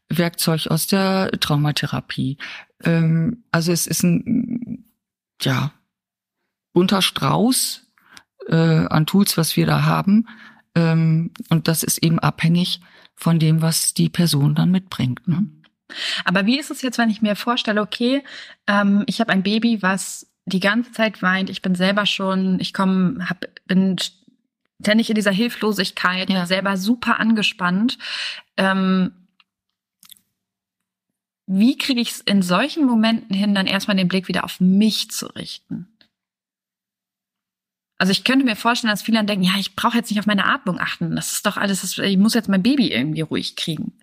Werkzeug 0.09 0.67
aus 0.67 0.87
der 0.87 1.31
Traumatherapie. 1.31 2.37
Ähm, 2.83 3.43
also 3.51 3.71
es 3.71 3.87
ist 3.87 4.03
ein 4.03 4.85
ja 5.41 5.71
bunter 6.73 7.01
Strauß 7.01 7.87
äh, 8.49 8.55
an 8.55 9.05
Tools, 9.05 9.37
was 9.37 9.55
wir 9.55 9.65
da 9.65 9.83
haben. 9.83 10.27
Ähm, 10.75 11.31
und 11.49 11.67
das 11.67 11.83
ist 11.83 12.03
eben 12.03 12.19
abhängig 12.19 12.81
von 13.15 13.39
dem, 13.39 13.61
was 13.61 13.93
die 13.93 14.09
Person 14.09 14.55
dann 14.55 14.71
mitbringt. 14.71 15.27
Ne? 15.27 15.47
Aber 16.25 16.45
wie 16.45 16.59
ist 16.59 16.71
es 16.71 16.81
jetzt, 16.81 16.97
wenn 16.97 17.09
ich 17.09 17.21
mir 17.21 17.35
vorstelle, 17.35 17.81
okay, 17.81 18.23
ähm, 18.67 19.03
ich 19.07 19.19
habe 19.19 19.31
ein 19.31 19.43
Baby, 19.43 19.81
was 19.81 20.27
die 20.45 20.59
ganze 20.59 20.91
Zeit 20.91 21.21
weint, 21.21 21.49
ich 21.49 21.61
bin 21.61 21.75
selber 21.75 22.05
schon, 22.05 22.59
ich 22.59 22.73
komme, 22.73 23.25
bin 23.65 23.95
ständig 24.81 25.09
in 25.09 25.15
dieser 25.15 25.31
Hilflosigkeit, 25.31 26.29
Ja. 26.29 26.45
selber 26.45 26.77
super 26.77 27.19
angespannt. 27.19 27.97
Ähm, 28.57 29.11
wie 31.47 31.77
kriege 31.77 32.01
ich 32.01 32.11
es 32.11 32.19
in 32.21 32.41
solchen 32.41 32.85
Momenten 32.85 33.35
hin, 33.35 33.53
dann 33.53 33.67
erstmal 33.67 33.97
den 33.97 34.07
Blick 34.07 34.27
wieder 34.27 34.43
auf 34.43 34.59
mich 34.59 35.11
zu 35.11 35.27
richten? 35.27 35.87
Also 37.97 38.11
ich 38.11 38.23
könnte 38.25 38.43
mir 38.45 38.55
vorstellen, 38.57 38.91
dass 38.91 39.03
viele 39.03 39.17
dann 39.19 39.27
denken, 39.27 39.45
ja, 39.45 39.53
ich 39.57 39.75
brauche 39.75 39.95
jetzt 39.97 40.09
nicht 40.09 40.19
auf 40.19 40.25
meine 40.25 40.45
Atmung 40.45 40.79
achten. 40.79 41.15
Das 41.15 41.31
ist 41.31 41.45
doch 41.45 41.55
alles, 41.55 41.81
das, 41.81 41.97
ich 41.97 42.17
muss 42.17 42.33
jetzt 42.33 42.49
mein 42.49 42.63
Baby 42.63 42.91
irgendwie 42.91 43.21
ruhig 43.21 43.55
kriegen. 43.55 43.93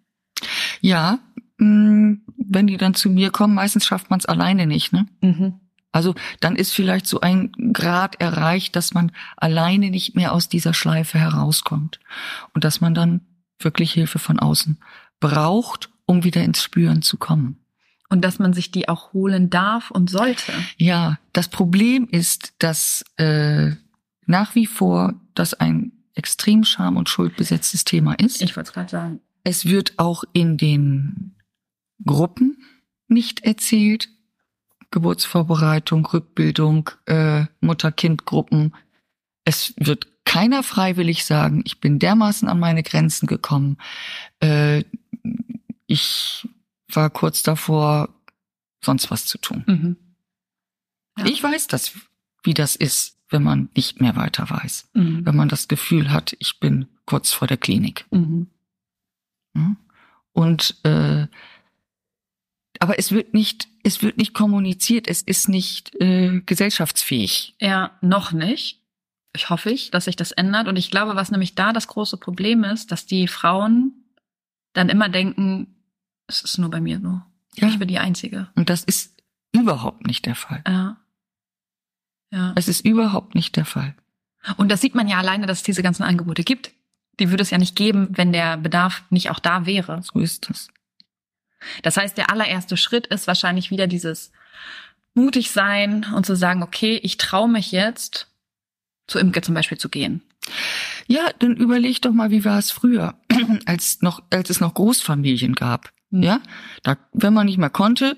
Ja, 0.80 1.18
mh, 1.58 2.16
wenn 2.38 2.66
die 2.68 2.76
dann 2.78 2.94
zu 2.94 3.10
mir 3.10 3.30
kommen, 3.30 3.54
meistens 3.54 3.84
schafft 3.86 4.08
man 4.08 4.18
es 4.18 4.26
alleine 4.26 4.66
nicht. 4.66 4.92
Ne? 4.92 5.06
Mhm. 5.20 5.60
Also 5.92 6.14
dann 6.40 6.56
ist 6.56 6.72
vielleicht 6.72 7.06
so 7.06 7.20
ein 7.20 7.52
Grad 7.72 8.20
erreicht, 8.20 8.74
dass 8.76 8.94
man 8.94 9.12
alleine 9.36 9.90
nicht 9.90 10.16
mehr 10.16 10.32
aus 10.32 10.48
dieser 10.48 10.74
Schleife 10.74 11.18
herauskommt 11.18 12.00
und 12.54 12.64
dass 12.64 12.80
man 12.80 12.94
dann 12.94 13.20
wirklich 13.60 13.92
Hilfe 13.92 14.18
von 14.18 14.38
außen 14.38 14.78
braucht, 15.20 15.90
um 16.06 16.24
wieder 16.24 16.42
ins 16.42 16.62
Spüren 16.62 17.02
zu 17.02 17.16
kommen. 17.18 17.58
Und 18.08 18.22
dass 18.22 18.38
man 18.38 18.52
sich 18.52 18.70
die 18.70 18.88
auch 18.88 19.12
holen 19.12 19.48
darf 19.48 19.90
und 19.90 20.10
sollte. 20.10 20.52
Ja, 20.76 21.18
das 21.32 21.48
Problem 21.48 22.08
ist, 22.10 22.52
dass 22.58 23.04
äh, 23.16 23.70
nach 24.26 24.54
wie 24.54 24.66
vor 24.66 25.14
das 25.34 25.54
ein 25.54 25.92
extrem 26.14 26.64
scham- 26.64 26.96
und 26.96 27.08
schuldbesetztes 27.08 27.84
Thema 27.84 28.14
ist. 28.14 28.42
Ich 28.42 28.54
wollte 28.56 28.68
es 28.68 28.74
gerade 28.74 28.90
sagen. 28.90 29.20
Es 29.44 29.64
wird 29.64 29.98
auch 29.98 30.24
in 30.32 30.56
den 30.56 31.36
Gruppen 32.04 32.58
nicht 33.08 33.44
erzählt. 33.44 34.08
Geburtsvorbereitung, 34.92 36.06
Rückbildung, 36.06 36.90
äh, 37.06 37.46
Mutter-Kind-Gruppen. 37.60 38.74
Es 39.44 39.74
wird 39.76 40.06
keiner 40.24 40.62
freiwillig 40.62 41.24
sagen, 41.24 41.62
ich 41.64 41.80
bin 41.80 41.98
dermaßen 41.98 42.48
an 42.48 42.60
meine 42.60 42.84
Grenzen 42.84 43.26
gekommen. 43.26 43.78
Äh, 44.40 44.84
ich 45.86 46.48
war 46.88 47.10
kurz 47.10 47.42
davor, 47.42 48.08
sonst 48.84 49.10
was 49.10 49.26
zu 49.26 49.38
tun. 49.38 49.64
Mhm. 49.66 49.96
Ja. 51.18 51.26
Ich 51.26 51.42
weiß 51.42 51.66
das, 51.66 51.92
wie 52.44 52.54
das 52.54 52.76
ist, 52.76 53.18
wenn 53.28 53.42
man 53.42 53.68
nicht 53.74 54.00
mehr 54.00 54.14
weiter 54.16 54.48
weiß. 54.48 54.90
Mhm. 54.94 55.26
Wenn 55.26 55.36
man 55.36 55.48
das 55.48 55.68
Gefühl 55.68 56.12
hat, 56.12 56.36
ich 56.38 56.60
bin 56.60 56.86
kurz 57.04 57.32
vor 57.32 57.48
der 57.48 57.56
Klinik. 57.56 58.06
Mhm. 58.10 58.46
Und 60.32 60.76
äh, 60.84 61.26
aber 62.82 62.98
es 62.98 63.12
wird 63.12 63.32
nicht, 63.32 63.68
es 63.84 64.02
wird 64.02 64.16
nicht 64.16 64.34
kommuniziert, 64.34 65.06
es 65.06 65.22
ist 65.22 65.48
nicht 65.48 65.94
äh, 66.00 66.40
gesellschaftsfähig. 66.40 67.54
Ja, 67.60 67.92
noch 68.00 68.32
nicht. 68.32 68.80
Ich 69.32 69.50
hoffe 69.50 69.70
ich, 69.70 69.92
dass 69.92 70.06
sich 70.06 70.16
das 70.16 70.32
ändert. 70.32 70.66
Und 70.66 70.74
ich 70.74 70.90
glaube, 70.90 71.14
was 71.14 71.30
nämlich 71.30 71.54
da 71.54 71.72
das 71.72 71.86
große 71.86 72.16
Problem 72.16 72.64
ist, 72.64 72.90
dass 72.90 73.06
die 73.06 73.28
Frauen 73.28 73.92
dann 74.72 74.88
immer 74.88 75.08
denken, 75.08 75.76
es 76.26 76.42
ist 76.42 76.58
nur 76.58 76.70
bei 76.70 76.80
mir 76.80 76.98
so. 77.00 77.22
Ja. 77.54 77.68
Ich 77.68 77.78
bin 77.78 77.86
die 77.86 78.00
Einzige. 78.00 78.48
Und 78.56 78.68
das 78.68 78.82
ist 78.82 79.22
überhaupt 79.52 80.04
nicht 80.04 80.26
der 80.26 80.34
Fall. 80.34 80.64
Ja. 80.66 80.96
Ja. 82.32 82.52
Es 82.56 82.66
ist 82.66 82.84
überhaupt 82.84 83.36
nicht 83.36 83.54
der 83.54 83.64
Fall. 83.64 83.94
Und 84.56 84.72
das 84.72 84.80
sieht 84.80 84.96
man 84.96 85.06
ja 85.06 85.18
alleine, 85.18 85.46
dass 85.46 85.58
es 85.58 85.64
diese 85.64 85.84
ganzen 85.84 86.02
Angebote 86.02 86.42
gibt. 86.42 86.72
Die 87.20 87.30
würde 87.30 87.44
es 87.44 87.50
ja 87.50 87.58
nicht 87.58 87.76
geben, 87.76 88.08
wenn 88.10 88.32
der 88.32 88.56
Bedarf 88.56 89.04
nicht 89.10 89.30
auch 89.30 89.38
da 89.38 89.66
wäre. 89.66 90.02
So 90.02 90.18
ist 90.18 90.50
das. 90.50 90.66
Das 91.82 91.96
heißt, 91.96 92.16
der 92.16 92.30
allererste 92.30 92.76
Schritt 92.76 93.06
ist 93.08 93.26
wahrscheinlich 93.26 93.70
wieder 93.70 93.86
dieses 93.86 94.32
mutig 95.14 95.50
sein 95.50 96.06
und 96.14 96.26
zu 96.26 96.34
sagen, 96.34 96.62
okay, 96.62 96.98
ich 97.02 97.16
traue 97.16 97.48
mich 97.48 97.72
jetzt, 97.72 98.28
zu 99.06 99.18
Imke 99.18 99.42
zum 99.42 99.54
Beispiel 99.54 99.78
zu 99.78 99.88
gehen. 99.88 100.22
Ja, 101.06 101.28
dann 101.38 101.56
überleg 101.56 102.00
doch 102.02 102.12
mal, 102.12 102.30
wie 102.30 102.44
war 102.44 102.58
es 102.58 102.70
früher, 102.70 103.14
als 103.66 104.00
noch, 104.02 104.22
als 104.30 104.50
es 104.50 104.60
noch 104.60 104.74
Großfamilien 104.74 105.54
gab. 105.54 105.90
Mhm. 106.10 106.22
Ja, 106.22 106.40
da, 106.82 106.96
wenn 107.12 107.34
man 107.34 107.46
nicht 107.46 107.58
mehr 107.58 107.70
konnte, 107.70 108.16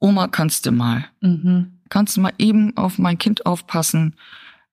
Oma 0.00 0.28
kannst 0.28 0.66
du 0.66 0.72
mal. 0.72 1.06
Mhm. 1.20 1.78
kannst 1.88 2.16
du 2.16 2.20
mal 2.20 2.32
eben 2.38 2.76
auf 2.76 2.98
mein 2.98 3.18
Kind 3.18 3.46
aufpassen? 3.46 4.16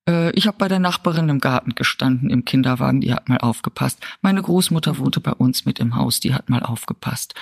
Äh, 0.07 0.31
ich 0.31 0.47
habe 0.47 0.57
bei 0.57 0.67
der 0.67 0.79
Nachbarin 0.79 1.29
im 1.29 1.39
Garten 1.39 1.75
gestanden, 1.75 2.29
im 2.29 2.43
Kinderwagen, 2.45 3.01
die 3.01 3.13
hat 3.13 3.29
mal 3.29 3.37
aufgepasst. 3.37 3.99
Meine 4.21 4.41
Großmutter 4.41 4.97
wohnte 4.97 5.19
bei 5.19 5.31
uns 5.33 5.65
mit 5.65 5.79
im 5.79 5.95
Haus, 5.95 6.19
die 6.19 6.33
hat 6.33 6.49
mal 6.49 6.63
aufgepasst. 6.63 7.35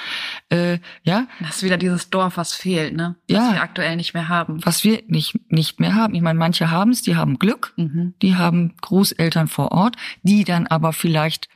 Äh, 0.50 0.80
ja, 1.04 1.28
Das 1.40 1.58
ist 1.58 1.64
wieder 1.64 1.78
dieses 1.78 2.10
Dorf, 2.10 2.38
was 2.38 2.54
fehlt, 2.54 2.96
ne? 2.96 3.16
Ja. 3.30 3.40
Was 3.48 3.54
wir 3.54 3.62
aktuell 3.62 3.96
nicht 3.96 4.14
mehr 4.14 4.28
haben. 4.28 4.66
was 4.66 4.84
wir 4.84 5.02
nicht, 5.08 5.40
nicht 5.52 5.80
mehr 5.80 5.96
haben. 5.96 6.16
Ich 6.16 6.22
meine, 6.22 6.38
manche 6.40 6.70
haben 6.72 6.92
es, 6.92 7.02
die 7.02 7.16
haben 7.16 7.40
Glück, 7.40 7.74
Mhm. 7.78 8.14
die 8.22 8.36
haben 8.36 8.74
Großeltern 8.82 9.48
vor 9.48 9.72
Ort, 9.72 9.96
die 10.24 10.44
dann 10.44 10.68
aber 10.68 10.92
vielleicht 10.94 11.48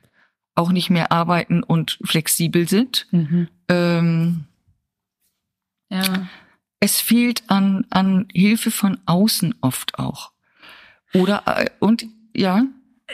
auch 0.55 0.71
nicht 0.71 0.89
mehr 0.89 1.11
arbeiten 1.11 1.63
und 1.63 1.97
flexibel 2.03 2.67
sind. 2.69 3.07
Mhm. 3.11 3.47
Ähm, 3.67 4.43
Ja. 5.89 6.27
es 6.79 7.01
fehlt 7.01 7.43
an, 7.47 7.85
an 7.89 8.27
Hilfe 8.33 8.69
von 8.71 8.99
außen 9.05 9.55
oft 9.61 9.97
auch. 9.99 10.31
Oder, 11.13 11.43
äh, 11.45 11.69
und, 11.79 12.05
ja, 12.35 12.63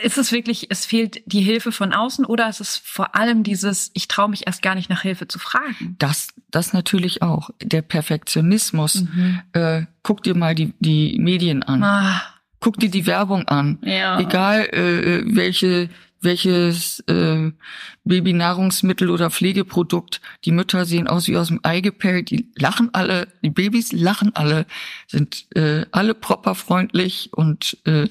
Ist 0.02 0.16
es 0.18 0.32
wirklich, 0.32 0.68
es 0.70 0.86
fehlt 0.86 1.20
die 1.26 1.42
Hilfe 1.42 1.72
von 1.72 1.92
außen 1.92 2.24
oder 2.24 2.48
ist 2.48 2.60
es 2.60 2.76
vor 2.76 3.14
allem 3.16 3.42
dieses, 3.42 3.90
ich 3.94 4.08
traue 4.08 4.28
mich 4.30 4.46
erst 4.46 4.62
gar 4.62 4.74
nicht 4.74 4.88
nach 4.88 5.02
Hilfe 5.02 5.28
zu 5.28 5.38
fragen? 5.38 5.96
das, 5.98 6.28
das 6.50 6.72
natürlich 6.72 7.22
auch. 7.22 7.50
Der 7.62 7.82
Perfektionismus. 7.82 9.02
Mhm. 9.02 9.40
Äh, 9.52 9.82
guck 10.02 10.22
dir 10.22 10.34
mal 10.36 10.54
die, 10.54 10.72
die 10.80 11.18
Medien 11.18 11.62
an. 11.62 11.82
Ah, 11.82 12.22
Guck 12.60 12.78
dir 12.78 12.90
die 12.90 13.06
Werbung 13.06 13.48
an. 13.48 13.78
ja. 13.82 14.20
Egal, 14.20 14.66
äh, 14.72 15.22
welche, 15.34 15.88
welches 16.20 17.00
äh, 17.00 17.52
Babynahrungsmittel 18.04 19.10
oder 19.10 19.30
Pflegeprodukt. 19.30 20.20
Die 20.44 20.52
Mütter 20.52 20.84
sehen 20.84 21.08
aus 21.08 21.28
wie 21.28 21.36
aus 21.36 21.48
dem 21.48 21.60
Ei 21.62 21.80
gepellt. 21.80 22.30
Die 22.30 22.50
lachen 22.56 22.90
alle, 22.92 23.28
die 23.42 23.50
Babys 23.50 23.92
lachen 23.92 24.34
alle, 24.34 24.66
sind 25.06 25.46
äh, 25.56 25.86
alle 25.92 26.14
propperfreundlich 26.14 27.30
und 27.32 27.78
äh, 27.84 28.08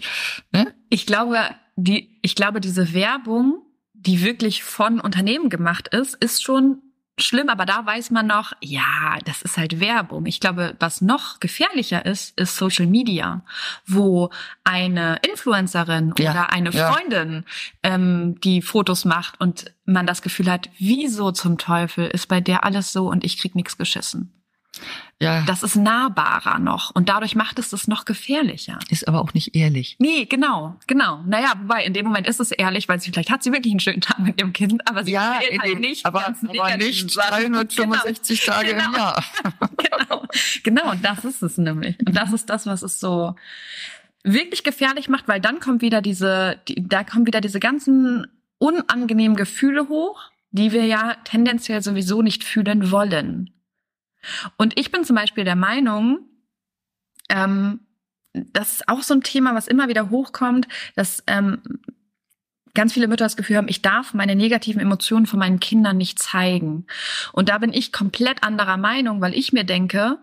ne? 0.52 0.74
Ich 0.90 1.06
glaube, 1.06 1.38
die, 1.76 2.18
ich 2.22 2.36
glaube, 2.36 2.62
diese 2.62 2.94
Werbung, 2.94 3.62
die 3.94 4.24
wirklich 4.24 4.64
von 4.64 5.00
Unternehmen 5.00 5.50
gemacht 5.50 5.90
ist, 5.90 6.16
ist 6.16 6.44
schon 6.44 6.82
schlimm, 7.22 7.50
aber 7.50 7.66
da 7.66 7.86
weiß 7.86 8.12
man 8.12 8.28
noch, 8.28 8.54
ja, 8.62 9.18
das 9.26 9.42
ist 9.42 9.58
halt 9.58 9.80
Werbung. 9.80 10.26
Ich 10.26 10.40
glaube, 10.40 10.76
was 10.80 11.02
noch 11.02 11.40
gefährlicher 11.40 12.06
ist, 12.06 12.38
ist 12.40 12.56
Social 12.56 12.86
Media, 12.88 13.44
wo 13.86 14.30
eine 14.64 15.20
Influencerin 15.30 16.14
Ja, 16.18 16.32
oder 16.32 16.54
eine 16.54 16.72
ja. 16.72 16.92
Freundin 16.92 17.46
ähm, 17.84 18.40
die 18.42 18.62
Fotos 18.62 19.06
macht 19.06 19.40
und 19.40 19.74
man 19.86 20.06
das 20.06 20.22
Gefühl 20.22 20.52
hat, 20.52 20.70
wieso 20.78 21.32
zum 21.32 21.58
Teufel 21.58 22.08
ist 22.08 22.28
bei 22.28 22.42
der 22.42 22.64
alles 22.64 22.92
so 22.92 23.10
und 23.10 23.24
ich 23.24 23.38
krieg 23.38 23.56
nichts 23.56 23.78
geschissen. 23.78 24.34
Ja, 25.22 25.42
Das 25.42 25.64
ist 25.64 25.76
nahbarer 25.76 26.60
noch 26.60 26.92
und 26.96 27.10
dadurch 27.10 27.36
macht 27.36 27.60
es 27.60 27.72
das 27.72 27.90
noch 27.90 28.06
gefährlicher. 28.06 28.80
ist 28.90 29.06
aber 29.06 29.20
auch 29.20 29.34
nicht 29.34 29.54
ehrlich. 29.54 29.98
Nee, 30.00 30.24
genau, 30.26 30.78
genau. 30.88 31.22
Naja, 31.28 31.52
wobei 31.62 31.84
in 31.84 31.92
dem 31.94 32.06
Moment 32.06 32.26
ist 32.26 32.40
es 32.40 32.52
ehrlich, 32.52 32.88
weil 32.88 33.02
sie 33.02 33.12
vielleicht 33.12 33.30
hat 33.30 33.44
sie 33.44 33.52
wirklich 33.52 33.74
einen 33.74 33.82
schönen 33.82 34.00
Tag 34.00 34.20
mit 34.20 34.40
ihrem 34.40 34.54
Kind, 34.54 34.88
aber 34.88 35.04
sie 35.04 35.12
Ja, 35.12 35.40
in 35.52 35.60
halt 35.62 35.74
dem- 35.74 35.80
nicht, 35.82 36.06
aber, 36.06 36.26
aber 36.28 36.78
nicht 36.78 37.12
Sachen. 37.12 37.52
365 37.52 38.46
Genau. 38.46 38.54
Tage 38.58 38.70
im 38.70 38.78
Genau. 38.78 38.98
Jahr. 38.98 39.24
genau, 39.78 40.26
genau, 40.64 40.92
und 40.92 41.04
das 41.04 41.26
ist 41.26 41.44
es 41.44 41.58
nämlich. 41.58 41.98
Und 42.00 42.16
das 42.16 42.32
ist 42.32 42.50
das, 42.50 42.66
was 42.66 42.82
es 42.82 43.02
so 43.02 43.36
wirklich 44.24 44.64
gefährlich 44.64 45.10
macht, 45.10 45.28
weil 45.28 45.42
dann 45.42 45.60
kommt 45.60 45.82
wieder 45.82 46.02
diese, 46.02 46.60
die, 46.70 46.76
da 46.88 47.04
kommen 47.04 47.28
wieder 47.28 47.42
diese 47.42 47.60
ganzen 47.60 48.26
unangenehmen 48.58 49.36
Gefühle 49.36 49.90
hoch, 49.90 50.22
die 50.52 50.72
wir 50.72 50.86
ja 50.86 51.16
tendenziell 51.26 51.82
sowieso 51.82 52.22
nicht 52.22 52.44
fühlen 52.46 52.90
wollen. 52.92 53.50
Und 54.58 54.78
ich 54.80 54.92
bin 54.92 55.04
zum 55.04 55.16
Beispiel 55.16 55.44
der 55.44 55.56
Meinung, 55.56 56.20
ähm, 57.30 57.82
das 58.34 58.74
ist 58.74 58.90
auch 58.90 59.02
so 59.02 59.14
ein 59.14 59.22
Thema, 59.22 59.56
was 59.56 59.68
immer 59.68 59.88
wieder 59.88 60.10
hochkommt, 60.10 60.68
dass 60.96 61.24
ähm, 61.28 61.62
ganz 62.74 62.94
viele 62.94 63.08
Mütter 63.08 63.26
das 63.26 63.38
Gefühl 63.38 63.58
haben, 63.58 63.68
ich 63.68 63.82
darf 63.82 64.14
meine 64.14 64.36
negativen 64.36 64.82
Emotionen 64.82 65.26
von 65.26 65.40
meinen 65.40 65.60
Kindern 65.60 65.98
nicht 65.98 66.20
zeigen. 66.20 66.86
Und 67.34 67.50
da 67.50 67.58
bin 67.58 67.74
ich 67.74 67.92
komplett 67.92 68.44
anderer 68.44 68.78
Meinung, 68.78 69.22
weil 69.22 69.34
ich 69.34 69.54
mir 69.54 69.64
denke, 69.64 70.20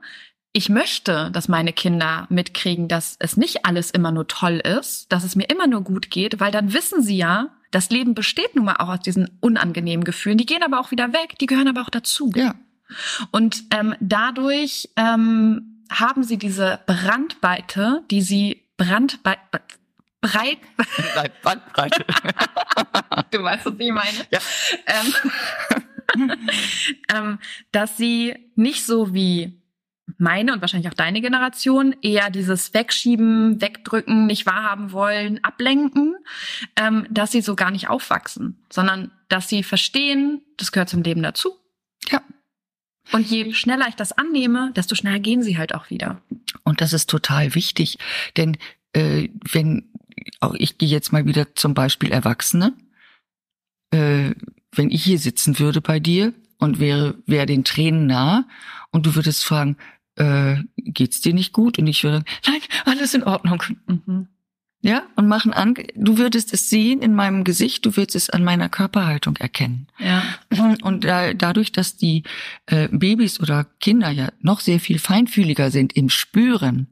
ich 0.53 0.69
möchte, 0.71 1.31
dass 1.33 1.49
meine 1.49 1.73
Kinder 1.75 2.27
mitkriegen, 2.31 2.89
dass 2.89 3.17
es 3.19 3.37
nicht 3.37 3.67
alles 3.67 3.91
immer 3.91 4.11
nur 4.11 4.27
toll 4.27 4.55
ist, 4.55 5.13
dass 5.13 5.23
es 5.23 5.37
mir 5.37 5.51
immer 5.51 5.67
nur 5.67 5.83
gut 5.83 6.11
geht, 6.11 6.41
weil 6.41 6.51
dann 6.51 6.73
wissen 6.73 7.03
sie 7.03 7.19
ja, 7.19 7.51
das 7.73 7.91
Leben 7.91 8.15
besteht 8.15 8.57
nun 8.57 8.65
mal 8.65 8.77
auch 8.77 8.89
aus 8.89 9.01
diesen 9.01 9.37
unangenehmen 9.41 10.05
Gefühlen. 10.05 10.39
Die 10.39 10.47
gehen 10.47 10.63
aber 10.63 10.81
auch 10.81 10.93
wieder 10.93 11.13
weg, 11.13 11.37
die 11.41 11.47
gehören 11.47 11.69
aber 11.69 11.83
auch 11.83 11.91
dazu. 11.91 12.33
Ja, 12.35 12.55
Und 13.31 13.65
ähm, 13.71 13.95
dadurch 14.01 14.89
ähm, 14.97 15.83
haben 15.91 16.25
sie 16.25 16.37
diese 16.39 16.81
Brandweite, 16.87 18.03
die 18.11 18.23
sie 18.23 18.63
Brandbei 18.77 19.39
breit, 20.21 20.59
Bandbreite. 21.43 22.05
du 23.31 23.43
weißt, 23.43 23.67
was 23.67 23.75
ich 23.79 23.93
meine, 23.93 24.27
Ja. 24.31 24.41
ähm, 24.87 26.29
ähm, 27.15 27.39
dass 27.73 27.97
sie 27.97 28.35
nicht 28.55 28.85
so 28.85 29.15
wie 29.15 29.61
meine 30.19 30.53
und 30.53 30.61
wahrscheinlich 30.61 30.89
auch 30.89 30.95
deine 30.95 31.21
Generation 31.21 31.95
eher 32.01 32.31
dieses 32.31 32.73
Wegschieben, 32.73 33.61
Wegdrücken, 33.61 34.27
nicht 34.27 34.47
wahrhaben 34.47 34.93
wollen, 34.93 35.43
ablenken, 35.43 36.17
ähm, 36.77 37.07
dass 37.11 37.33
sie 37.33 37.41
so 37.41 37.57
gar 37.57 37.71
nicht 37.71 37.89
aufwachsen, 37.89 38.65
sondern 38.71 39.11
dass 39.29 39.49
sie 39.49 39.63
verstehen, 39.63 40.43
das 40.57 40.73
gehört 40.73 40.89
zum 40.89 41.03
Leben 41.03 41.23
dazu. 41.23 41.57
Ja. 42.11 42.23
Und 43.13 43.27
je 43.27 43.53
schneller 43.53 43.87
ich 43.89 43.95
das 43.95 44.13
annehme, 44.13 44.73
desto 44.75 44.95
schneller 44.95 45.21
gehen 45.21 45.43
sie 45.43 45.59
halt 45.59 45.75
auch 45.75 45.91
wieder. 45.91 46.21
Und 46.65 46.81
das 46.81 46.93
ist 46.93 47.09
total 47.09 47.55
wichtig, 47.55 47.99
denn 48.37 48.57
äh, 48.93 49.29
wenn 49.53 49.89
auch 50.41 50.55
ich 50.55 50.79
gehe 50.79 50.89
jetzt 50.89 51.13
mal 51.13 51.27
wieder 51.27 51.55
zum 51.55 51.75
Beispiel 51.75 52.11
Erwachsene, 52.11 52.73
äh, 53.91 54.33
wenn 54.73 54.91
ich 54.91 55.05
hier 55.05 55.19
sitzen 55.19 55.59
würde 55.59 55.81
bei 55.81 56.01
dir 56.01 56.33
und 56.59 56.81
wäre 56.81 57.17
wäre 57.27 57.47
den 57.47 57.65
Tränen 57.65 58.07
nah 58.07 58.49
und 58.91 59.07
du 59.07 59.15
würdest 59.15 59.45
fragen, 59.45 59.77
äh, 60.17 60.57
geht's 60.77 61.21
dir 61.21 61.35
nicht 61.35 61.53
gut? 61.53 61.79
Und 61.79 61.87
ich 61.87 62.03
würde, 62.03 62.25
nein, 62.47 62.61
alles 62.85 63.15
in 63.15 63.23
Ordnung. 63.23 63.63
Mhm. 63.87 64.29
Ja, 64.87 65.03
und 65.17 65.27
machen 65.27 65.53
an, 65.53 65.75
du 65.97 66.17
würdest 66.17 66.53
es 66.55 66.71
sehen 66.71 67.03
in 67.03 67.15
meinem 67.15 67.43
Gesicht, 67.43 67.85
du 67.85 67.97
würdest 67.97 68.15
es 68.15 68.31
an 68.31 68.45
meiner 68.45 68.69
Körperhaltung 68.69 69.37
erkennen. 69.37 69.89
Ja. 69.99 70.23
Und 70.83 71.05
da, 71.05 71.35
dadurch, 71.35 71.73
dass 71.73 71.97
die 71.97 72.23
äh, 72.67 72.89
Babys 72.93 73.41
oder 73.41 73.65
Kinder 73.81 74.11
ja 74.11 74.29
noch 74.41 74.61
sehr 74.61 74.79
viel 74.79 74.99
feinfühliger 75.01 75.71
sind 75.73 75.95
im 75.97 76.09
Spüren, 76.09 76.87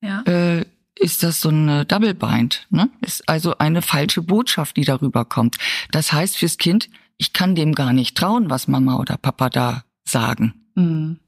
Ja. 0.00 0.22
äh, 0.22 0.64
ist 0.98 1.22
das 1.22 1.40
so 1.40 1.48
ein 1.48 1.88
Double 1.88 2.14
Bind. 2.14 2.66
Ne? 2.70 2.90
Ist 3.00 3.28
also 3.28 3.56
eine 3.58 3.82
falsche 3.82 4.22
Botschaft, 4.22 4.76
die 4.76 4.84
darüber 4.84 5.24
kommt. 5.24 5.56
Das 5.90 6.12
heißt 6.12 6.36
fürs 6.36 6.58
Kind, 6.58 6.90
ich 7.16 7.32
kann 7.32 7.54
dem 7.54 7.74
gar 7.74 7.92
nicht 7.92 8.16
trauen, 8.16 8.50
was 8.50 8.68
Mama 8.68 8.96
oder 8.98 9.16
Papa 9.16 9.48
da 9.50 9.84
sagen. 10.04 10.54
Mhm. 10.74 11.18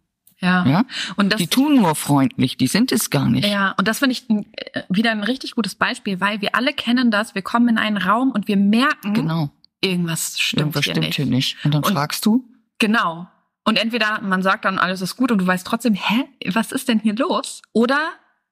Ja. 0.43 0.67
Ja? 0.67 0.85
Und 1.17 1.33
das, 1.33 1.39
Die 1.39 1.47
tun 1.47 1.77
nur 1.77 1.95
freundlich, 1.95 2.57
die 2.57 2.67
sind 2.67 2.91
es 2.93 3.11
gar 3.11 3.29
nicht. 3.29 3.47
ja, 3.47 3.75
und 3.79 3.87
das 3.89 4.01
finde 4.01 4.13
ich 4.13 4.29
äh, 4.29 4.83
wieder 4.89 5.11
ein 5.13 5.23
richtig 5.23 5.55
gutes 5.55 5.75
Beispiel, 5.77 6.21
weil 6.21 6.41
wir 6.41 6.55
alle 6.57 6.73
kennen 6.73 7.11
das. 7.11 7.35
Wir 7.35 7.43
kommen 7.43 7.69
in 7.69 7.79
einen 7.79 7.97
Raum 7.97 8.33
und 8.33 8.49
wir 8.49 8.57
merken, 8.57 9.15
Genau. 9.15 9.51
irgendwas 9.81 10.39
stimmt, 10.41 10.61
Irgendwas 10.61 10.85
hier, 10.85 10.93
stimmt 10.95 11.07
nicht. 11.07 11.17
hier 11.17 11.27
nicht. 11.27 11.65
Und 11.65 11.75
dann 11.75 11.83
Und- 11.85 11.93
fragst 11.93 12.27
du, 12.27 12.45
Genau. 12.79 13.29
Und 13.65 13.79
entweder 13.79 14.21
man 14.23 14.43
sagt 14.43 14.65
dann, 14.65 14.79
alles 14.81 15.01
ist 15.03 15.15
gut 15.17 15.31
und 15.31 15.39
du 15.39 15.47
weißt 15.47 15.65
trotzdem, 15.65 15.95
hä, 15.95 16.25
was 16.53 16.73
ist 16.73 16.89
denn 16.89 16.99
hier 16.99 17.15
los? 17.15 17.63
Oder 17.73 17.97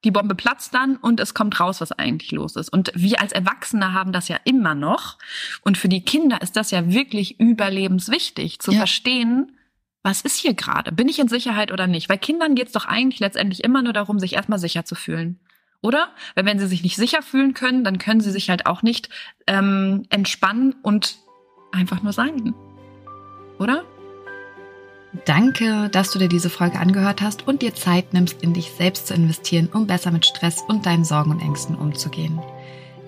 die 0.05 0.13
Bombe 0.13 0.37
platzt 0.37 0.73
dann 0.73 0.95
und 0.97 1.19
es 1.19 1.35
kommt 1.35 1.59
raus, 1.59 1.81
was 1.81 1.91
eigentlich 1.91 2.31
los 2.31 2.55
ist. 2.55 2.69
Und 2.73 2.93
wir 2.95 3.21
als 3.21 3.33
Erwachsene 3.33 3.93
haben 3.93 4.13
das 4.13 4.29
ja 4.29 4.37
immer 4.45 4.77
noch. 4.77 5.19
Und 5.63 5.77
für 5.77 5.89
die 5.89 6.03
Kinder 6.03 6.41
ist 6.43 6.55
das 6.55 6.71
ja 6.71 6.89
wirklich 6.93 7.41
überlebenswichtig, 7.41 8.61
zu 8.61 8.71
Ja. 8.71 8.79
verstehen, 8.79 9.53
was 10.03 10.23
ist 10.23 10.37
hier 10.37 10.55
gerade? 10.55 10.93
Bin 10.93 11.09
ich 11.09 11.19
in 11.19 11.29
Sicherheit 11.29 11.73
oder 11.73 11.87
nicht? 11.87 12.09
Weil 12.09 12.19
Kindern 12.19 12.55
geht's 12.55 12.73
doch 12.73 12.87
eigentlich 12.87 13.21
letztendlich 13.21 13.63
immer 13.65 13.83
nur 13.83 13.93
darum, 13.93 14.19
sich 14.19 14.35
erstmal 14.35 14.59
sicher 14.59 14.85
zu 14.85 14.95
fühlen. 14.95 15.39
Oder? 15.83 16.09
Weil 16.35 16.45
wenn 16.45 16.59
sie 16.59 16.67
sich 16.67 16.83
nicht 16.83 16.97
sicher 16.97 17.23
fühlen 17.23 17.55
können, 17.55 17.85
dann 17.85 17.99
können 17.99 18.21
sie 18.21 18.31
sich 18.31 18.51
halt 18.51 18.67
auch 18.67 18.83
nicht 18.83 19.09
ähm, 19.47 20.05
entspannen 20.11 20.75
und 20.83 21.17
einfach 21.73 22.03
nur 22.03 22.13
sein. 22.13 22.55
Oder? 23.59 23.85
Danke, 25.25 25.89
dass 25.91 26.13
du 26.13 26.19
dir 26.19 26.29
diese 26.29 26.51
Folge 26.51 26.79
angehört 26.79 27.21
hast 27.21 27.49
und 27.49 27.63
dir 27.63 27.75
Zeit 27.75 28.13
nimmst, 28.13 28.43
in 28.43 28.55
dich 28.55 28.71
selbst 28.71 29.09
zu 29.09 29.15
investieren, 29.15 29.69
um 29.73 29.87
besser 29.87 30.13
mit 30.13 30.25
Stress 30.25 30.63
und 30.69 30.87
deinen 30.87 31.05
Sorgen 31.05 31.33
und 31.33 31.41
Ängsten 31.41 31.75
umzugehen. 31.75 32.41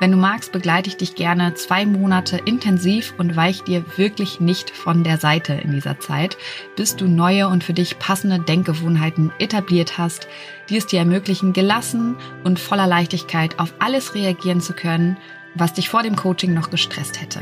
Wenn 0.00 0.10
du 0.10 0.16
magst, 0.16 0.50
begleite 0.50 0.88
ich 0.88 0.96
dich 0.96 1.14
gerne 1.14 1.54
zwei 1.54 1.86
Monate 1.86 2.38
intensiv 2.44 3.14
und 3.18 3.36
weich 3.36 3.62
dir 3.62 3.84
wirklich 3.96 4.40
nicht 4.40 4.70
von 4.70 5.04
der 5.04 5.18
Seite 5.18 5.52
in 5.54 5.72
dieser 5.72 6.00
Zeit, 6.00 6.36
bis 6.76 6.96
du 6.96 7.06
neue 7.06 7.48
und 7.48 7.62
für 7.62 7.72
dich 7.72 7.98
passende 7.98 8.40
Denkgewohnheiten 8.40 9.30
etabliert 9.38 9.98
hast, 9.98 10.26
die 10.68 10.76
es 10.76 10.86
dir 10.86 10.98
ermöglichen, 10.98 11.52
gelassen 11.52 12.16
und 12.42 12.58
voller 12.58 12.86
Leichtigkeit 12.86 13.58
auf 13.58 13.74
alles 13.78 14.14
reagieren 14.14 14.60
zu 14.60 14.72
können, 14.72 15.16
was 15.54 15.74
dich 15.74 15.88
vor 15.88 16.02
dem 16.02 16.16
Coaching 16.16 16.54
noch 16.54 16.70
gestresst 16.70 17.20
hätte. 17.20 17.40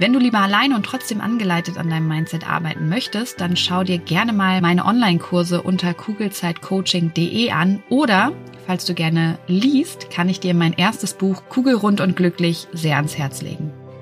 Wenn 0.00 0.14
du 0.14 0.18
lieber 0.18 0.38
alleine 0.38 0.76
und 0.76 0.86
trotzdem 0.86 1.20
angeleitet 1.20 1.76
an 1.76 1.90
deinem 1.90 2.08
Mindset 2.08 2.48
arbeiten 2.48 2.88
möchtest, 2.88 3.38
dann 3.38 3.54
schau 3.54 3.84
dir 3.84 3.98
gerne 3.98 4.32
mal 4.32 4.62
meine 4.62 4.86
Online-Kurse 4.86 5.60
unter 5.60 5.92
kugelzeitcoaching.de 5.92 7.50
an 7.50 7.82
oder 7.90 8.32
falls 8.66 8.84
du 8.84 8.94
gerne 8.94 9.38
liest, 9.46 10.10
kann 10.10 10.28
ich 10.28 10.40
dir 10.40 10.54
mein 10.54 10.72
erstes 10.72 11.14
Buch 11.14 11.42
Kugelrund 11.48 12.00
und 12.00 12.16
glücklich 12.16 12.66
sehr 12.72 12.96
ans 12.96 13.16
Herz 13.16 13.42
legen. 13.42 13.72